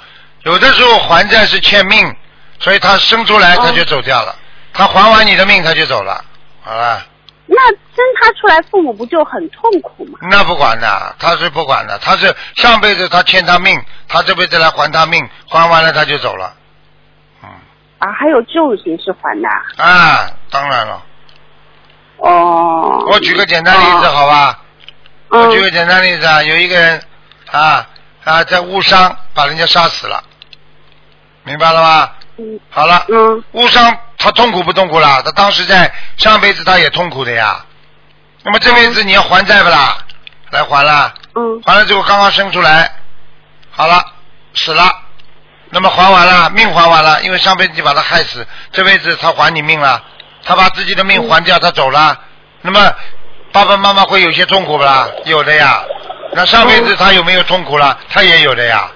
[0.44, 2.16] 有的时候还债是欠命，
[2.60, 4.36] 所以他生出来他就走掉了，
[4.74, 6.24] 他还完你的命他就走了，
[6.62, 7.06] 好了。
[7.48, 10.20] 那生他出来，父母不就很痛苦吗？
[10.30, 16.54] 那不管的，他是不管的，他是上辈子他欠他命，他这辈子来还他命，还完了他就走了。
[17.44, 17.50] 嗯
[18.00, 19.48] 啊，还有这种形式还的
[19.78, 19.86] 啊？
[19.86, 21.04] 啊，当然了。
[22.18, 23.06] 哦。
[23.12, 24.60] 我举个简单例子，好吧？
[25.30, 27.02] 嗯我举个简单例子啊，有一个人
[27.52, 27.86] 啊
[28.24, 30.24] 啊在误伤把人家杀死了，
[31.44, 32.12] 明白了吗？
[32.38, 32.60] 嗯。
[32.70, 33.06] 好了。
[33.10, 33.44] 嗯。
[33.53, 35.22] 误伤他痛苦不痛苦啦？
[35.24, 37.66] 他当时在上辈子他也痛苦的呀。
[38.44, 39.98] 那么这辈子你要还债不啦？
[40.52, 41.14] 来还啦。
[41.36, 41.62] 嗯。
[41.66, 42.91] 还了之后刚刚生出来，
[43.72, 44.03] 好了，
[44.53, 44.84] 死了。
[45.72, 50.02] 那么还完了，命还完了，因为上辈子你把他害死，这辈子他还你命了，
[50.44, 52.18] 他把自己的命还掉，他走了。
[52.62, 52.94] 那么
[53.52, 55.07] 爸爸妈妈会有些痛苦不啦？
[55.26, 55.84] 有的呀。
[56.34, 57.98] 那上辈子他有没有痛苦了？
[58.10, 58.90] 他也有的呀。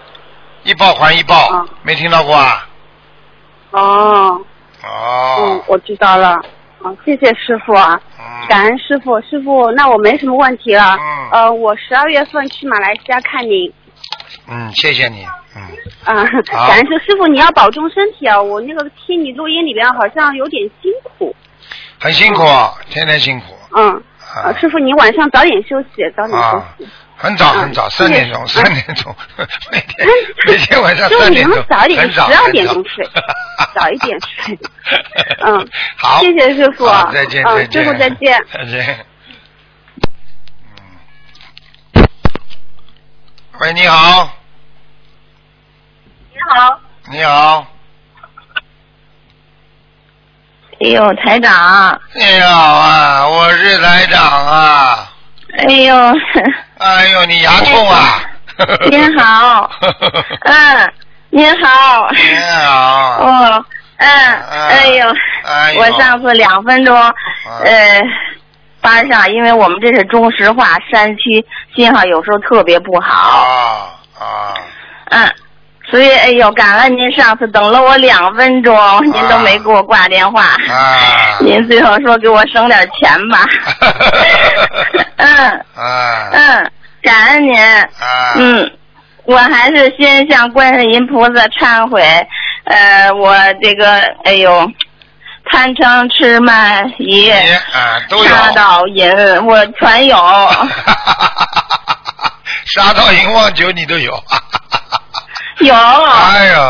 [0.63, 2.67] 一报还一报，没听到过啊？
[3.71, 4.41] 哦。
[4.83, 5.35] 哦。
[5.39, 6.39] 嗯，我知道了。
[6.81, 7.99] 啊，谢谢师傅啊，
[8.47, 10.95] 感恩师傅，师傅，那我没什么问题了。
[10.97, 11.29] 嗯。
[11.31, 13.71] 呃，我十二月份去马来西亚看您。
[14.47, 15.25] 嗯，谢谢你。
[15.55, 15.61] 嗯
[16.05, 18.41] 啊，感恩师师傅，你要保重身体啊！
[18.41, 21.35] 我那个听你录音里边好像有点辛苦。
[21.99, 22.43] 很辛苦，
[22.89, 23.47] 天天辛苦。
[23.75, 24.01] 嗯。
[24.43, 26.87] 啊，师傅，你晚上早点休息，早点休啊息。，
[27.21, 29.13] 很早很早，三点钟，三点钟，
[29.71, 30.07] 每天
[30.47, 33.05] 每天晚上师傅，你三点钟，能早一点，很早，十二点钟睡，
[33.75, 34.57] 早一点睡。
[35.43, 39.05] 嗯，好，谢谢师傅再见，嗯再见，师傅再见再见。
[43.59, 44.31] 喂，你好，
[46.31, 46.79] 你好，
[47.11, 47.67] 你好，
[50.81, 55.11] 哎呦，台长，你好啊，我是台长啊，
[55.57, 55.95] 哎呦，
[56.79, 58.21] 哎呦，你牙痛啊？
[58.89, 59.69] 您好，
[60.45, 60.93] 嗯，
[61.29, 63.65] 您好，您好，哦，
[63.97, 64.07] 嗯，
[64.69, 66.95] 哎呦，哎呦我上次两分钟，
[67.63, 68.01] 呃，
[68.81, 71.45] 班上，因为我们这是中石化山区，
[71.75, 73.45] 信号有时候特别不好，
[74.17, 74.53] 啊啊，
[75.11, 75.33] 嗯。
[75.89, 80.43] 所以，哎呦，感恩您上次等了我两分钟，您都没给我挂电话。
[80.43, 81.39] 啊。
[81.39, 83.43] 您最后说给我省点钱吧。
[85.19, 85.65] 嗯。
[85.75, 86.29] 啊。
[86.31, 86.71] 嗯，
[87.03, 87.61] 感恩您。
[87.61, 88.33] 啊。
[88.35, 88.71] 嗯，
[89.25, 92.01] 我还是先向观世音菩萨忏悔，
[92.65, 94.71] 呃，我这个，哎呦，
[95.51, 98.23] 贪嗔痴慢疑，啊，都有。
[98.29, 100.17] 杀盗淫，我全有。
[102.65, 104.11] 杀到淫妄酒你都有。
[105.61, 105.75] 有。
[105.75, 106.61] 哎呦，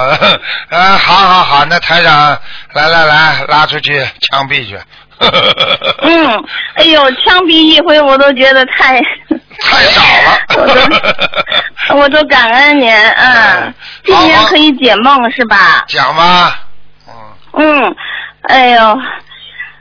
[0.69, 2.38] 啊，好好好，那台长，
[2.73, 4.80] 来来来，拉出去枪毙去。
[6.01, 6.43] 嗯，
[6.75, 8.99] 哎呦，枪毙一回我都觉得太
[9.61, 13.73] 太少了， 我都我都感恩您，嗯，
[14.05, 15.83] 今年可以解梦是吧？
[15.87, 16.59] 讲吧。
[17.07, 17.95] 嗯，嗯
[18.43, 18.97] 哎呦，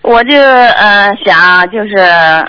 [0.02, 1.94] 我就嗯、呃、想就是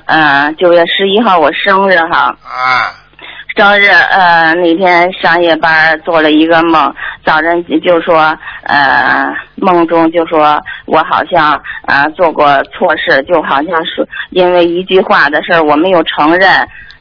[0.05, 2.35] 嗯呃九月十一号我生日哈。
[2.43, 2.95] 啊。
[3.59, 6.95] 生日呃那天上夜班做了一个梦，
[7.25, 8.33] 早晨就说
[8.63, 16.49] 呃梦中就说我好像啊、做过错事，就好像是因为一句话的事儿我没有承认，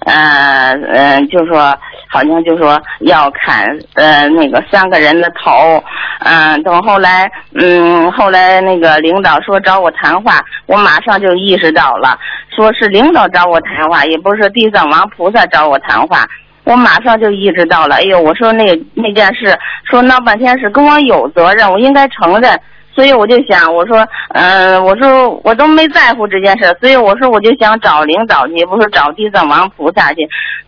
[0.07, 1.73] 呃呃就说
[2.09, 3.65] 好像就说要砍
[3.95, 5.81] 呃那个三个人的头，
[6.25, 12.19] 嗯、等后来嗯后来那个领导说找我谈话，我马上就意识到了，
[12.51, 16.27] 说是领导找我谈话，也不是地藏王菩萨找我谈话。
[16.69, 18.63] 我马上就意识到了，哎呦，我说那
[18.93, 19.59] 那件事，
[19.91, 22.61] 说闹半天是跟我有责任，我应该承认，
[22.95, 30.19] 所以我就想，我说，嗯、我说我都没在乎这件事，所以我说我就想找领导去，不是找地藏王菩萨去。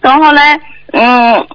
[0.01, 0.59] 等后来，
[0.95, 1.47] 嗯，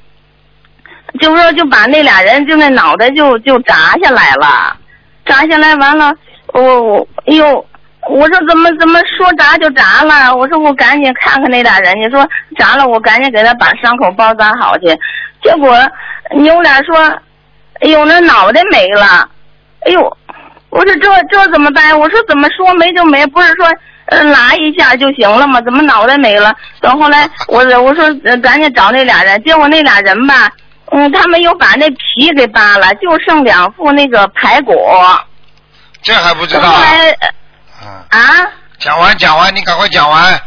[1.19, 4.77] 就说就把那俩人就那脑袋就就砸下来了，
[5.25, 6.13] 砸下来完了，
[6.53, 7.65] 我我哎呦。
[8.09, 10.35] 我说怎么怎么说砸就砸了？
[10.35, 12.27] 我说我赶紧看看那俩人你说
[12.57, 14.87] 砸了，我赶紧给他把伤口包扎好去。
[15.43, 15.77] 结果
[16.35, 16.97] 牛俩说
[17.81, 19.27] ：“哎呦，那脑袋没了！”
[19.85, 20.17] 哎呦，
[20.69, 21.99] 我说这这怎么办？
[21.99, 23.67] 我说怎么说没就没，不是说
[24.07, 25.59] 呃拉一下就行了吗？
[25.61, 26.53] 怎么脑袋没了？
[26.81, 30.51] 等后来我我说呃赶紧找那俩人，结果那俩人吧，
[30.91, 34.75] 嗯，他们又把那皮给扒了，就剩两副那个排骨。
[36.01, 36.71] 这还不知道
[37.85, 40.41] 嗯，啊，讲完讲完，你赶快讲完。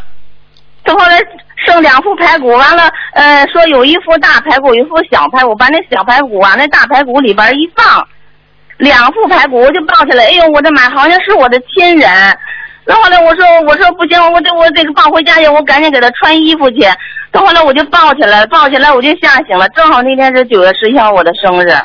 [0.85, 1.21] 他后来
[1.67, 8.09] 剩两副排骨，完了，呃，说有一副大排骨，有一副小排骨，把那小排骨往那大排骨里边一放，
[8.79, 12.11] 两副排骨我就抱起来，哎呦，我的妈，好像是我的亲人。
[12.85, 16.81] 然后呢，我说我说不行，我得我得抱回家去，我赶紧给他穿衣服去。
[17.31, 21.77] 到后来我就抱起来，抱起来我就吓醒了，正好那天是九月十一号我的生日，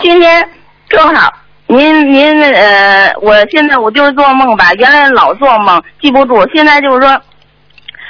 [0.00, 0.48] 今天
[0.88, 1.30] 正好。
[1.70, 7.16] 您您呃，我现在我就是做梦吧，原来老做梦记不住，现在就是说，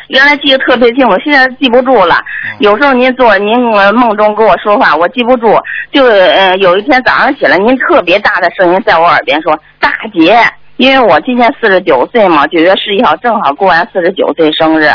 [0.09, 2.17] 原来记得特别清楚，现在记不住了。
[2.61, 5.59] 有时候您做您呃梦中跟我说话，我记不住。
[5.93, 10.39] 就呃有一天早上起来，您特别大的声音在我耳边说：“大姐。”
[10.79, 14.89] 因为我今年四十九岁嘛，九月十一号正好过完四十九岁生日，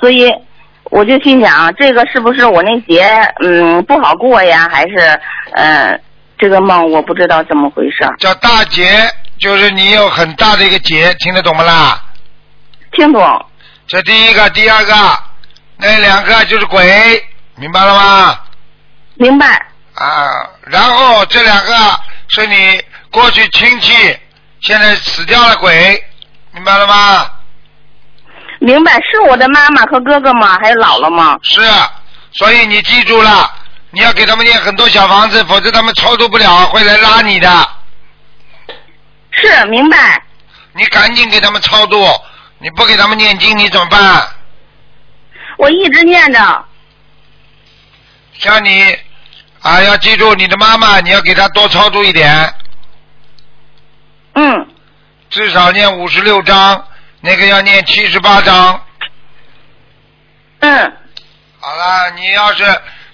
[0.00, 0.28] 所以
[0.90, 3.04] 我就心想，这个是不是我那节
[3.44, 4.68] 嗯不好过呀？
[4.68, 4.96] 还是
[5.52, 5.96] 呃
[6.38, 8.06] 这个梦我不知道怎么回事。
[8.18, 12.02] 叫大劫，就是你有很大的一个劫，听得懂不啦？
[12.92, 13.46] 听懂。
[13.86, 14.94] 这第一个，第二个，
[15.76, 17.24] 那两个就是鬼，
[17.56, 18.38] 明白了吗？
[19.14, 19.46] 明白。
[19.94, 21.72] 啊，然后这两个
[22.28, 23.92] 是你过去亲戚，
[24.60, 26.02] 现在死掉了鬼，
[26.52, 27.30] 明白了吗？
[28.60, 30.58] 明白，是我的妈妈和哥哥吗？
[30.62, 31.38] 还是姥姥吗？
[31.42, 31.60] 是，
[32.32, 33.52] 所以你记住了，
[33.94, 37.68] 你要给他们念很多小房子，否则他们超度不了，会来拉你的。
[39.30, 40.20] 是，明白。
[40.72, 42.04] 你赶紧给他们超度，
[42.58, 44.28] 你不给他们念经，你怎么办？
[45.58, 46.64] 我一直念着。
[48.32, 48.98] 像你
[49.62, 52.52] 啊，要记住你的妈妈，你要给她多超度一点。
[54.32, 54.68] 嗯。
[55.30, 56.84] 至少念五十六章，
[57.20, 58.84] 那个要念七十八章。
[60.58, 60.96] 嗯。
[61.60, 62.64] 好了，你要是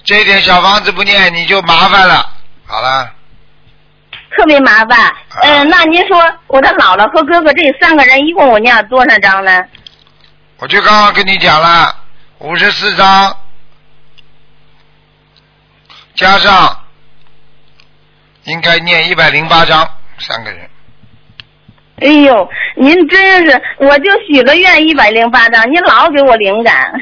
[0.05, 2.27] 这点小房子不念，你就麻烦了。
[2.67, 3.13] 好了，
[4.37, 4.99] 特别麻烦。
[4.99, 9.61] 啊嗯、那您说我的姥姥和哥哥这三个人一共我念了多少张呢？
[10.59, 11.95] 我就刚刚跟你讲了，
[12.39, 13.37] 五十四张，
[16.15, 16.85] 加上
[18.45, 20.69] 应该念一百零八张，三个人。
[22.03, 26.93] 哎呦，您真是，我就许了愿一百零八张，您老给我灵感。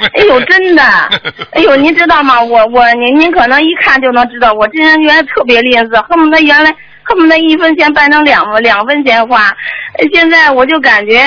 [0.14, 0.82] 哎呦，真的，
[1.52, 2.40] 哎呦，您知道吗？
[2.42, 9.48] 我我您您可能一看就能知道，我这人原来特别吝啬，恨不得原来恨不得一分钱办成两两分钱花，
[9.98, 11.20] 呃现在我就感觉，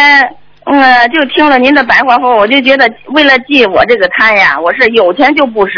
[0.65, 5.73] 嗯，就听了您的白话后，我就觉得为了戒我这个贪呀，我是有钱就布施，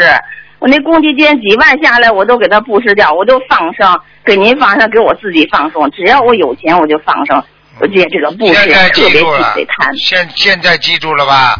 [0.58, 7.42] 我那公积金几万下来我都给他布施掉，我都放生，给您放生，给我自己放生，只要我有钱我就放生，
[7.80, 9.38] 我觉得这个布施现在记住了
[11.26, 11.54] 吧？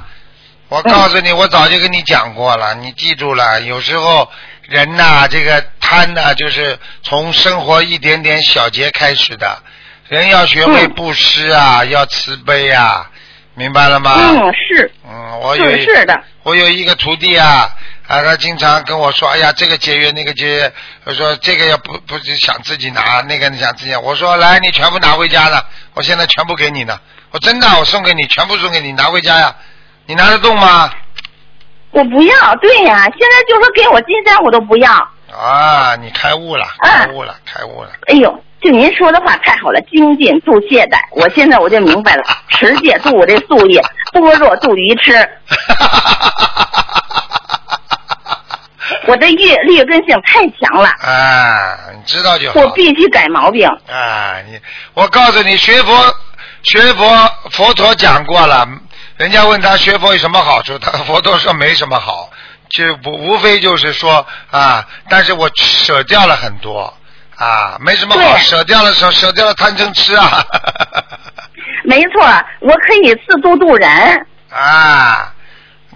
[0.69, 3.61] 我告诉你，我早就跟你讲过了，你记住了。
[3.62, 4.31] 有时候
[4.62, 9.62] 人呐、这个贪呐、就是从生活一点点小节开始的。
[10.09, 13.11] 人要学会布施啊，要慈悲啊，
[13.55, 14.15] 明白了吗？
[14.16, 17.70] 嗯，是，嗯，我有是是的，我有一个徒弟啊，
[18.07, 20.73] 啊，他经常跟我说，哎呀，这个节约那个节约，
[21.05, 26.99] 我说这个要不不是想自己拿，那个想自己拿，我说来，你全部拿回家了，我现在全部给你呢，
[27.31, 29.55] 我真的我送给你，全部送给你，拿回家呀，
[30.09, 30.91] 你拿得动吗？
[31.91, 34.91] 我不要，对呀，现在就说给我金山我都不要。
[35.31, 37.91] 啊，你开悟了，开悟了，开悟了。
[38.07, 45.13] 哎呦，就您说的话太好了，精进度懈怠，我现在我就明白了， 持戒度我这素业，般若度愚痴。
[49.07, 52.61] 我的劣劣根性太强了， 啊，你知道就好。
[52.61, 53.69] 我必须改毛病。
[53.87, 54.59] 啊，你，
[54.95, 56.15] 我告诉你，学佛，
[56.63, 58.67] 学佛，佛陀讲过了。
[59.19, 62.31] 人家问他学佛有什么好处，他佛陀说没什么好，
[62.70, 66.95] 就不无非就是说啊，但是我舍掉了很多
[67.36, 70.45] 啊，没什么好，舍掉了舍舍掉了贪嗔痴啊，
[71.85, 72.23] 没错，
[72.61, 75.35] 我可以自度度人，啊，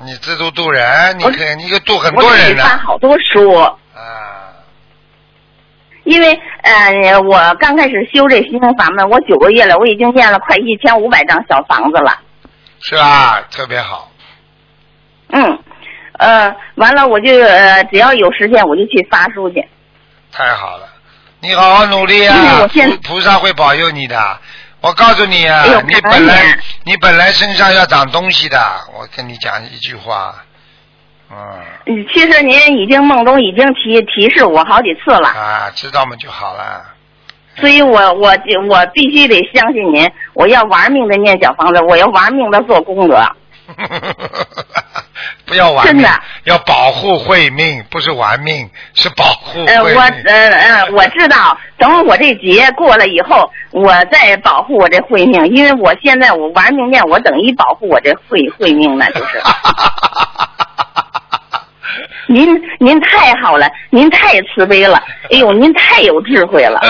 [0.04, 2.64] 你自度度人，你可以你可以度很多人呢。
[2.64, 3.52] 发好多书。
[3.94, 4.50] 啊，
[6.02, 12.18] 因为呃，我刚开始修这心灵法门，我九个月了，我已经念了快一千五百张小房子了。
[12.82, 13.42] 是吧？
[13.50, 14.10] 特别好，
[15.28, 15.58] 嗯，
[16.18, 19.64] 呃，完了我就呃，只要有时间我就去发书去。
[20.32, 20.88] 太好了，
[21.40, 24.38] 你好好努力啊我，现菩菩萨会保佑你的。
[24.80, 28.58] 我告诉你啊哎，你本来恩你本来身上要长东西的，
[28.98, 30.34] 我跟你讲一句话，
[31.30, 31.36] 嗯
[31.86, 36.84] 嗯其实您已经梦中已经提提示我好几次了，啊，知道嘛就好了。
[37.56, 38.34] 所以我我
[38.68, 43.22] 我必须得相信您，我要玩命的念小房子，我要玩命的做功德。
[45.46, 46.08] 不要玩命真的，
[46.44, 49.88] 要保护慧命，不是玩命，是保护呃，我。
[49.90, 59.42] 呃呃，我知道，等我这劫过了以后，我再保护我这慧命，因为我现在我玩命念，我等于保护我这慧慧命呢，就是。
[62.28, 66.80] 您您太好了，您太慈悲了， 哎呦，您太有智慧了，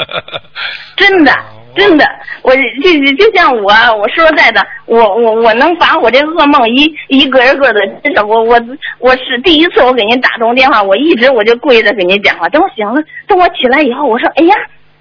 [0.96, 1.32] 真的。
[1.76, 2.04] 真的，
[2.42, 8.60] 我就就就像我，我说实在的，我我我能把我这噩梦一一个一个的，真是我我
[8.98, 12.48] 我是第一次我给您打通电话，我一直我就跪着给您讲话。
[12.48, 14.54] 等我醒了，等我起来以后，我说哎呀，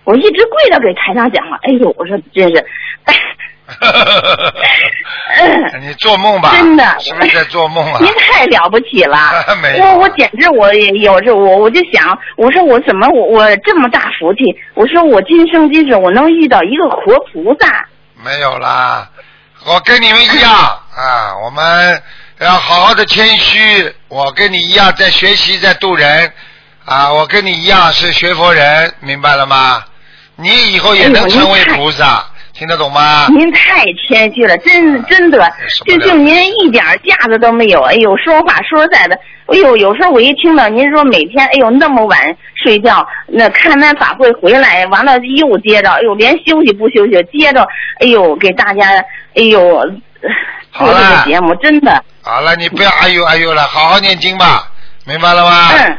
[0.04, 1.58] 我一直跪着给台长讲话。
[1.64, 2.64] 哎呦，我说真是，
[5.82, 6.52] 你做梦吧？
[6.54, 8.00] 真的是不是在做梦啊？
[8.02, 9.18] 您太了不起了
[9.62, 14.40] 没有我我简直我也有时候我我就想，我说我怎么我我这么大福气？
[14.74, 17.86] 我说我今生今世我能遇到一个活菩萨。
[18.24, 19.08] 没有啦，
[19.66, 20.52] 我跟你们一样
[20.96, 22.02] 啊，我们
[22.40, 23.94] 要好好的谦虚。
[24.08, 26.32] 我跟你一样在学习，在度人
[26.86, 29.84] 啊，我跟你一样是学佛人，明白了吗？
[30.38, 32.26] 你以后也能成为菩萨，
[32.58, 33.28] 听得懂吗？
[33.30, 35.52] 您太谦虚了，真真的，
[35.86, 37.82] 就就您一点架子都没有。
[37.82, 39.16] 哎呦，说话说实在的，
[39.46, 47.62] 哎呦，有时候我一听到您说每天哎呦那么晚睡觉，那看完法会回来，完了又接着，哎呦连休息不休息，接着
[48.00, 48.90] 哎呦给大家
[49.36, 49.60] 哎呦
[50.74, 52.04] 做这个节目，真的。
[52.24, 54.72] 好了，你不要哎呦哎呦了，好好念经吧，
[55.06, 55.70] 明白了吗？
[55.78, 55.98] 嗯。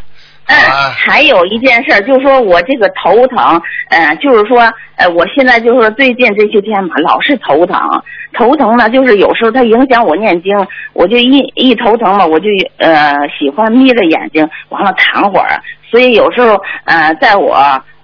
[0.48, 0.56] 嗯，
[0.96, 3.60] 还有一件事，就是说我这个头疼，
[3.90, 4.60] 呃，就是说，
[4.96, 7.78] 呃，我现在就是说最近这些天嘛，老是头疼，
[8.32, 10.56] 头疼呢，就是有时候它影响我念经，
[10.94, 12.46] 我就一一头疼嘛，我就
[12.78, 17.54] 呃喜欢眯着眼睛，完了躺会儿，所以有时候呃，在我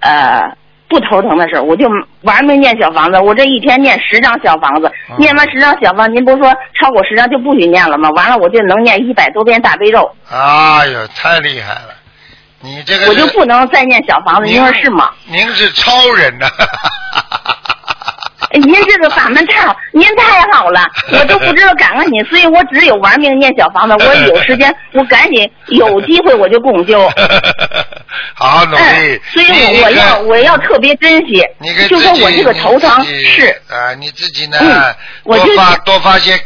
[0.00, 0.42] 呃
[0.86, 1.88] 不头疼的时候，我就
[2.24, 8.10] 玩命念小房子，我这一天念十张小房子，念完十张小房子，您不是说超过十张就不许念了吗？
[8.10, 10.10] 完了我就能念一百多遍大悲咒。
[10.30, 11.94] 哎呦，太厉害了！
[12.64, 15.10] 你这个我就不能再念小房子，您说是吗？
[15.26, 16.48] 您是超人呐！
[18.60, 23.94] 您这个法门太好，您太好了，我都不知道感恩您，所以我只有玩命念小房子。
[24.06, 27.10] 我有时间，我赶紧有机会我就共修。
[28.34, 28.80] 好 好努力。
[28.82, 31.44] 嗯，所以我我要我要特别珍惜。
[31.88, 34.94] 就说我这个头疼是啊，你自己呢，嗯
[35.24, 36.38] 我就多发多发些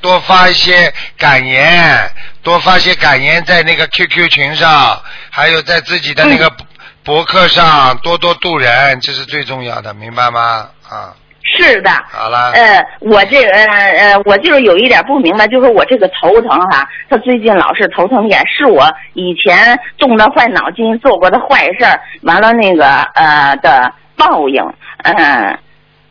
[0.00, 2.10] 多发一些感言，
[2.42, 6.66] 多发些感言在那个 QQ 群上，还有在自己的那个嗯
[7.04, 10.68] 博客上多多度人，这是最重要的，明白吗？
[10.88, 11.14] 啊，
[11.56, 11.90] 是的。
[12.10, 12.52] 好了。
[12.52, 24.62] 呃，我这个呃呃，我就是有一点不明白，就是我这个头疼哈，他最近老是头疼眼，是我以前动的坏脑筋做过的坏事儿，完了那个呃的报应，
[25.02, 25.58] 嗯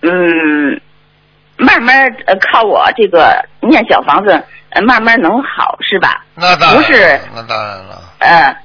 [0.01, 0.81] 嗯，
[1.57, 6.23] 慢慢呃靠我这个念小房子，呃慢慢能好是吧？
[6.35, 8.01] 那当然不是那当然了。
[8.19, 8.55] 呃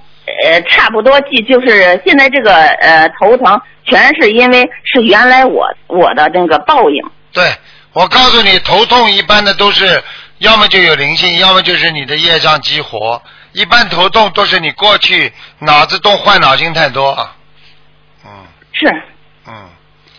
[0.44, 3.60] 呃，差不多记就是现在这个呃头疼，
[3.90, 7.02] 全是因为是原来我我的那个报应。
[7.32, 7.44] 对，
[7.92, 10.02] 我告诉你，头痛一般的都是
[10.38, 13.20] 要么就有灵性，要么就是你的业障激活。
[13.52, 17.16] 一般头痛都是你过去脑子动坏脑筋太多。
[18.24, 18.30] 嗯
[18.72, 18.86] 是。
[19.46, 19.52] 嗯。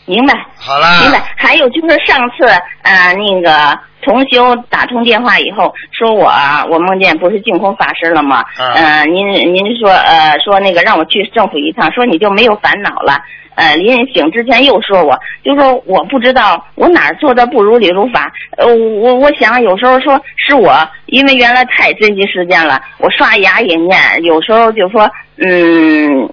[0.05, 0.33] 明白。
[0.57, 0.99] 好啦。
[1.01, 1.33] 明白。
[1.37, 2.45] 还有就是上次
[2.81, 8.43] 呃那个同修打通电话以后，说我啊我梦见不是净空法师了吗？
[8.57, 13.21] 嗯呃，您您说呃说那个让我去政府一趟，说你就没有烦恼了。
[13.55, 18.31] 呃，临醒之前又说我，就说我不知道我哪儿做的不如李如法。
[18.57, 20.73] 呃，我我想有时候说是我，
[21.07, 26.29] 因为原来太珍惜时间了，我刷牙也念，有时候就说嗯。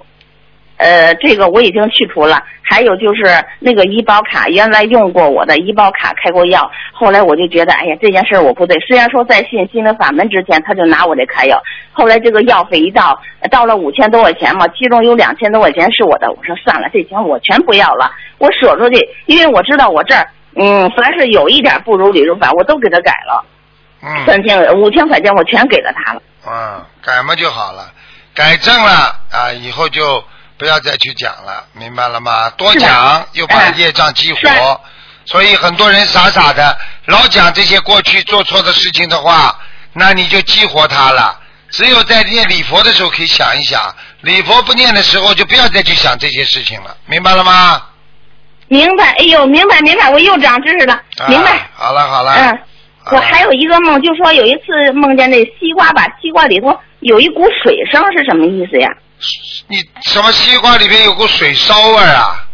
[0.78, 2.42] 呃，这个我已经去除了。
[2.70, 3.24] 还有就是
[3.60, 8.76] 那个医保卡，原来用过我的医保卡开过药，后来我就觉得，哎呀，这件事我不对。
[8.80, 11.58] 虽然说在信心的法门之前，他就拿我这开药，
[11.92, 13.18] 后来这个药费一到，
[13.50, 23.42] 到了五千多块钱嘛，其中有两千多块钱是我的，我说算了，这钱我全不要了，我舍出去，因为我知道我这儿，嗯，凡是有一点不如理如法，我都给他改了，
[24.02, 24.26] 嗯。
[24.26, 26.22] 三千五千块钱我全给了他了。
[26.46, 27.90] 嗯，改嘛就好了，
[28.34, 28.90] 改正了
[29.32, 30.22] 啊，以后就
[30.58, 32.50] 不要再去讲了，明白了吗？
[32.50, 34.80] 多讲又把业障激活，
[35.24, 36.76] 所以很多人傻傻的
[37.06, 39.56] 老讲这些过去做错的事情的话，
[39.92, 41.38] 那你就激活它了。
[41.70, 47.82] 只有在念礼佛的时候可以想一想，礼佛不念的时候就不要再去想这些事情了，明白了吗？
[48.66, 51.52] 明白，哎呦，明白明白，我又长知识了，明白。
[51.52, 52.32] 啊、好了好了。
[52.34, 52.58] 嗯，
[53.12, 58.90] 我还有一个梦，就说有一次梦见那西瓜吧，西瓜里头有一股水声，是什么意思呀？
[59.68, 59.76] 你
[60.06, 62.44] 什么西瓜里面有股水烧味啊？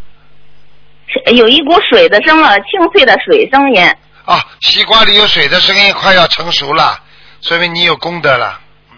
[1.34, 3.82] 有一股水的声啊，清脆的水声音。
[4.24, 6.98] 啊，西瓜里有水的声音，快要成熟了，
[7.40, 8.58] 说明你有功德了。
[8.90, 8.96] 嗯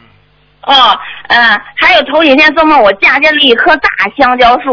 [0.63, 0.99] 哦，
[1.29, 4.73] 嗯，还有头几天做梦，我嫁接了一棵大香蕉树，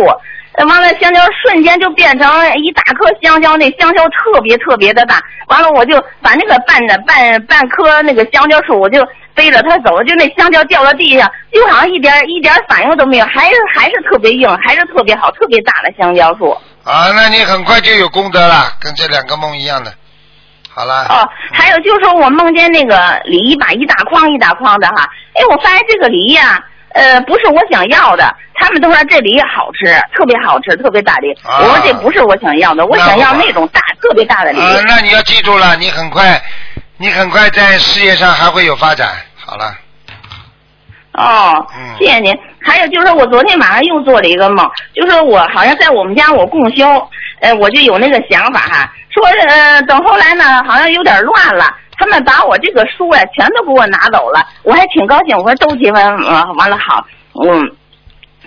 [0.54, 2.30] 呃完了香蕉瞬间就变成
[2.64, 16.52] 一大棵香蕉，那香蕉特别特别的大，完了我就把那个半的半半棵那个香蕉树，我就背着他走，就那香蕉掉到地上，就好像一点一点反应都没有，还是还是特别硬，还是特别好，特别大的香蕉树。
[16.84, 19.94] 啊，那你很快就有功德了，跟这两个梦一样的。
[20.70, 21.06] 好了。
[21.10, 29.86] 哦，还有就是说我梦见那个梨吧，一大筐一大筐的哈，哎，我发现这个梨呀、呃，不是我想要的，他们都说这梨好吃，
[30.16, 31.32] 特别好吃，特别大梨。
[31.44, 34.60] 啊我说这不是我想要的，我想要那种大，特别大的梨。
[34.60, 36.42] 啊，那你要记住了，你很快，
[37.04, 39.10] 你很快在事业上还会有发展。
[39.36, 39.76] 好了，
[41.12, 42.34] 哦，嗯谢谢您。
[42.62, 44.66] 还有就是我昨天晚上又做了一个梦，
[44.96, 46.88] 就是我好像在我们家我供销，
[47.42, 57.06] 呃，我就有那个想法哈，说呃等后来呢好像有点乱了，他们把我这个书啊全都给我拿走了，我还挺高兴，我说都结完呃完了好，
[57.44, 57.70] 嗯，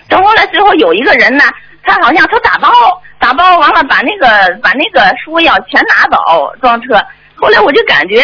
[0.09, 1.43] 等后来最后有一个人呢，
[1.83, 2.71] 他好像他打包
[3.19, 4.27] 打包完了把那个
[4.63, 6.99] 把那个书要全拿走装车。
[7.37, 8.15] 后来我就感觉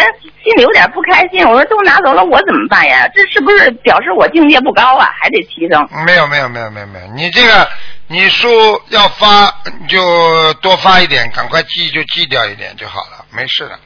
[0.43, 3.07] 心里有点不开心，我说都拿走了，我怎么办呀？
[3.13, 5.09] 这是不是表示我境界不高啊？
[5.21, 5.87] 还得提升。
[6.05, 7.67] 没有没有没有没有没有，你这个
[8.07, 8.49] 你书
[8.89, 9.53] 要发
[9.87, 13.79] 就多发一点，赶快记就记掉一点就好了，没事的。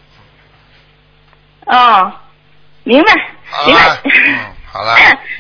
[1.66, 2.12] 哦，
[2.84, 3.14] 明白，
[3.66, 3.82] 明白。
[4.06, 4.40] 嗯，
[4.72, 4.95] 好了，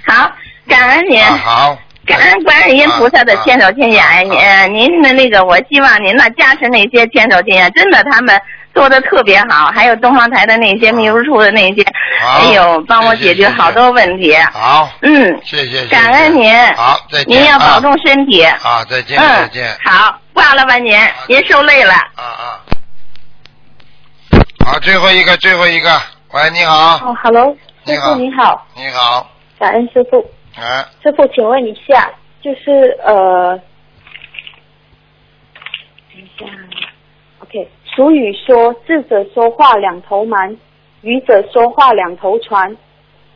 [0.05, 0.31] 好，
[0.67, 1.23] 感恩您。
[1.23, 8.41] 啊好，感恩观世音菩萨的千手千眼，呃，您的那个，我希望您呢加持那些千手千眼，真的他们
[8.77, 11.81] 做的特别好，还有东方台的那些秘书处的那些，
[12.23, 14.35] 哎呦，帮我解决好多问题。
[14.53, 16.53] 好，嗯，谢谢，感恩您。
[16.75, 17.35] 好，再见。
[17.35, 18.43] 您要保啊重身体。
[18.43, 19.75] 啊，再见，嗯再见。
[19.83, 20.95] 好，挂了吧您，
[21.27, 21.93] 您受累了。
[21.93, 22.61] 啊啊。
[24.63, 25.89] 好，最后一个，最后一个，
[26.33, 29.27] 喂，你好，哦，Hello，师傅你好，你好，
[29.57, 30.23] 感恩师傅。
[30.55, 32.11] 哎，师傅，请问一下，
[32.43, 33.59] 就是呃，
[36.13, 36.45] 等一下
[37.39, 37.67] ，OK，
[37.97, 40.55] 俗语说“智者说话两头瞒，
[41.01, 42.77] 愚者说话两头传”，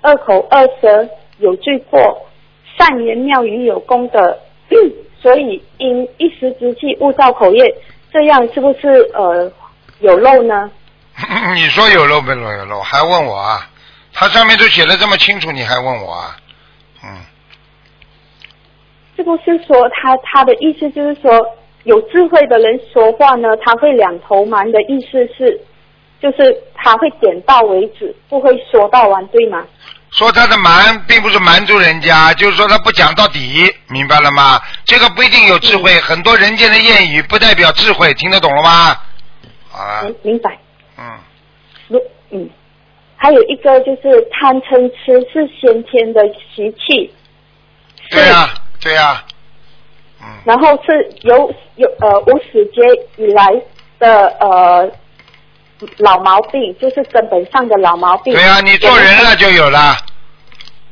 [0.02, 1.10] 二口二舌
[1.40, 2.00] 有罪过，
[2.78, 4.38] 善言妙语有功德，
[5.20, 7.76] 所以因一时之气误造口业，
[8.14, 9.52] 这样是不是呃
[10.00, 10.70] 有漏呢？
[11.56, 13.68] 你说有漏没漏有漏，还问我啊？
[14.14, 16.38] 他上面都写的这么清楚，你还问我啊？
[17.04, 17.18] 嗯，
[19.16, 21.32] 是不是说他他的意思就是说，
[21.84, 25.60] 有智慧的人说话呢，他会两头瞒的意思是，
[26.22, 29.66] 就是他会点到为止，不会说到完，对吗？
[30.12, 34.62] 说他的瞒并不是瞒住人家，就是说他不讲到底，明白了吗？
[34.84, 38.98] 这个不一定有智慧，很多人间的谚语不代表智慧，听得懂了吗？
[39.70, 40.58] 好了，嗯，明白。
[40.98, 41.18] 嗯，
[41.88, 41.98] 如
[42.32, 42.50] 嗯，
[43.16, 46.22] 还有一个就是贪嗔痴是先天的
[46.54, 47.12] 习气，
[48.10, 48.50] 对呀、
[48.82, 49.24] 对呀、
[50.44, 52.82] 然后是有有呃无始劫
[53.18, 53.46] 以来
[54.00, 54.92] 的呃
[55.98, 58.34] 老毛病，就是根本上的老毛病。
[58.34, 59.96] 对啊、你做人了就有了，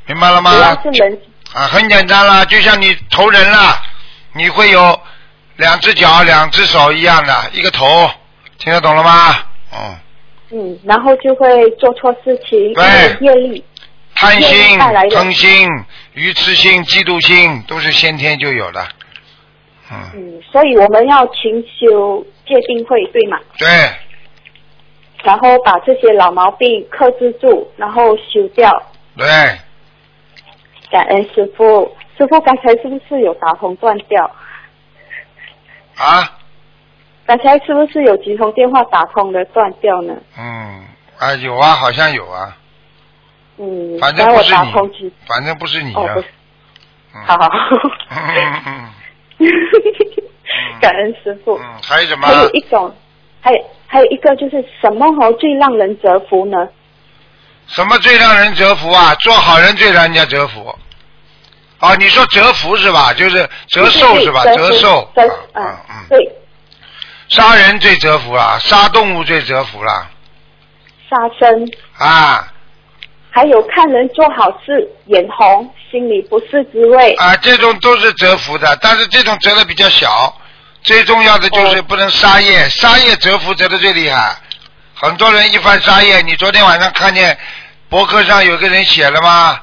[0.05, 0.51] 明白了吗？
[0.51, 1.21] 主要是人
[1.53, 3.81] 啊，很简单了，就像你投人了，
[4.33, 4.99] 你会有
[5.57, 8.09] 两只脚、两只手一样的一个头，
[8.57, 9.35] 听得懂了吗？
[9.73, 9.97] 嗯，
[10.51, 13.63] 嗯，然后就会做错事情，因为业力。
[14.15, 15.69] 贪心业力带来、的嗔心、
[16.13, 18.85] 愚痴心、嫉妒心，都是先天就有的。
[19.91, 23.39] 嗯，所以我们要勤修戒定慧，对吗？
[23.57, 23.67] 对，
[25.23, 28.71] 然后把这些老毛病克制住，然后修掉。
[29.17, 29.25] 对，
[30.91, 34.23] 感恩师傅，师傅刚才是不是有打通断掉？
[35.97, 36.37] 啊，
[37.25, 40.13] 刚才是不是有几通电话打通的断掉呢？
[40.37, 40.85] 嗯，
[41.17, 42.55] 啊，有啊，好像有啊，
[43.57, 46.21] 嗯，反正我不是你反正不是你啊哦不。
[46.21, 46.27] 是，
[47.25, 48.89] 好好好，嗯嗯
[50.81, 51.57] 感恩师傅。
[51.57, 52.27] 嗯，还有什么？
[52.27, 52.93] 还有一种，
[53.41, 56.57] 还有还有一个就是什么哦最让人折服呢？
[57.67, 59.13] 什么最让人折服啊？
[59.15, 60.75] 做好人最让人家折服。
[61.79, 63.13] 哦，你说折服是吧？
[63.13, 64.43] 就是折寿是吧？
[64.55, 65.09] 折寿。
[65.15, 65.21] 折
[65.53, 66.35] 嗯嗯，对，
[67.29, 70.09] 杀人最折服了，杀动物最折服了
[71.09, 72.51] 杀生，啊
[73.39, 77.13] 还有看人做好事眼红，心里不是滋味。
[77.13, 77.33] 啊！
[77.37, 80.37] 这种都是折服的，但是这种折的比较小。
[80.83, 84.35] 最重要的哦就是不能杀业，杀业折服折的最厉害。
[84.93, 87.37] 很多人一犯杀业，你昨天晚上看见
[87.87, 89.57] 博客上有个人写了吗？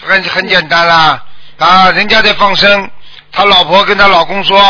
[0.00, 1.20] 很很简单啦，
[1.58, 2.88] 啊，人家在放生，
[3.32, 4.60] 他老婆跟他老公说，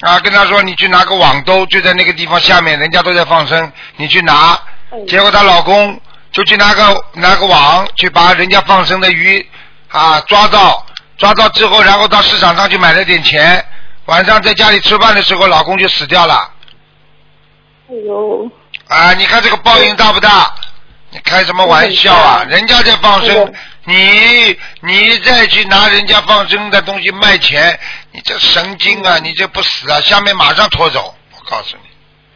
[0.00, 4.60] 啊，跟他说你去拿个网兜，就在那个地方下面，人家都在放生，你去拿。
[5.06, 6.00] 结果他老公
[6.32, 9.48] 就去拿个拿个网去把人家放生的鱼
[9.88, 10.86] 啊抓到，
[11.16, 13.64] 抓到之后，然后到市场上去买了点钱，
[14.06, 16.50] 晚上在家里吃饭的时候，老公就死掉了。
[17.90, 18.50] 哎呦，
[18.88, 20.54] 啊，你看这个报应大不大？
[21.10, 22.44] 你开什么玩笑啊？
[22.46, 27.80] 人家在放生，你你再去拿人家放生的东西卖钱，
[28.12, 29.18] 你这神经啊！
[29.18, 29.98] 你这不死啊？
[30.02, 31.87] 下面马上拖走，我告诉你。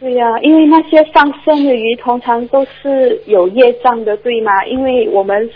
[0.03, 4.65] 对呀、因为那些放生的鱼通常都是有业障的，对吗？
[4.67, 5.49] 因为我们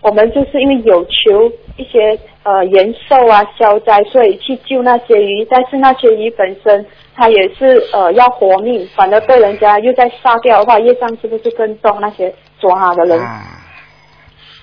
[0.00, 6.84] 我们就是因为有求一些呃延寿啊消灾，所以去救那些鱼，但是那些鱼本身
[7.14, 12.00] 它也是呃要活命，反而被人家又在杀掉的话，业障是不是更重？
[12.00, 13.24] 那些抓它的人。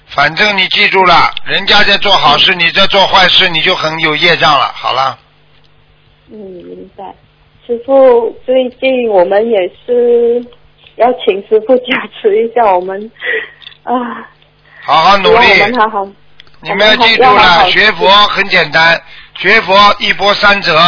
[0.08, 1.14] 反正你记住了，
[1.46, 4.66] 人家在做好事，你在做坏事，你就很有业障了。
[4.76, 5.18] 好了，
[6.30, 7.16] 嗯，明白。
[7.70, 9.56] 师傅，最近我们也
[9.86, 10.44] 是
[10.96, 13.12] 要请师傅加持一下我们
[13.84, 13.94] 啊，
[14.82, 15.60] 好好努力。
[15.60, 16.08] 们好好。
[16.62, 19.00] 你们要记住了，学佛很简单，
[19.36, 20.82] 学佛一波三折，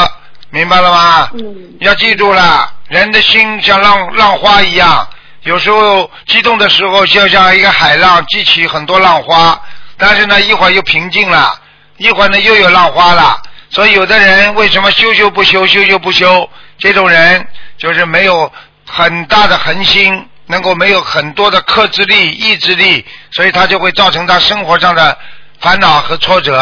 [0.49, 1.29] 明白了吗？
[1.35, 1.55] 嗯。
[1.81, 5.07] 要记住了，人的心像浪浪花一样，
[5.43, 9.61] 有时候激动的时候就像一个海浪，激起很多浪花，
[9.99, 11.53] 但是呢，一会儿又平静了，
[11.97, 13.39] 一会儿呢又有浪花了。
[13.69, 16.49] 所以有的人为什么修修不修，修修不修？
[16.81, 17.47] 这种人
[17.77, 18.51] 就是没有
[18.85, 25.17] 很大的恒心，能够没有很多的克制力、意志力，所以他就会造成他生活上的
[25.59, 26.61] 烦恼和挫折。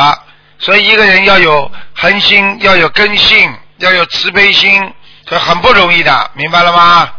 [0.59, 4.93] 所以一个人要有恒心，要有根性，要有慈悲心，
[5.25, 7.09] 这很不容易的，明白了吗？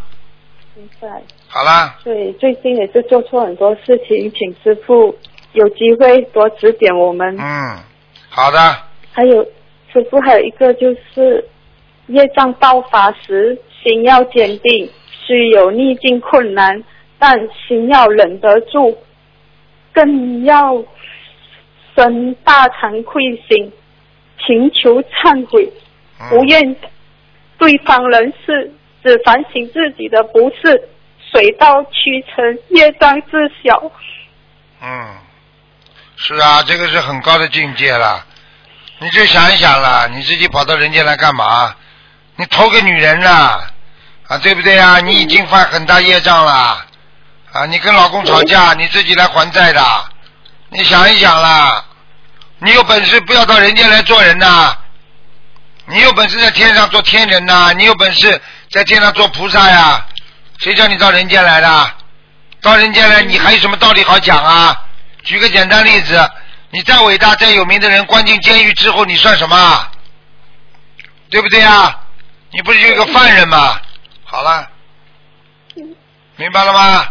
[0.75, 1.09] 明白。
[1.49, 5.19] 好了，所以最近也是做错很多事情，请师傅
[5.53, 7.35] 有机会多指点我们。
[7.41, 7.79] 嗯，
[8.29, 8.77] 好的，
[9.11, 9.43] 还有
[9.93, 11.45] 师傅还有一个就是，
[12.11, 14.91] 业障爆发时，心要坚定，
[15.27, 16.82] 虽有逆境困难，
[17.19, 18.99] 但心要忍得住，
[19.93, 20.82] 更要
[21.95, 23.73] 生大惭愧心，
[24.45, 25.73] 请求忏悔，
[26.28, 26.77] 不愿
[27.59, 28.73] 对方人事，
[29.05, 30.89] 只反省自己的不是，
[31.31, 33.91] 水到渠成，业障自小。
[34.82, 35.16] 嗯，
[36.16, 38.27] 是啊，这个是很高的境界了。
[38.99, 41.74] 你就想一想了，你自己跑到人间来干嘛？
[42.41, 43.71] 你投个女人了
[44.27, 44.99] 啊，对不对啊？
[45.01, 46.83] 你已经犯很大业障了
[47.53, 47.67] 啊！
[47.67, 49.85] 你跟老公吵架，你自己来还债的。
[50.71, 51.85] 你想一想啦，
[52.61, 54.75] 你有本事不要到人间来做人呐、
[55.85, 58.41] 你有本事在天上做天人呐、你有本事
[58.71, 60.07] 在天上做菩萨呀？
[60.61, 61.93] 谁叫你到人间来的？
[62.62, 64.75] 到人间来，你还有什么道理好讲啊？
[65.25, 66.31] 举个简单例子，
[66.71, 69.87] 你再伟大、再有名的人，关进监狱之后，你算什么？
[71.29, 71.99] 对不对啊？
[72.53, 73.81] 你不是就一个犯人吗？
[74.25, 74.69] 好了，
[76.37, 77.07] 明白了吗？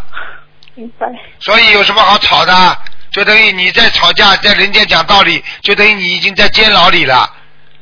[0.76, 1.07] 明白。
[1.40, 2.78] 所以有什么好吵的？
[3.11, 7.34] 就等于你在吵架，在人间讲道理，就等于你已经在监牢里了。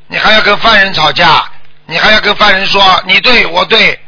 [0.08, 1.44] 你还要跟犯人吵架，
[1.86, 4.00] 你还要跟犯人说你对我对，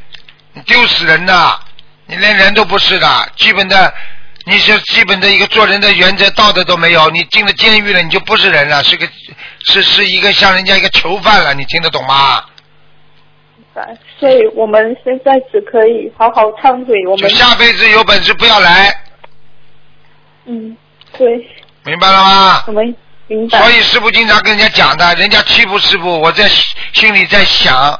[0.54, 1.60] 你丢死人的，
[2.06, 3.94] 你连人都不是的，基本的
[4.46, 9.08] 你是基本的一个做人的原则道德都没有，你进了监狱了，你就不是人了，是个
[9.68, 12.46] 是是一个像人家一个囚犯了，你听得懂吗？
[14.20, 18.94] 所以我们现在只可以好好忏悔，我们下辈子有本事不要来，
[20.46, 20.76] 嗯，
[21.18, 21.48] 对，
[21.84, 22.64] 明白了吗？
[22.68, 22.96] 我们
[23.28, 23.60] 明白。
[23.60, 26.50] 所以师傅经常跟人家讲的，人家欺负师傅，我在
[26.94, 28.00] 心里在想，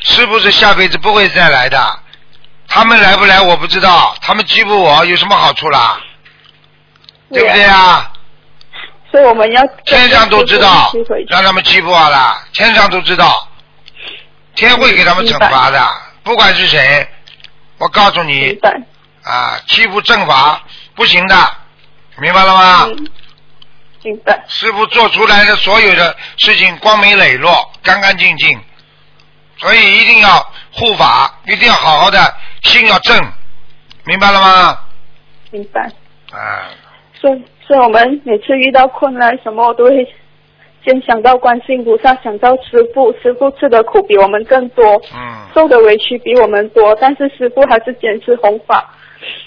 [0.00, 1.78] 是不是下辈子不会再来的？
[2.68, 6.00] 他们来不来我不知道，他们欺负我有什么好处啦？
[7.32, 8.12] 对不对啊？
[9.10, 10.92] 所以我们要天上都知道
[11.28, 13.48] 让他们欺负我啦，天上都知道，
[14.66, 15.86] 天会给他们惩罚的，
[16.22, 17.06] 不管是谁。
[17.78, 18.58] 我告诉你，
[19.22, 20.60] 啊，欺负正法
[20.96, 21.34] 不行的，
[22.18, 22.88] 明白了吗？
[24.02, 24.44] 明白。
[24.48, 28.60] 师傅做出来的所有的事情光明磊落、干干净净，
[29.58, 33.16] 所以一定要护法，一定要好好的心要正，
[34.04, 34.78] 明白了吗？
[35.52, 35.80] 明白。
[36.32, 36.68] 啊，
[37.20, 40.14] 所以，所以我们每次遇到困难什么，我都会
[40.88, 44.82] 先想到观世音菩萨，想到师傅，师傅吃的苦比我们更多，
[45.14, 48.88] 嗯，受的委屈比我们多，但是师傅还是坚持弘法。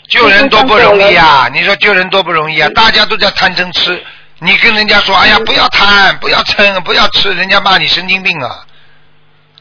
[0.08, 1.50] 救人多不容易啊！
[1.52, 2.70] 你说救人多不容易啊！
[2.76, 4.00] 大家都在贪嗔痴，
[4.38, 8.64] 你跟人家说，哎呀，不要贪，不要嗔，不要吃，人家骂你神经病啊，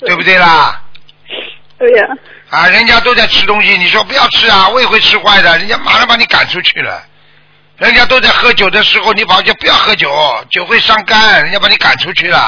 [0.00, 0.82] 对不对啦？
[1.78, 2.06] 对呀、
[2.50, 7.02] 啊，人家都在吃东西，你说不要吃啊，胃会吃坏的，人家马上把你赶出去了。
[7.80, 10.12] 人家都在喝酒的时候，你跑去不要喝酒，
[10.50, 12.38] 酒会伤肝，人家把你赶出去了。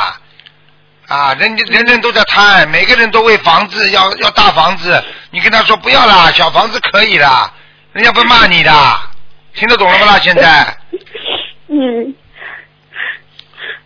[1.09, 7.51] 啊，人家人人都在贪，每个人都为房子要要大房子，你跟他说不要啦，小房子可以啦，
[7.95, 8.71] 人家不骂你的，
[9.55, 10.19] 听得懂了不啦？
[10.19, 10.77] 现在
[11.69, 12.15] 嗯，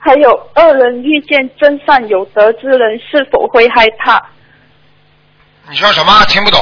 [0.00, 4.20] 还有恶人遇见真善有德之人，是否会害怕？
[5.70, 6.24] 你说什么？
[6.24, 6.60] 听不懂。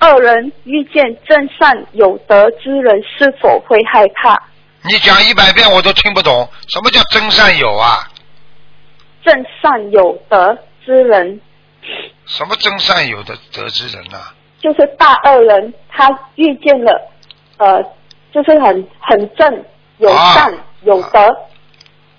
[0.00, 4.40] 恶人遇见正善有德之人，是否会害怕？
[4.82, 8.08] 你讲一百遍我都听不懂，什么叫真善有啊？
[9.24, 11.40] 正善有德之人，
[12.26, 14.18] 什么真善有的德之人呐、
[14.60, 17.10] 就是大恶人，他遇见了，
[17.58, 17.82] 呃，
[18.32, 19.64] 就是很很正、
[19.98, 21.20] 有善、有德，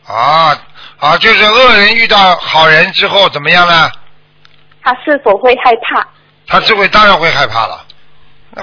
[0.05, 0.53] 啊
[0.99, 3.89] 啊，就是恶人遇到好人之后怎么样呢？
[4.83, 6.05] 他是否会害怕？
[6.49, 7.85] 他这回当然会害怕了。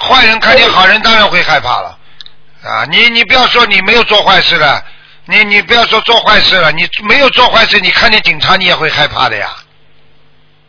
[0.00, 1.96] 坏人看见好人，当然会害怕了。
[2.62, 4.84] 啊，你你不要说你没有做坏事了，
[5.26, 9.50] 你你不要说做坏事了，你没有做坏事，你看见警察你也会害怕的呀。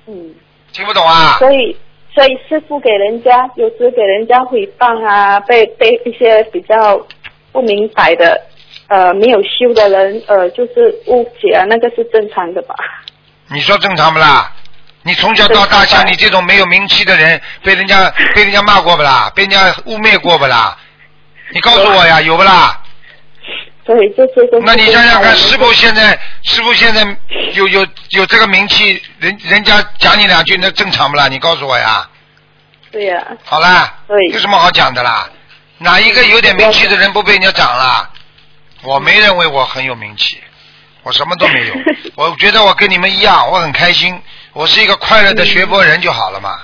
[0.06, 0.35] 嗯，
[0.72, 1.38] 听不懂啊？
[1.39, 1.76] 所以
[2.14, 7.03] 所以师傅给人家有时给人家诽谤啊，被被一些比较
[7.52, 8.39] 不明白的
[8.88, 12.76] 呃没有修的人呃就是误解啊，那个是正常的吧？
[13.49, 14.53] 你说正常不啦？
[15.07, 19.31] 你从小到大像你这种没有名气的人，被人家被人家骂过不啦？
[19.34, 20.77] 被人家污蔑过不啦？
[21.51, 22.81] 你告诉我呀，有不啦？
[23.85, 27.07] 所以这些都是那你想想看，师傅傅现在师傅现在
[27.53, 31.29] 有有有这个名气，人人家讲你两句，那正常不啦？
[31.29, 32.09] 你告诉我呀。
[32.91, 35.29] 对呀、好啦，对有什么好讲的啦？
[35.77, 38.09] 哪一个有点名气的人不被人家涨了？
[38.84, 40.41] 我没认为我很有名气，
[41.03, 41.73] 我什么都没有。
[42.15, 44.21] 我觉得我跟你们一样，我很开心，
[44.57, 46.57] 我是一个快乐的学佛人就好了嘛。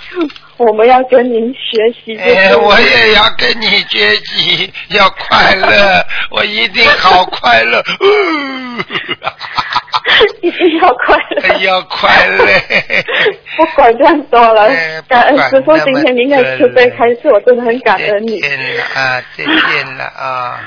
[0.57, 2.17] 我们要跟您学习。
[2.17, 7.83] 哎，我也要跟你学习，要快乐， 我一定好快乐。
[10.41, 12.45] 一定要快乐，要快乐。
[13.57, 14.67] 不管这样多了，
[15.07, 20.59] 感恩师傅今天您的慈悲开示，我真的很感恩你，再见了啊，再见了啊！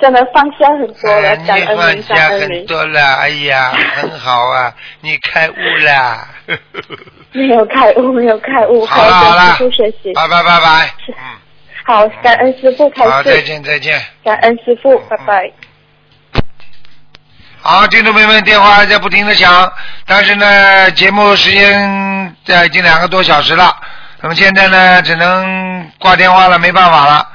[0.00, 2.66] 真的放下很多了，哎感恩你放您，下很感恩您。
[2.66, 6.28] 多了，哎呀，很好啊， 你开悟了。
[7.32, 10.12] 没有开悟，没有开悟，还好了好了要跟师傅学习。
[10.14, 10.90] 拜拜拜拜。
[11.84, 14.00] 好，感恩师傅开好，再，见再见。
[14.24, 15.50] 感恩师傅，拜拜。
[17.62, 19.72] 好，听众朋友们，电话还在不停的响，
[20.06, 23.74] 但是呢，节目时间在已经两个多小时了，
[24.20, 27.28] 那么现在呢，只能挂电话了，没办法了。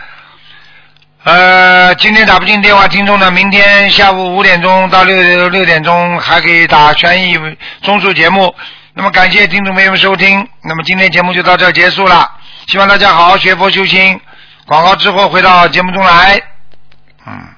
[1.26, 7.36] 呃，今天打不进电话，听众呢，明天下午五点钟到六六点钟还可以打悬疑
[7.82, 8.54] 综述节目。
[8.94, 12.32] 那么感谢听众朋友们收听，那么今天节目就到这结束了，
[12.68, 14.22] 希望大家好好学佛修心。
[14.68, 16.40] 广告之后回到节目中来，
[17.26, 17.55] 嗯。